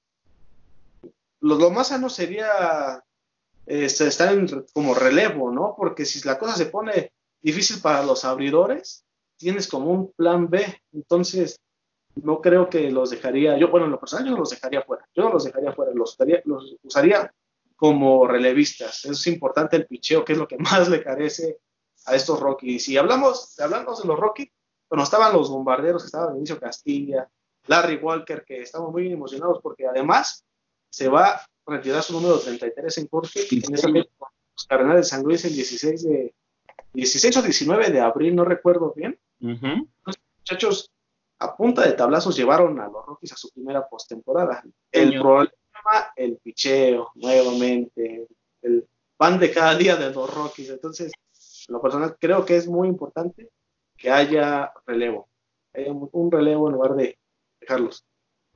Lo, 1.39 1.69
más 1.69 1.89
sano 1.89 2.10
sería 2.10 3.04
este, 3.67 4.08
estar 4.08 4.36
como 4.74 4.96
relevo, 4.96 5.52
¿no? 5.52 5.76
Porque 5.78 6.06
si 6.06 6.28
la 6.28 6.39
cosa 6.39 6.56
se 6.56 6.65
pone 6.65 7.13
difícil 7.39 7.82
para 7.82 8.04
los 8.04 8.26
abridores, 8.26 9.06
tienes 9.38 9.67
como 9.67 9.91
un 9.91 10.12
plan 10.13 10.50
B. 10.50 10.65
Entonces, 10.91 11.60
no 12.15 12.41
creo 12.41 12.69
que 12.69 12.91
los 12.91 13.10
dejaría, 13.10 13.58
yo, 13.58 13.69
bueno, 13.69 13.86
en 13.86 13.91
lo 13.91 13.99
personal 13.99 14.26
yo 14.26 14.32
no 14.32 14.39
los 14.39 14.49
dejaría 14.52 14.82
fuera, 14.84 15.08
yo 15.15 15.23
no 15.23 15.34
los 15.34 15.43
dejaría 15.43 15.73
fuera, 15.73 15.91
los, 15.93 16.17
los 16.45 16.76
usaría 16.84 17.34
como 17.76 18.28
relevistas. 18.28 19.06
Eso 19.06 19.13
es 19.13 19.28
importante 19.28 19.76
el 19.76 19.88
picheo, 19.88 20.23
que 20.23 20.34
es 20.34 20.39
lo 20.39 20.47
que 20.47 20.58
más 20.60 20.89
le 20.89 21.04
carece 21.04 21.60
a 22.06 22.15
estos 22.15 22.39
Rockies. 22.39 22.89
Y 22.89 22.97
hablamos, 22.97 23.60
hablamos 23.60 24.02
de 24.02 24.08
los 24.08 24.19
Rockies, 24.19 24.52
bueno, 24.89 25.04
estaban 25.04 25.34
los 25.34 25.49
bombarderos, 25.49 26.04
que 26.04 26.08
estaban 26.08 26.38
Inicio 26.38 26.60
Castilla, 26.60 27.28
Larry 27.67 27.95
Walker, 27.95 28.43
que 28.45 28.62
estamos 28.62 28.91
muy 28.91 29.12
emocionados 29.12 29.60
porque 29.62 29.88
además 29.88 30.45
se 30.89 31.08
va 31.08 31.30
a 31.30 31.45
retirar 31.65 32.04
su 32.04 32.13
número 32.13 32.38
33 32.39 32.97
en 32.99 33.08
corte 33.08 33.41
en 33.49 33.73
esa 33.73 33.89
los 33.89 34.67
Cardenales 34.67 35.06
de 35.06 35.10
San 35.10 35.23
Luis 35.23 35.43
el 35.45 35.54
16 35.54 36.04
de 36.04 36.36
16 36.93 37.38
o 37.38 37.41
19 37.41 37.89
de 37.89 37.99
abril, 38.02 38.36
no 38.36 38.45
recuerdo 38.45 38.93
bien. 38.95 39.19
Los 39.39 40.19
muchachos 40.38 40.92
a 41.43 41.58
punta 41.58 41.86
de 41.86 41.91
tablazos 41.91 42.38
llevaron 42.38 42.79
a 42.79 42.88
los 42.88 43.06
Rockies 43.06 43.34
a 43.34 43.36
su 43.36 43.49
primera 43.51 43.86
postemporada. 43.86 44.63
El 44.89 45.19
problema, 45.19 45.51
el 46.15 46.38
picheo, 46.38 47.12
nuevamente, 47.15 48.27
el 48.62 48.87
pan 49.17 49.37
de 49.39 49.52
cada 49.52 49.75
día 49.75 49.98
de 49.98 50.10
los 50.12 50.33
Rockies. 50.33 50.69
Entonces, 50.69 51.12
lo 51.67 51.81
personal 51.81 52.15
creo 52.17 52.46
que 52.46 52.56
es 52.56 52.65
muy 52.65 52.87
importante 52.87 53.50
que 53.98 54.10
haya 54.10 54.71
relevo, 54.85 55.27
un 55.73 56.31
relevo 56.31 56.69
en 56.69 56.75
lugar 56.75 56.96
de 56.96 57.19
dejarlos. 57.60 58.06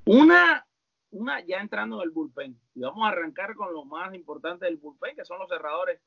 Una, 0.05 0.65
una 1.11 1.41
ya 1.41 1.59
entrando 1.59 1.99
del 1.99 2.11
bullpen, 2.11 2.57
y 2.73 2.79
vamos 2.79 3.03
a 3.03 3.09
arrancar 3.09 3.55
con 3.55 3.73
lo 3.73 3.83
más 3.83 4.13
importante 4.13 4.63
del 4.63 4.77
bullpen, 4.77 5.17
que 5.17 5.25
son 5.25 5.39
los 5.39 5.49
cerradores. 5.49 5.99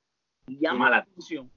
Y 0.47 0.59
llama 0.59 0.89
la 0.89 0.99
atención 0.99 1.51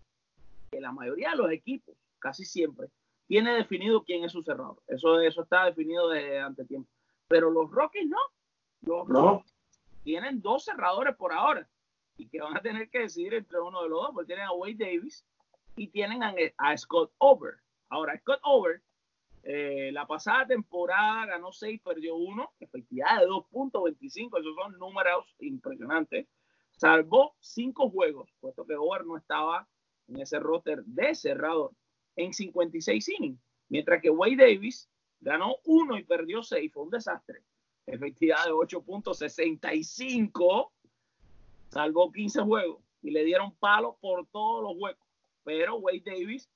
que 0.69 0.81
la 0.81 0.91
mayoría 0.91 1.29
de 1.29 1.37
los 1.37 1.49
equipos, 1.49 1.95
casi 2.19 2.43
siempre, 2.43 2.89
tiene 3.33 3.55
definido 3.55 4.03
quién 4.03 4.23
es 4.23 4.31
su 4.31 4.43
cerrador. 4.43 4.77
Eso, 4.85 5.19
eso 5.19 5.41
está 5.41 5.65
definido 5.65 6.07
desde 6.07 6.39
ante 6.39 6.65
tiempo. 6.65 6.87
Pero 7.27 7.49
los 7.49 7.71
Rockies 7.71 8.07
no. 8.07 8.19
Los 8.81 9.07
Rockies 9.07 9.55
tienen 10.03 10.39
dos 10.39 10.65
cerradores 10.65 11.15
por 11.15 11.33
ahora 11.33 11.67
y 12.15 12.29
que 12.29 12.39
van 12.39 12.55
a 12.55 12.61
tener 12.61 12.91
que 12.91 12.99
decidir 12.99 13.33
entre 13.33 13.59
uno 13.59 13.81
de 13.81 13.89
los 13.89 14.03
dos, 14.03 14.11
porque 14.13 14.27
tienen 14.27 14.45
a 14.45 14.51
Wade 14.51 14.75
Davis 14.77 15.25
y 15.75 15.87
tienen 15.87 16.21
a, 16.21 16.35
a 16.59 16.77
Scott 16.77 17.11
Over. 17.17 17.55
Ahora, 17.89 18.15
Scott 18.19 18.39
Over 18.43 18.83
Eh, 19.41 19.91
la 19.91 20.05
pasada 20.05 20.45
temporada 20.45 21.25
ganó 21.25 21.51
6, 21.51 21.81
perdió 21.83 22.15
1, 22.15 22.53
efectividad 22.59 23.19
de 23.19 23.27
2.25, 23.27 24.39
esos 24.39 24.55
son 24.55 24.77
números 24.77 25.25
impresionantes. 25.39 26.27
Salvó 26.77 27.35
5 27.39 27.89
juegos, 27.89 28.29
puesto 28.39 28.63
que 28.63 28.75
Howard 28.75 29.07
no 29.07 29.17
estaba 29.17 29.67
en 30.07 30.21
ese 30.21 30.39
roster 30.39 30.83
de 30.85 31.15
cerrador 31.15 31.71
en 32.15 32.33
56 32.33 33.09
innings, 33.09 33.39
mientras 33.69 34.01
que 34.01 34.09
Wade 34.09 34.37
Davis 34.37 34.89
ganó 35.21 35.57
1 35.65 35.97
y 35.97 36.03
perdió 36.03 36.41
6, 36.43 36.71
fue 36.71 36.83
un 36.83 36.89
desastre. 36.89 37.41
Efectividad 37.85 38.45
de 38.45 38.51
8.65, 38.51 40.71
salvó 41.69 42.11
15 42.11 42.41
juegos 42.41 42.81
y 43.01 43.11
le 43.11 43.23
dieron 43.23 43.53
palos 43.55 43.95
por 43.99 44.25
todos 44.27 44.63
los 44.63 44.73
huecos. 44.77 45.07
Pero 45.43 45.77
Wade 45.77 46.03
Davis 46.05 46.49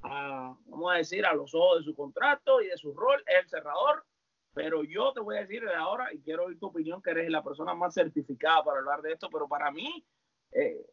vamos 0.00 0.92
a 0.92 0.96
decir, 0.96 1.24
a 1.26 1.34
los 1.34 1.54
ojos 1.54 1.78
de 1.78 1.84
su 1.84 1.94
contrato 1.94 2.60
y 2.60 2.68
de 2.68 2.76
su 2.76 2.94
rol, 2.94 3.22
es 3.26 3.44
el 3.44 3.48
cerrador. 3.48 4.04
Pero 4.54 4.82
yo 4.82 5.12
te 5.12 5.20
voy 5.20 5.36
a 5.36 5.40
decir 5.40 5.62
de 5.62 5.74
ahora, 5.74 6.12
y 6.12 6.20
quiero 6.20 6.46
oír 6.46 6.58
tu 6.58 6.66
opinión, 6.66 7.02
que 7.02 7.10
eres 7.10 7.30
la 7.30 7.44
persona 7.44 7.74
más 7.74 7.94
certificada 7.94 8.64
para 8.64 8.80
hablar 8.80 9.02
de 9.02 9.12
esto, 9.12 9.28
pero 9.30 9.46
para 9.46 9.70
mí, 9.70 10.04
eh, 10.52 10.84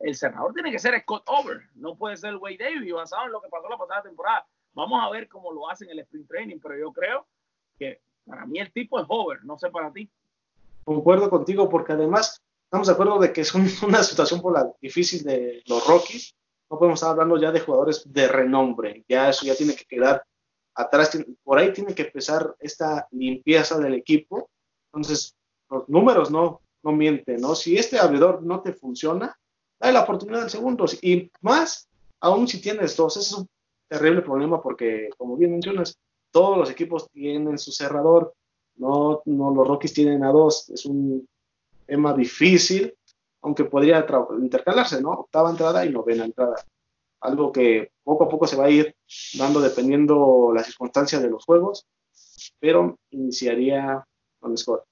el 0.00 0.14
cerrador 0.14 0.52
tiene 0.54 0.70
que 0.70 0.78
ser 0.78 0.98
Scott 1.00 1.24
Over, 1.26 1.60
no 1.74 1.96
puede 1.96 2.16
ser 2.16 2.36
Wade 2.36 2.58
Davis, 2.58 2.92
basado 2.92 3.26
en 3.26 3.32
lo 3.32 3.40
que 3.40 3.48
pasó 3.48 3.68
la 3.68 3.78
pasada 3.78 4.02
temporada. 4.02 4.46
Vamos 4.72 5.02
a 5.02 5.10
ver 5.10 5.28
cómo 5.28 5.52
lo 5.52 5.68
hacen 5.68 5.88
en 5.88 5.98
el 5.98 6.00
sprint 6.00 6.28
training, 6.28 6.58
pero 6.62 6.78
yo 6.78 6.92
creo 6.92 7.26
que 7.78 8.00
para 8.24 8.46
mí 8.46 8.58
el 8.58 8.72
tipo 8.72 8.98
es 8.98 9.06
Over, 9.08 9.44
no 9.44 9.58
sé 9.58 9.70
para 9.70 9.92
ti. 9.92 10.10
Concuerdo 10.84 11.28
contigo, 11.28 11.68
porque 11.68 11.92
además 11.92 12.40
estamos 12.64 12.86
de 12.86 12.92
acuerdo 12.92 13.18
de 13.18 13.32
que 13.32 13.42
es 13.42 13.54
una 13.82 14.02
situación 14.02 14.40
por 14.40 14.54
la 14.54 14.72
difícil 14.80 15.22
de 15.24 15.62
los 15.66 15.86
Rockies, 15.86 16.34
no 16.70 16.78
podemos 16.78 17.00
estar 17.00 17.10
hablando 17.10 17.36
ya 17.36 17.50
de 17.50 17.60
jugadores 17.60 18.10
de 18.12 18.28
renombre, 18.28 19.04
ya 19.08 19.28
eso 19.28 19.44
ya 19.44 19.56
tiene 19.56 19.74
que 19.74 19.84
quedar 19.84 20.24
atrás, 20.74 21.18
por 21.42 21.58
ahí 21.58 21.72
tiene 21.72 21.94
que 21.94 22.02
empezar 22.02 22.54
esta 22.60 23.08
limpieza 23.10 23.78
del 23.78 23.94
equipo, 23.94 24.48
entonces 24.92 25.36
los 25.68 25.88
números 25.88 26.30
no, 26.30 26.62
no 26.84 26.92
mienten, 26.92 27.40
¿no? 27.40 27.56
Si 27.56 27.76
este 27.76 27.98
abridor 27.98 28.42
no 28.42 28.60
te 28.60 28.72
funciona, 28.72 29.36
dale 29.80 29.94
la 29.94 30.02
oportunidad 30.02 30.40
del 30.40 30.50
segundo, 30.50 30.84
y 31.02 31.30
más 31.40 31.88
aún 32.20 32.46
si 32.46 32.60
tienes 32.60 32.96
dos, 32.96 33.16
ese 33.16 33.34
es 33.34 33.38
un 33.38 33.48
terrible 33.88 34.22
problema 34.22 34.60
porque, 34.62 35.08
como 35.16 35.36
bien 35.36 35.52
mencionas, 35.52 35.98
todos 36.30 36.58
los 36.58 36.70
equipos 36.70 37.08
tienen 37.10 37.58
su 37.58 37.72
cerrador, 37.72 38.34
no, 38.76 39.22
no 39.24 39.50
los 39.52 39.66
Rockies 39.66 39.94
tienen 39.94 40.22
a 40.24 40.30
dos, 40.30 40.68
es 40.70 40.86
un 40.86 41.26
tema 41.86 42.14
difícil, 42.14 42.94
aunque 43.42 43.64
podría 43.64 44.06
intercalarse, 44.38 45.00
¿no? 45.02 45.12
Octava 45.12 45.50
entrada 45.50 45.84
y 45.84 45.90
novena 45.90 46.24
entrada. 46.24 46.56
Algo 47.22 47.52
que 47.52 47.90
poco 48.04 48.24
a 48.24 48.28
poco 48.28 48.46
se 48.46 48.56
va 48.56 48.66
a 48.66 48.70
ir 48.70 48.94
dando 49.38 49.60
dependiendo 49.60 50.52
las 50.54 50.66
circunstancias 50.66 51.22
de 51.22 51.30
los 51.30 51.44
juegos, 51.44 51.86
pero 52.58 52.98
iniciaría 53.10 54.04
con 54.38 54.56
Scott. 54.56 54.84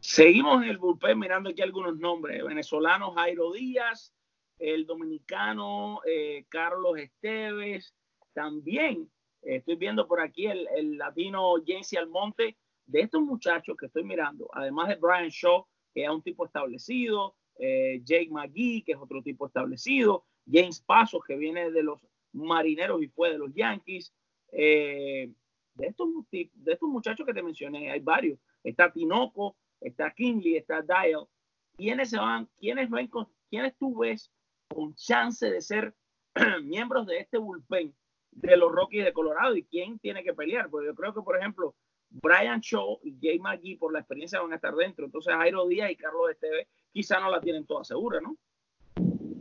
Seguimos 0.00 0.62
en 0.62 0.70
el 0.70 0.78
bullpen 0.78 1.18
mirando 1.18 1.50
aquí 1.50 1.60
algunos 1.60 1.96
nombres. 1.98 2.42
Venezolano 2.42 3.12
Jairo 3.12 3.52
Díaz, 3.52 4.14
el 4.58 4.86
dominicano 4.86 6.00
eh, 6.06 6.46
Carlos 6.48 6.98
Esteves, 6.98 7.94
también 8.32 9.10
estoy 9.42 9.76
viendo 9.76 10.08
por 10.08 10.20
aquí 10.20 10.46
el, 10.46 10.66
el 10.74 10.96
latino 10.96 11.54
Jensi 11.64 11.96
Almonte. 11.96 12.56
De 12.86 13.02
estos 13.02 13.20
muchachos 13.20 13.76
que 13.76 13.86
estoy 13.86 14.02
mirando, 14.02 14.48
además 14.52 14.88
de 14.88 14.96
Brian 14.96 15.28
Shaw, 15.28 15.64
que 15.94 16.04
es 16.04 16.10
un 16.10 16.22
tipo 16.22 16.44
establecido, 16.46 17.36
eh, 17.58 18.00
Jake 18.02 18.30
McGee, 18.30 18.82
que 18.82 18.92
es 18.92 18.98
otro 18.98 19.22
tipo 19.22 19.46
establecido, 19.46 20.24
James 20.50 20.80
Pasos, 20.80 21.22
que 21.24 21.36
viene 21.36 21.70
de 21.70 21.82
los 21.82 22.00
marineros 22.32 23.02
y 23.02 23.08
fue 23.08 23.30
de 23.30 23.38
los 23.38 23.52
Yankees. 23.52 24.12
Eh, 24.50 25.30
de, 25.74 25.86
estos, 25.86 26.08
de 26.30 26.72
estos 26.72 26.88
muchachos 26.88 27.26
que 27.26 27.34
te 27.34 27.42
mencioné, 27.42 27.90
hay 27.90 28.00
varios. 28.00 28.38
Está 28.64 28.90
Tinoco, 28.90 29.56
está 29.80 30.12
Kinley, 30.12 30.56
está 30.56 30.82
Dial. 30.82 31.26
¿Quiénes 31.76 32.10
se 32.10 32.18
van? 32.18 32.48
¿Quiénes, 32.58 32.90
ven 32.90 33.10
¿Quiénes 33.48 33.76
tú 33.78 33.98
ves 33.98 34.30
con 34.68 34.94
chance 34.94 35.50
de 35.50 35.60
ser 35.60 35.94
miembros 36.62 37.06
de 37.06 37.18
este 37.18 37.38
bullpen 37.38 37.94
de 38.32 38.56
los 38.56 38.70
Rockies 38.70 39.04
de 39.04 39.12
Colorado 39.12 39.56
y 39.56 39.64
quién 39.64 39.98
tiene 39.98 40.22
que 40.22 40.34
pelear? 40.34 40.68
Porque 40.70 40.86
yo 40.86 40.94
creo 40.94 41.14
que, 41.14 41.22
por 41.22 41.38
ejemplo, 41.38 41.74
Brian 42.10 42.60
Shaw 42.60 43.00
y 43.04 43.16
Jay 43.20 43.38
McGee 43.38 43.76
por 43.76 43.92
la 43.92 44.00
experiencia 44.00 44.40
van 44.40 44.52
a 44.52 44.56
estar 44.56 44.74
dentro. 44.74 45.04
Entonces, 45.04 45.34
Jairo 45.34 45.66
Díaz 45.66 45.90
y 45.90 45.96
Carlos 45.96 46.30
Esteves 46.30 46.66
quizá 46.92 47.20
no 47.20 47.30
la 47.30 47.40
tienen 47.40 47.66
toda 47.66 47.84
segura, 47.84 48.20
¿no? 48.20 48.36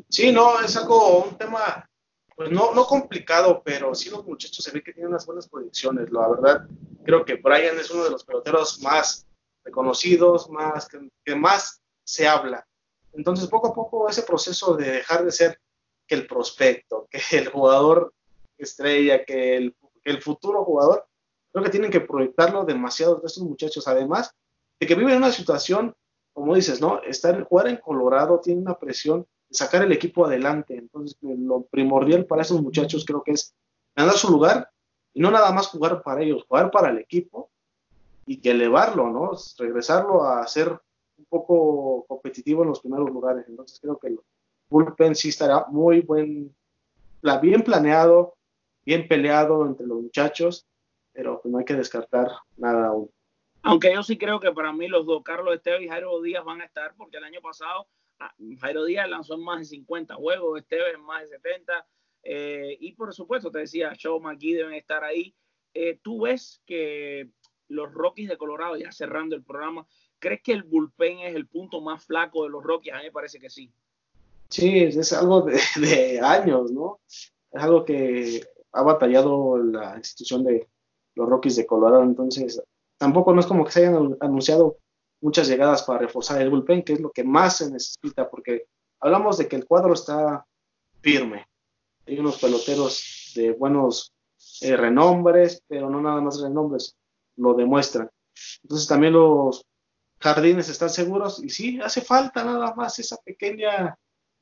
Sí, 0.08 0.32
no, 0.32 0.60
es 0.60 0.76
algo, 0.76 1.24
un 1.26 1.38
tema, 1.38 1.88
pues 2.36 2.52
no, 2.52 2.74
no 2.74 2.86
complicado, 2.86 3.62
pero 3.64 3.94
sí 3.94 4.10
los 4.10 4.26
muchachos 4.26 4.64
se 4.64 4.72
ve 4.72 4.82
que 4.82 4.94
tienen 4.94 5.10
unas 5.10 5.26
buenas 5.26 5.48
proyecciones, 5.48 6.12
la 6.12 6.28
verdad. 6.28 6.68
Creo 7.04 7.26
que 7.26 7.36
Brian 7.36 7.78
es 7.78 7.92
uno 7.92 8.04
de 8.06 8.12
los 8.12 8.24
peloteros 8.24 8.82
más 8.82 9.28
reconocidos, 9.70 10.49
más 10.49 10.88
que, 10.88 11.36
más 11.36 11.82
se 12.03 12.28
habla. 12.28 12.67
Entonces, 13.13 13.47
poco 13.47 13.70
a 13.70 13.74
poco, 13.74 14.09
ese 14.09 14.24
proceso 14.24 14.76
de 14.76 14.91
dejar 14.91 15.26
de 15.26 15.32
ser 15.32 15.59
que 16.07 16.15
el 16.15 16.28
prospecto, 16.28 17.07
que 17.11 17.38
el 17.38 17.49
jugador 17.49 18.13
estrella, 18.57 19.24
que 19.24 19.55
el, 19.57 19.76
el 20.03 20.22
futuro 20.22 20.63
jugador, 20.65 21.07
creo 21.51 21.63
que 21.63 21.72
tienen 21.72 21.91
que 21.91 22.01
proyectarlo 22.01 22.65
demasiado 22.65 23.15
de 23.15 23.28
estos 23.28 23.43
muchachos, 23.43 23.88
además 23.88 24.36
de 24.80 24.88
que 24.88 24.95
viven 24.95 25.17
una 25.17 25.32
situación 25.32 25.95
como 26.39 26.55
dices, 26.55 26.80
¿no? 26.80 27.01
Estar, 27.03 27.43
jugar 27.43 27.67
en 27.67 27.78
Colorado 27.78 28.39
tiene 28.39 28.61
una 28.61 28.78
presión 28.78 29.28
de 29.49 29.57
sacar 29.57 29.84
el 29.84 29.91
equipo 29.91 30.26
adelante. 30.26 30.78
Entonces, 30.78 31.17
lo 31.22 31.63
primordial 31.63 32.26
para 32.26 32.43
esos 32.43 32.61
muchachos 32.61 33.03
creo 33.05 33.24
que 33.24 33.32
es 33.32 33.53
ganar 33.93 34.15
su 34.15 34.32
lugar 34.32 34.70
y 35.13 35.20
no 35.20 35.32
nada 35.32 35.51
más 35.51 35.67
jugar 35.67 36.01
para 36.01 36.22
ellos, 36.22 36.45
jugar 36.47 36.72
para 36.72 36.91
el 36.91 36.97
equipo 36.99 37.51
y 38.30 38.39
que 38.41 38.51
elevarlo, 38.51 39.09
¿no? 39.09 39.32
Regresarlo 39.57 40.23
a 40.23 40.45
ser 40.45 40.69
un 41.17 41.25
poco 41.25 42.05
competitivo 42.07 42.61
en 42.61 42.69
los 42.69 42.80
primeros 42.80 43.09
lugares. 43.09 43.43
Entonces, 43.47 43.80
creo 43.80 43.97
que 43.97 44.09
el 44.09 44.19
bullpen 44.69 45.15
sí 45.15 45.30
estará 45.30 45.65
muy 45.69 46.01
buen, 46.01 46.55
bien 47.41 47.63
planeado, 47.63 48.36
bien 48.86 49.07
peleado 49.07 49.65
entre 49.65 49.88
los 49.88 50.03
muchachos, 50.03 50.67
pero 51.11 51.41
no 51.43 51.57
hay 51.57 51.65
que 51.65 51.73
descartar 51.73 52.30
nada 52.55 52.89
aún. 52.89 53.09
Aunque 53.63 53.91
yo 53.91 54.03
sí 54.03 54.15
creo 54.15 54.39
que 54.39 54.51
para 54.51 54.71
mí 54.73 54.88
los 54.88 55.07
dos, 55.07 55.23
Carlos 55.23 55.55
Esteves 55.55 55.82
y 55.82 55.88
Jairo 55.88 56.21
Díaz, 56.21 56.45
van 56.45 56.61
a 56.61 56.65
estar, 56.65 56.93
porque 56.97 57.17
el 57.17 57.23
año 57.23 57.41
pasado 57.41 57.88
ah, 58.19 58.32
Jairo 58.59 58.86
Díaz 58.86 59.09
lanzó 59.09 59.34
en 59.34 59.43
más 59.43 59.57
de 59.57 59.65
50 59.65 60.13
juegos, 60.13 60.59
Esteves 60.59 60.93
en 60.93 61.01
más 61.01 61.23
de 61.23 61.30
70. 61.30 61.88
Eh, 62.21 62.77
y 62.80 62.91
por 62.91 63.11
supuesto, 63.11 63.49
te 63.49 63.57
decía, 63.57 63.91
Shaw 63.97 64.19
McGee 64.19 64.53
deben 64.53 64.75
estar 64.75 65.03
ahí. 65.03 65.34
Eh, 65.73 65.99
Tú 66.03 66.21
ves 66.21 66.61
que 66.67 67.32
los 67.70 67.93
Rockies 67.93 68.30
de 68.30 68.38
Colorado, 68.38 68.76
ya 68.76 68.91
cerrando 68.91 69.36
el 69.36 69.43
programa, 69.43 69.88
¿crees 70.20 70.41
que 70.41 70.51
el 70.51 70.63
bullpen 70.63 71.20
es 71.20 71.36
el 71.36 71.47
punto 71.47 71.82
más 71.82 72.05
flaco 72.05 72.43
de 72.43 72.49
los 72.49 72.63
Rockies? 72.63 72.93
A 72.93 72.97
mí 72.97 73.03
me 73.05 73.11
parece 73.11 73.39
que 73.39 73.49
sí. 73.49 73.72
Sí, 74.49 74.80
es 74.80 75.13
algo 75.13 75.41
de, 75.41 75.59
de 75.80 76.20
años, 76.20 76.72
¿no? 76.72 76.99
Es 77.07 77.63
algo 77.63 77.86
que 77.86 78.43
ha 78.72 78.82
batallado 78.84 79.57
la 79.57 79.97
institución 79.97 80.43
de 80.43 80.67
los 81.15 81.30
Rockies 81.30 81.55
de 81.55 81.65
Colorado. 81.65 82.03
Entonces, 82.03 82.61
tampoco 82.97 83.34
no 83.34 83.39
es 83.39 83.47
como 83.47 83.63
que 83.63 83.72
se 83.72 83.86
hayan 83.86 84.17
anunciado 84.20 84.78
muchas 85.22 85.47
llegadas 85.47 85.84
para 85.84 85.99
reforzar 85.99 86.41
el 86.41 86.49
bullpen, 86.49 86.84
que 86.84 86.93
es 86.93 86.99
lo 86.99 87.11
que 87.11 87.24
más 87.24 87.57
se 87.57 87.72
necesita, 87.72 88.30
porque 88.30 88.65
hablamos 88.99 89.38
de 89.38 89.47
que 89.47 89.55
el 89.55 89.65
cuadro 89.65 89.93
está 89.93 90.45
firme. 91.01 91.47
Hay 92.05 92.20
unos 92.20 92.39
peloteros 92.39 93.32
de 93.36 93.51
buenos 93.51 94.13
eh, 94.61 94.76
renombres, 94.76 95.63
pero 95.67 95.89
no 95.89 96.01
nada 96.01 96.22
más 96.22 96.41
renombres, 96.41 96.95
lo 97.40 97.54
demuestran. 97.54 98.10
Entonces 98.64 98.88
también 98.88 99.14
los 99.14 99.66
jardines 100.20 100.70
están 100.70 100.90
seguros 100.90 101.44
y 101.44 101.50
sí, 101.50 101.80
hace 101.82 102.02
falta 102.02 102.44
nada 102.44 102.74
más 102.76 103.00
esa 103.00 103.18
pequeña 103.18 103.98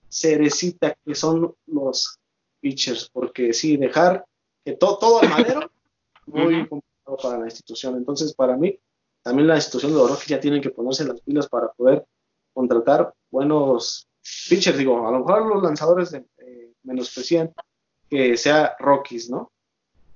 cerecita 0.10 0.95
que 1.06 1.16
son 1.16 1.56
los 1.68 2.20
pitchers, 2.60 3.10
porque 3.10 3.54
sí, 3.54 3.78
dejar 3.78 4.26
que 4.64 4.74
todo 4.74 5.22
al 5.22 5.30
madero, 5.30 5.72
muy 6.26 6.68
para 7.22 7.39
la 7.39 7.45
institución. 7.45 7.95
Entonces, 7.95 8.34
para 8.34 8.58
mí, 8.58 8.78
también 9.22 9.48
la 9.48 9.56
institución 9.56 9.93
de 9.93 9.98
los 9.98 10.26
ya 10.26 10.39
tienen 10.39 10.62
que 10.62 10.72
ponerse 10.72 11.06
las 11.06 11.22
pilas 11.22 11.48
para 11.48 11.72
poder 11.72 12.06
contratar 12.54 13.14
buenos 13.32 14.08
pitchers. 14.50 14.78
Digo, 14.78 15.08
a 15.08 15.12
lo 15.12 15.20
mejor 15.20 15.45
los 15.45 15.64
lanzadores 15.64 16.12
de, 16.12 16.26
eh, 16.38 16.74
menosprecian 16.84 17.54
que 18.10 18.36
sea 18.38 18.76
Rockies, 18.80 19.30
¿no? 19.30 19.52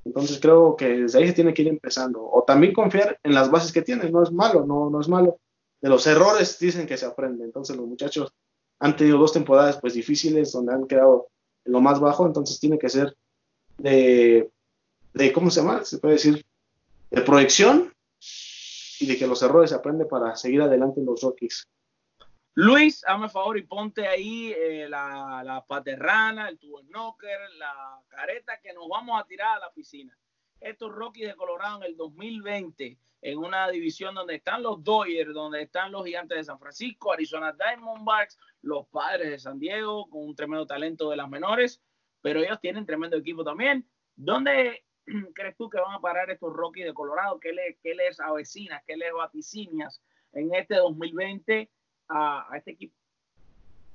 Entonces 0.04 0.40
creo 0.40 0.76
que 0.76 0.88
desde 0.88 1.20
ahí 1.20 1.28
se 1.28 1.34
tiene 1.34 1.54
que 1.54 1.62
ir 1.62 1.68
empezando. 1.68 2.24
O 2.24 2.44
también 2.44 2.74
confiar 2.74 3.20
en 3.24 3.34
las 3.34 3.52
bases 3.52 3.72
que 3.72 3.82
tienen, 3.82 4.12
no 4.12 4.24
es 4.24 4.32
malo, 4.32 4.66
no, 4.66 4.90
no 4.90 5.00
es 5.00 5.08
malo. 5.08 5.40
De 5.80 5.90
los 5.90 6.06
errores 6.08 6.58
dicen 6.60 6.88
que 6.88 6.98
se 6.98 7.06
aprende. 7.06 7.44
Entonces 7.44 7.76
los 7.76 7.88
muchachos 7.88 8.34
han 8.80 8.96
tenido 8.96 9.18
dos 9.18 9.34
temporadas 9.34 9.80
pues 9.80 9.94
difíciles 9.94 10.52
donde 10.52 10.74
han 10.74 10.88
quedado 10.88 11.28
en 11.66 11.74
lo 11.74 11.82
más 11.82 12.00
bajo, 12.00 12.26
entonces 12.26 12.60
tiene 12.60 12.80
que 12.80 12.90
ser 12.90 13.16
de, 13.78 14.50
de 15.14 15.34
¿cómo 15.34 15.52
se 15.52 15.62
llama? 15.62 15.86
Se 15.86 16.00
puede 16.00 16.16
decir 16.16 16.44
de 17.12 17.22
proyección 17.22 17.94
y 19.00 19.06
de 19.06 19.18
que 19.18 19.28
los 19.28 19.42
errores 19.44 19.70
se 19.70 19.76
aprende 19.76 20.06
para 20.06 20.36
seguir 20.36 20.62
adelante 20.62 21.00
en 21.00 21.06
los 21.06 21.22
Rockies. 21.22 21.68
Luis, 22.56 23.02
hazme 23.08 23.30
favor 23.30 23.58
y 23.58 23.64
ponte 23.64 24.06
ahí 24.06 24.52
eh, 24.52 24.88
la, 24.90 25.42
la, 25.42 25.66
paterrana, 25.66 26.50
el 26.50 26.60
tubo 26.60 26.82
knocker, 26.84 27.40
la 27.58 27.98
careta 28.10 28.60
que 28.62 28.74
nos 28.74 28.90
vamos 28.90 29.22
a 29.22 29.26
tirar 29.26 29.56
a 29.56 29.60
la 29.60 29.72
piscina. 29.72 30.18
estos 30.60 30.92
Rockies 30.92 31.30
de 31.30 31.36
Colorado 31.36 31.78
en 31.78 31.84
el 31.84 31.96
2020 31.96 32.98
en 33.22 33.38
una 33.38 33.70
división 33.70 34.16
donde 34.16 34.36
están 34.36 34.64
los 34.64 34.84
Dodgers, 34.84 35.34
donde 35.34 35.62
están 35.62 35.94
los 35.94 36.06
Gigantes 36.06 36.40
de 36.40 36.44
San 36.44 36.60
Francisco, 36.60 37.14
Arizona 37.14 37.54
Diamondbacks, 37.54 38.38
los 38.64 38.86
Padres 38.88 39.30
de 39.30 39.40
San 39.40 39.58
Diego, 39.58 40.10
con 40.10 40.26
un 40.26 40.36
tremendo 40.36 40.68
talento 40.68 41.10
de 41.10 41.16
las 41.16 41.30
menores, 41.30 41.82
pero 42.22 42.42
ellos 42.42 42.60
tienen 42.60 42.86
tremendo 42.86 43.16
equipo 43.16 43.46
también. 43.46 43.88
¿Dónde 44.16 44.84
crees 45.34 45.56
tú 45.56 45.70
que 45.70 45.80
van 45.80 45.94
a 45.96 46.02
parar 46.02 46.30
estos 46.30 46.52
Rockies 46.52 46.86
de 46.86 46.94
Colorado? 46.94 47.40
¿Qué, 47.40 47.54
le, 47.54 47.78
qué 47.82 47.96
les 47.96 48.20
avecinas, 48.20 48.84
qué 48.86 48.98
les 48.98 49.14
vaticinias 49.14 50.02
en 50.34 50.54
este 50.54 50.76
2020 50.76 51.70
equipo? 52.66 52.94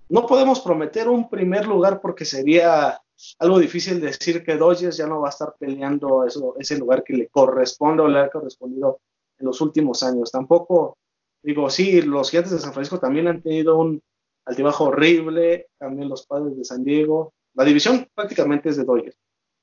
No 0.08 0.26
podemos 0.26 0.60
prometer 0.60 1.08
un 1.08 1.28
primer 1.28 1.66
lugar 1.66 2.00
porque 2.00 2.24
sería 2.24 3.00
algo 3.38 3.58
difícil 3.58 4.00
decir 4.00 4.44
que 4.44 4.56
Dodgers 4.56 4.96
ya 4.96 5.06
no 5.06 5.20
va 5.20 5.28
a 5.28 5.30
estar 5.30 5.54
peleando 5.58 6.24
eso, 6.24 6.54
ese 6.58 6.78
lugar 6.78 7.02
que 7.02 7.14
le 7.14 7.28
corresponde 7.28 8.02
o 8.02 8.08
le 8.08 8.20
ha 8.20 8.30
correspondido 8.30 9.00
en 9.38 9.46
los 9.46 9.60
últimos 9.60 10.02
años. 10.02 10.30
Tampoco, 10.30 10.98
digo, 11.42 11.68
sí, 11.70 12.02
los 12.02 12.30
gigantes 12.30 12.52
de 12.52 12.58
San 12.58 12.72
Francisco 12.72 13.00
también 13.00 13.26
han 13.28 13.42
tenido 13.42 13.78
un 13.78 14.02
altibajo 14.44 14.84
horrible, 14.84 15.66
también 15.78 16.08
los 16.08 16.26
padres 16.26 16.56
de 16.56 16.64
San 16.64 16.84
Diego. 16.84 17.32
La 17.54 17.64
división 17.64 18.08
prácticamente 18.14 18.68
es 18.68 18.76
de 18.76 18.84
Dodgers. 18.84 19.16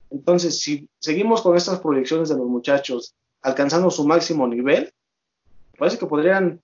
Entonces, 0.10 0.60
si 0.60 0.88
seguimos 1.00 1.42
con 1.42 1.56
estas 1.56 1.80
proyecciones 1.80 2.30
de 2.30 2.36
los 2.36 2.48
muchachos 2.48 3.16
alcanzando 3.42 3.90
su 3.90 4.06
máximo 4.06 4.48
nivel, 4.48 4.92
parece 5.78 5.98
que 5.98 6.06
podrían 6.06 6.62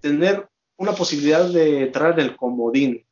tener 0.00 0.48
una 0.78 0.92
posibilidad 0.92 1.48
de 1.48 1.84
entrar 1.84 2.18
en 2.18 2.26
el 2.26 2.36
comodín. 2.36 3.04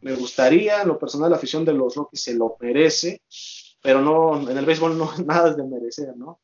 Me 0.00 0.14
gustaría, 0.14 0.82
en 0.82 0.88
lo 0.88 0.98
personal, 0.98 1.30
la 1.30 1.36
afición 1.36 1.64
de 1.64 1.74
los 1.74 1.94
Rockies 1.94 2.22
se 2.22 2.34
lo 2.34 2.56
merece, 2.60 3.22
pero 3.82 4.00
no, 4.00 4.50
en 4.50 4.56
el 4.56 4.64
béisbol 4.64 4.98
no 4.98 5.10
nada 5.24 5.50
es 5.50 5.56
de 5.56 5.64
merecer, 5.64 6.16
¿no? 6.16 6.40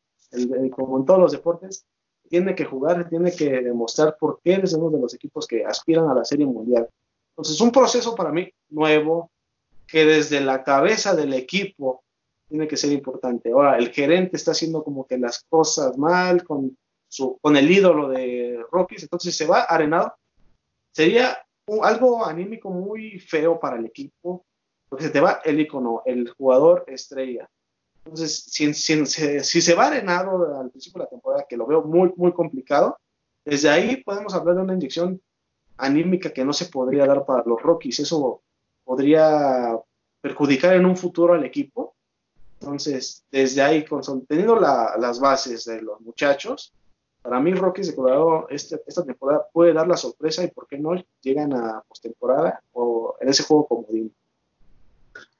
como 0.73 0.99
en 0.99 1.07
todos 1.07 1.21
los 1.21 1.33
deportes, 1.33 1.87
tiene 2.29 2.55
que 2.55 2.65
jugar, 2.65 3.09
tiene 3.09 3.33
que 3.33 3.63
demostrar 3.63 4.17
por 4.19 4.41
qué 4.43 4.55
es 4.55 4.75
uno 4.75 4.91
de 4.91 5.01
los 5.01 5.15
equipos 5.15 5.47
que 5.47 5.65
aspiran 5.65 6.09
a 6.09 6.15
la 6.15 6.25
Serie 6.25 6.45
Mundial. 6.45 6.89
Entonces, 7.31 7.55
es 7.55 7.61
un 7.61 7.71
proceso 7.71 8.15
para 8.15 8.33
mí 8.33 8.51
nuevo, 8.69 9.31
que 9.87 10.05
desde 10.05 10.41
la 10.41 10.65
cabeza 10.65 11.15
del 11.15 11.33
equipo 11.33 12.03
tiene 12.49 12.67
que 12.67 12.77
ser 12.77 12.93
importante. 12.93 13.53
Ahora, 13.53 13.79
el 13.79 13.91
gerente 13.91 14.37
está 14.37 14.51
haciendo 14.51 14.83
como 14.83 15.07
que 15.07 15.19
las 15.19 15.45
cosas 15.49 15.97
mal 15.97 16.45
con, 16.45 16.77
su, 17.09 17.39
con 17.41 17.57
el 17.57 17.71
ídolo 17.71 18.09
de 18.09 18.61
Rockies, 18.71 19.05
entonces 19.05 19.37
se 19.37 19.47
va 19.47 19.63
arenado. 19.63 20.15
Sería 20.97 21.37
algo 21.83 22.25
anímico 22.25 22.71
muy 22.71 23.19
feo 23.19 23.61
para 23.61 23.77
el 23.77 23.85
equipo, 23.85 24.47
porque 24.89 25.05
se 25.05 25.11
te 25.11 25.21
va 25.21 25.43
el 25.45 25.61
icono, 25.61 26.01
el 26.07 26.31
jugador 26.31 26.85
estrella. 26.87 27.51
Entonces, 28.07 28.45
si, 28.45 28.73
si, 28.73 29.61
se 29.61 29.75
va 29.75 29.89
arenado 29.89 30.59
al 30.59 30.71
principio 30.71 31.01
de 31.01 31.05
la 31.05 31.11
temporada, 31.11 31.45
que 31.47 31.59
lo 31.59 31.67
veo 31.67 31.83
muy, 31.83 32.15
muy 32.17 32.33
complicado, 32.33 32.97
desde 33.45 33.69
ahí 33.69 33.97
podemos 33.97 34.33
hablar 34.33 34.57
de 34.57 34.63
una 34.63 34.73
inyección 34.73 35.21
anímica 35.77 36.33
que 36.33 36.47
no 36.47 36.55
se 36.55 36.65
podría 36.65 37.05
dar 37.05 37.27
para 37.27 37.45
los 37.45 37.61
Rockies. 37.61 38.01
Eso 38.01 38.41
podría 38.83 39.79
perjudicar 40.23 40.77
en 40.77 40.87
un 40.87 40.97
futuro 40.97 41.35
al 41.35 41.45
equipo. 41.45 41.95
Entonces, 42.59 43.23
desde 43.31 43.61
ahí, 43.61 43.85
teniendo 44.27 44.59
las 44.59 45.21
bases 45.21 45.67
de 45.67 45.83
los 45.83 46.01
muchachos, 46.01 46.73
para 47.27 47.41
mí 47.41 47.53
Rockies 47.55 47.89
de 47.89 47.97
Colorado 47.97 48.47
este, 48.51 48.81
esta 48.87 49.05
temporada 49.05 49.49
puede 49.53 49.73
dar 49.73 49.89
la 49.89 49.97
sorpresa 49.97 50.45
y 50.45 50.49
por 50.49 50.69
qué 50.69 50.79
no 50.79 50.95
llegan 51.23 51.53
a 51.53 51.83
postemporada 51.89 52.63
o 52.73 53.17
en 53.21 53.29
ese 53.29 53.43
juego 53.43 53.67
comodín. 53.67 54.15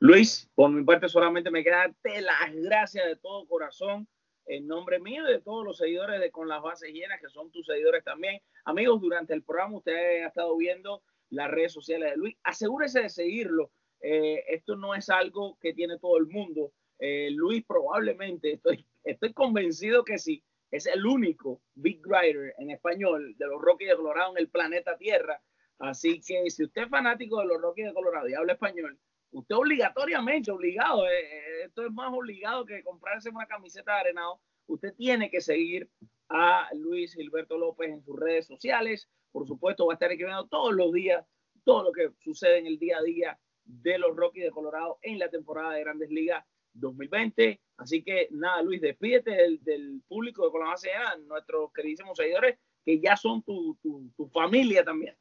Luis, 0.01 0.51
por 0.57 0.69
mi 0.69 0.83
parte 0.83 1.09
solamente 1.09 1.49
me 1.49 1.63
queda 1.63 1.77
darte 1.77 2.23
las 2.23 2.53
gracias 2.55 3.07
de 3.07 3.15
todo 3.15 3.47
corazón 3.47 4.09
en 4.47 4.67
nombre 4.67 4.99
mío 4.99 5.29
y 5.29 5.33
de 5.33 5.41
todos 5.41 5.65
los 5.65 5.79
seguidores 5.79 6.21
de 6.21 6.33
Con 6.33 6.49
las 6.49 6.61
Bases 6.61 6.93
Llenas, 6.93 7.21
que 7.21 7.29
son 7.29 7.53
tus 7.53 7.67
seguidores 7.67 8.03
también. 8.03 8.41
Amigos, 8.65 9.01
durante 9.01 9.33
el 9.33 9.43
programa 9.43 9.77
usted 9.77 10.25
ha 10.25 10.27
estado 10.27 10.57
viendo 10.57 11.03
las 11.31 11.49
redes 11.53 11.73
sociales 11.73 12.11
de 12.11 12.17
Luis. 12.17 12.37
Asegúrese 12.43 13.03
de 13.03 13.11
seguirlo. 13.11 13.71
Eh, 14.01 14.43
esto 14.49 14.75
no 14.75 14.93
es 14.97 15.09
algo 15.09 15.57
que 15.61 15.73
tiene 15.73 16.01
todo 16.01 16.19
el 16.19 16.27
mundo. 16.27 16.73
Eh, 16.99 17.31
Luis 17.31 17.65
probablemente, 17.65 18.55
estoy, 18.55 18.85
estoy 19.05 19.33
convencido 19.33 20.05
que 20.05 20.19
sí, 20.19 20.43
es 20.71 20.87
el 20.87 21.07
único 21.07 21.63
big 21.75 22.01
writer 22.07 22.55
en 22.59 22.71
español 22.71 23.35
de 23.37 23.47
los 23.47 23.61
Rockies 23.61 23.91
de 23.91 23.97
Colorado 23.97 24.33
en 24.33 24.39
el 24.39 24.49
planeta 24.49 24.97
Tierra. 24.97 25.41
Así 25.79 26.21
que 26.21 26.51
si 26.51 26.65
usted 26.65 26.83
es 26.83 26.89
fanático 26.89 27.41
de 27.41 27.47
los 27.47 27.61
Rockies 27.61 27.87
de 27.87 27.95
Colorado 27.95 28.29
y 28.29 28.35
habla 28.35 28.55
español, 28.55 28.99
usted 29.31 29.55
obligatoriamente, 29.55 30.51
obligado, 30.51 31.07
eh, 31.07 31.21
eh, 31.21 31.65
esto 31.67 31.85
es 31.85 31.93
más 31.93 32.13
obligado 32.13 32.65
que 32.65 32.83
comprarse 32.83 33.31
una 33.31 33.47
camiseta 33.47 33.95
de 33.95 34.01
arenado, 34.01 34.41
usted 34.67 34.95
tiene 34.95 35.31
que 35.31 35.41
seguir 35.41 35.91
a 36.29 36.69
Luis 36.75 37.15
Gilberto 37.15 37.59
López 37.59 37.91
en 37.91 38.03
sus 38.03 38.19
redes 38.19 38.47
sociales. 38.47 39.09
Por 39.31 39.47
supuesto, 39.47 39.87
va 39.87 39.93
a 39.93 39.97
estar 39.97 40.11
escribiendo 40.11 40.47
todos 40.49 40.75
los 40.75 40.93
días 40.93 41.25
todo 41.65 41.83
lo 41.83 41.93
que 41.93 42.13
sucede 42.21 42.59
en 42.59 42.67
el 42.67 42.79
día 42.79 42.99
a 42.99 43.03
día 43.03 43.39
de 43.65 43.99
los 43.99 44.15
Rockies 44.15 44.45
de 44.45 44.51
Colorado 44.53 44.99
en 45.03 45.19
la 45.19 45.29
temporada 45.29 45.73
de 45.73 45.81
Grandes 45.81 46.11
Ligas 46.11 46.45
2020. 46.75 47.61
Así 47.79 48.03
que 48.03 48.29
nada, 48.31 48.63
Luis, 48.63 48.81
despídete 48.81 49.59
del, 49.61 50.03
público 50.09 50.45
de 50.45 50.51
Colorado 50.51 50.81
nuestros 51.27 51.73
queridísimos 51.73 52.17
seguidores, 52.17 52.59
que 52.85 53.01
ya 53.01 53.17
son 53.17 53.43
tu, 53.43 53.77
tu, 53.83 54.11
tu 54.17 54.27
familia 54.29 54.85
también. 54.85 55.15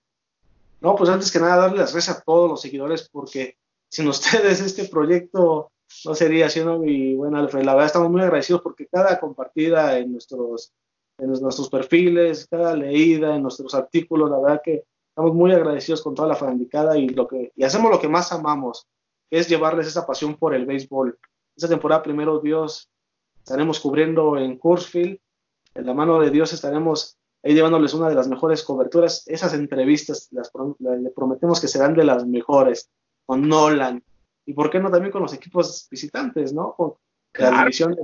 No, 0.82 0.96
pues 0.96 1.10
antes 1.10 1.32
que 1.32 1.40
nada, 1.40 1.58
darle 1.58 1.80
las 1.80 1.92
gracias 1.92 2.18
a 2.18 2.22
todos 2.22 2.50
los 2.50 2.62
seguidores 2.62 3.10
porque 3.10 3.58
sin 3.90 4.08
ustedes 4.08 4.62
este 4.62 4.86
proyecto 4.86 5.72
no 6.06 6.16
sería 6.16 6.48
haciendo 6.48 6.80
mi 6.80 7.16
buena 7.16 7.40
Alfred. 7.40 7.64
La 7.64 7.74
verdad 7.74 7.88
estamos 7.88 8.12
muy 8.12 8.22
agradecidos 8.22 8.62
porque 8.62 8.88
cada 8.88 9.20
compartida 9.20 9.98
en 9.98 10.12
nuestros, 10.12 10.74
en 11.18 11.32
nuestros 11.32 11.70
perfiles, 11.70 12.48
cada 12.48 12.76
leída 12.76 13.36
en 13.36 13.44
nuestros 13.44 13.74
artículos, 13.74 14.30
la 14.30 14.40
verdad 14.40 14.62
que 14.64 14.84
estamos 15.10 15.34
muy 15.34 15.54
agradecidos 15.54 16.02
con 16.02 16.14
toda 16.14 16.28
la 16.28 16.36
fanaticada 16.36 16.98
y, 16.98 17.10
lo 17.10 17.28
que, 17.28 17.52
y 17.56 17.64
hacemos 17.64 17.90
lo 17.92 18.00
que 18.00 18.10
más 18.10 18.32
amamos, 18.32 18.86
que 19.30 19.40
es 19.40 19.48
llevarles 19.48 19.88
esa 19.88 20.06
pasión 20.06 20.36
por 20.36 20.54
el 20.54 20.66
béisbol. 20.66 21.18
Esta 21.56 21.70
temporada, 21.70 22.04
primero 22.04 22.40
Dios, 22.40 22.90
estaremos 23.38 23.80
cubriendo 23.80 24.38
en 24.38 24.58
Kurzfield. 24.58 25.20
En 25.74 25.86
la 25.86 25.94
mano 25.94 26.20
de 26.20 26.30
Dios 26.30 26.52
estaremos 26.54 27.18
ahí 27.44 27.54
llevándoles 27.54 27.94
una 27.94 28.10
de 28.10 28.16
las 28.16 28.28
mejores 28.28 28.64
coberturas. 28.64 29.24
Esas 29.28 29.54
entrevistas 29.54 30.28
las, 30.32 30.52
le 30.80 31.10
prometemos 31.12 31.62
que 31.62 31.68
serán 31.68 31.94
de 31.94 32.04
las 32.04 32.26
mejores 32.26 32.90
con 33.26 33.48
Nolan. 33.48 34.04
Y 34.46 34.54
por 34.54 34.70
qué 34.70 34.80
no 34.80 34.92
también 34.92 35.12
con 35.12 35.22
los 35.22 35.34
equipos 35.34 35.88
visitantes, 35.90 36.54
¿no? 36.54 36.74
Con 36.76 36.96
la 37.38 37.60
división. 37.62 37.96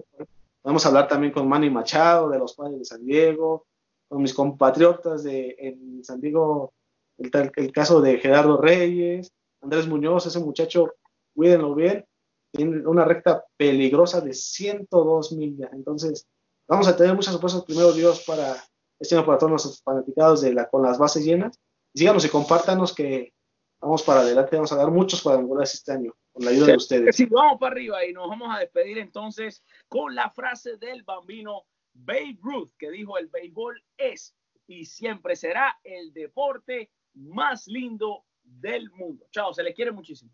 Podemos 0.62 0.86
hablar 0.86 1.08
también 1.08 1.34
con 1.34 1.48
Manny 1.48 1.70
Machado, 1.70 2.30
de 2.30 2.40
los 2.40 2.54
padres 2.54 2.80
de 2.80 2.86
San 2.86 3.06
Diego, 3.06 3.66
con 4.08 4.22
mis 4.22 4.34
compatriotas 4.34 5.24
de 5.24 5.56
en 5.58 6.04
San 6.04 6.22
Diego, 6.22 6.74
el, 7.18 7.32
el 7.56 7.72
caso 7.72 8.02
de 8.02 8.18
Gerardo 8.20 8.58
Reyes, 8.58 9.32
Andrés 9.62 9.88
Muñoz, 9.88 10.26
ese 10.26 10.40
muchacho, 10.40 10.94
cuídenlo 11.34 11.74
bien, 11.76 12.06
tiene 12.52 12.86
una 12.88 13.06
recta 13.06 13.44
peligrosa 13.58 14.22
de 14.22 14.34
102 14.34 15.32
millas. 15.34 15.72
Entonces, 15.74 16.28
vamos 16.68 16.88
a 16.88 16.96
tener 16.96 17.16
muchas 17.16 17.34
sorpresas, 17.34 17.64
primero 17.64 17.94
Dios, 17.94 18.24
para 18.26 18.56
este 19.00 19.16
año 19.16 19.26
para 19.26 19.38
todos 19.38 19.50
nuestros 19.50 19.82
fanaticados 19.82 20.42
de 20.42 20.54
la, 20.54 20.70
con 20.70 20.84
las 20.84 20.98
bases 20.98 21.26
llenas. 21.26 21.60
Síganos 21.94 22.24
y 22.24 22.30
compártanos 22.30 22.94
que 22.94 23.34
vamos 23.82 24.04
para 24.04 24.22
adelante, 24.22 24.56
vamos 24.56 24.72
a 24.72 24.76
dar 24.76 24.92
muchos 24.92 25.22
cuadrangulares 25.22 25.74
este 25.74 25.92
año, 25.92 26.14
con 26.32 26.46
la 26.46 26.52
ayuda 26.52 26.68
de 26.68 26.76
ustedes. 26.76 27.16
Sí, 27.16 27.26
vamos 27.26 27.60
para 27.60 27.74
arriba 27.74 28.06
y 28.06 28.14
nos 28.14 28.30
vamos 28.30 28.56
a 28.56 28.60
despedir 28.60 29.00
entonces 29.00 29.64
con 29.88 30.14
la 30.14 30.30
frase 30.30 30.78
del 30.78 31.04
bambino 31.04 31.64
Babe 31.94 32.38
Ruth, 32.42 32.72
que 32.78 32.92
dijo 32.92 33.18
el 33.18 33.28
béisbol 33.28 33.84
es 33.98 34.36
y 34.68 34.86
siempre 34.86 35.36
será 35.36 35.80
el 35.84 36.14
deporte 36.14 36.92
más 37.14 37.68
lindo 37.68 38.24
del 38.44 38.90
mundo. 38.92 39.26
Chao, 39.32 39.54
se 39.54 39.64
le 39.64 39.74
quiere 39.74 39.92
muchísimo. 39.92 40.32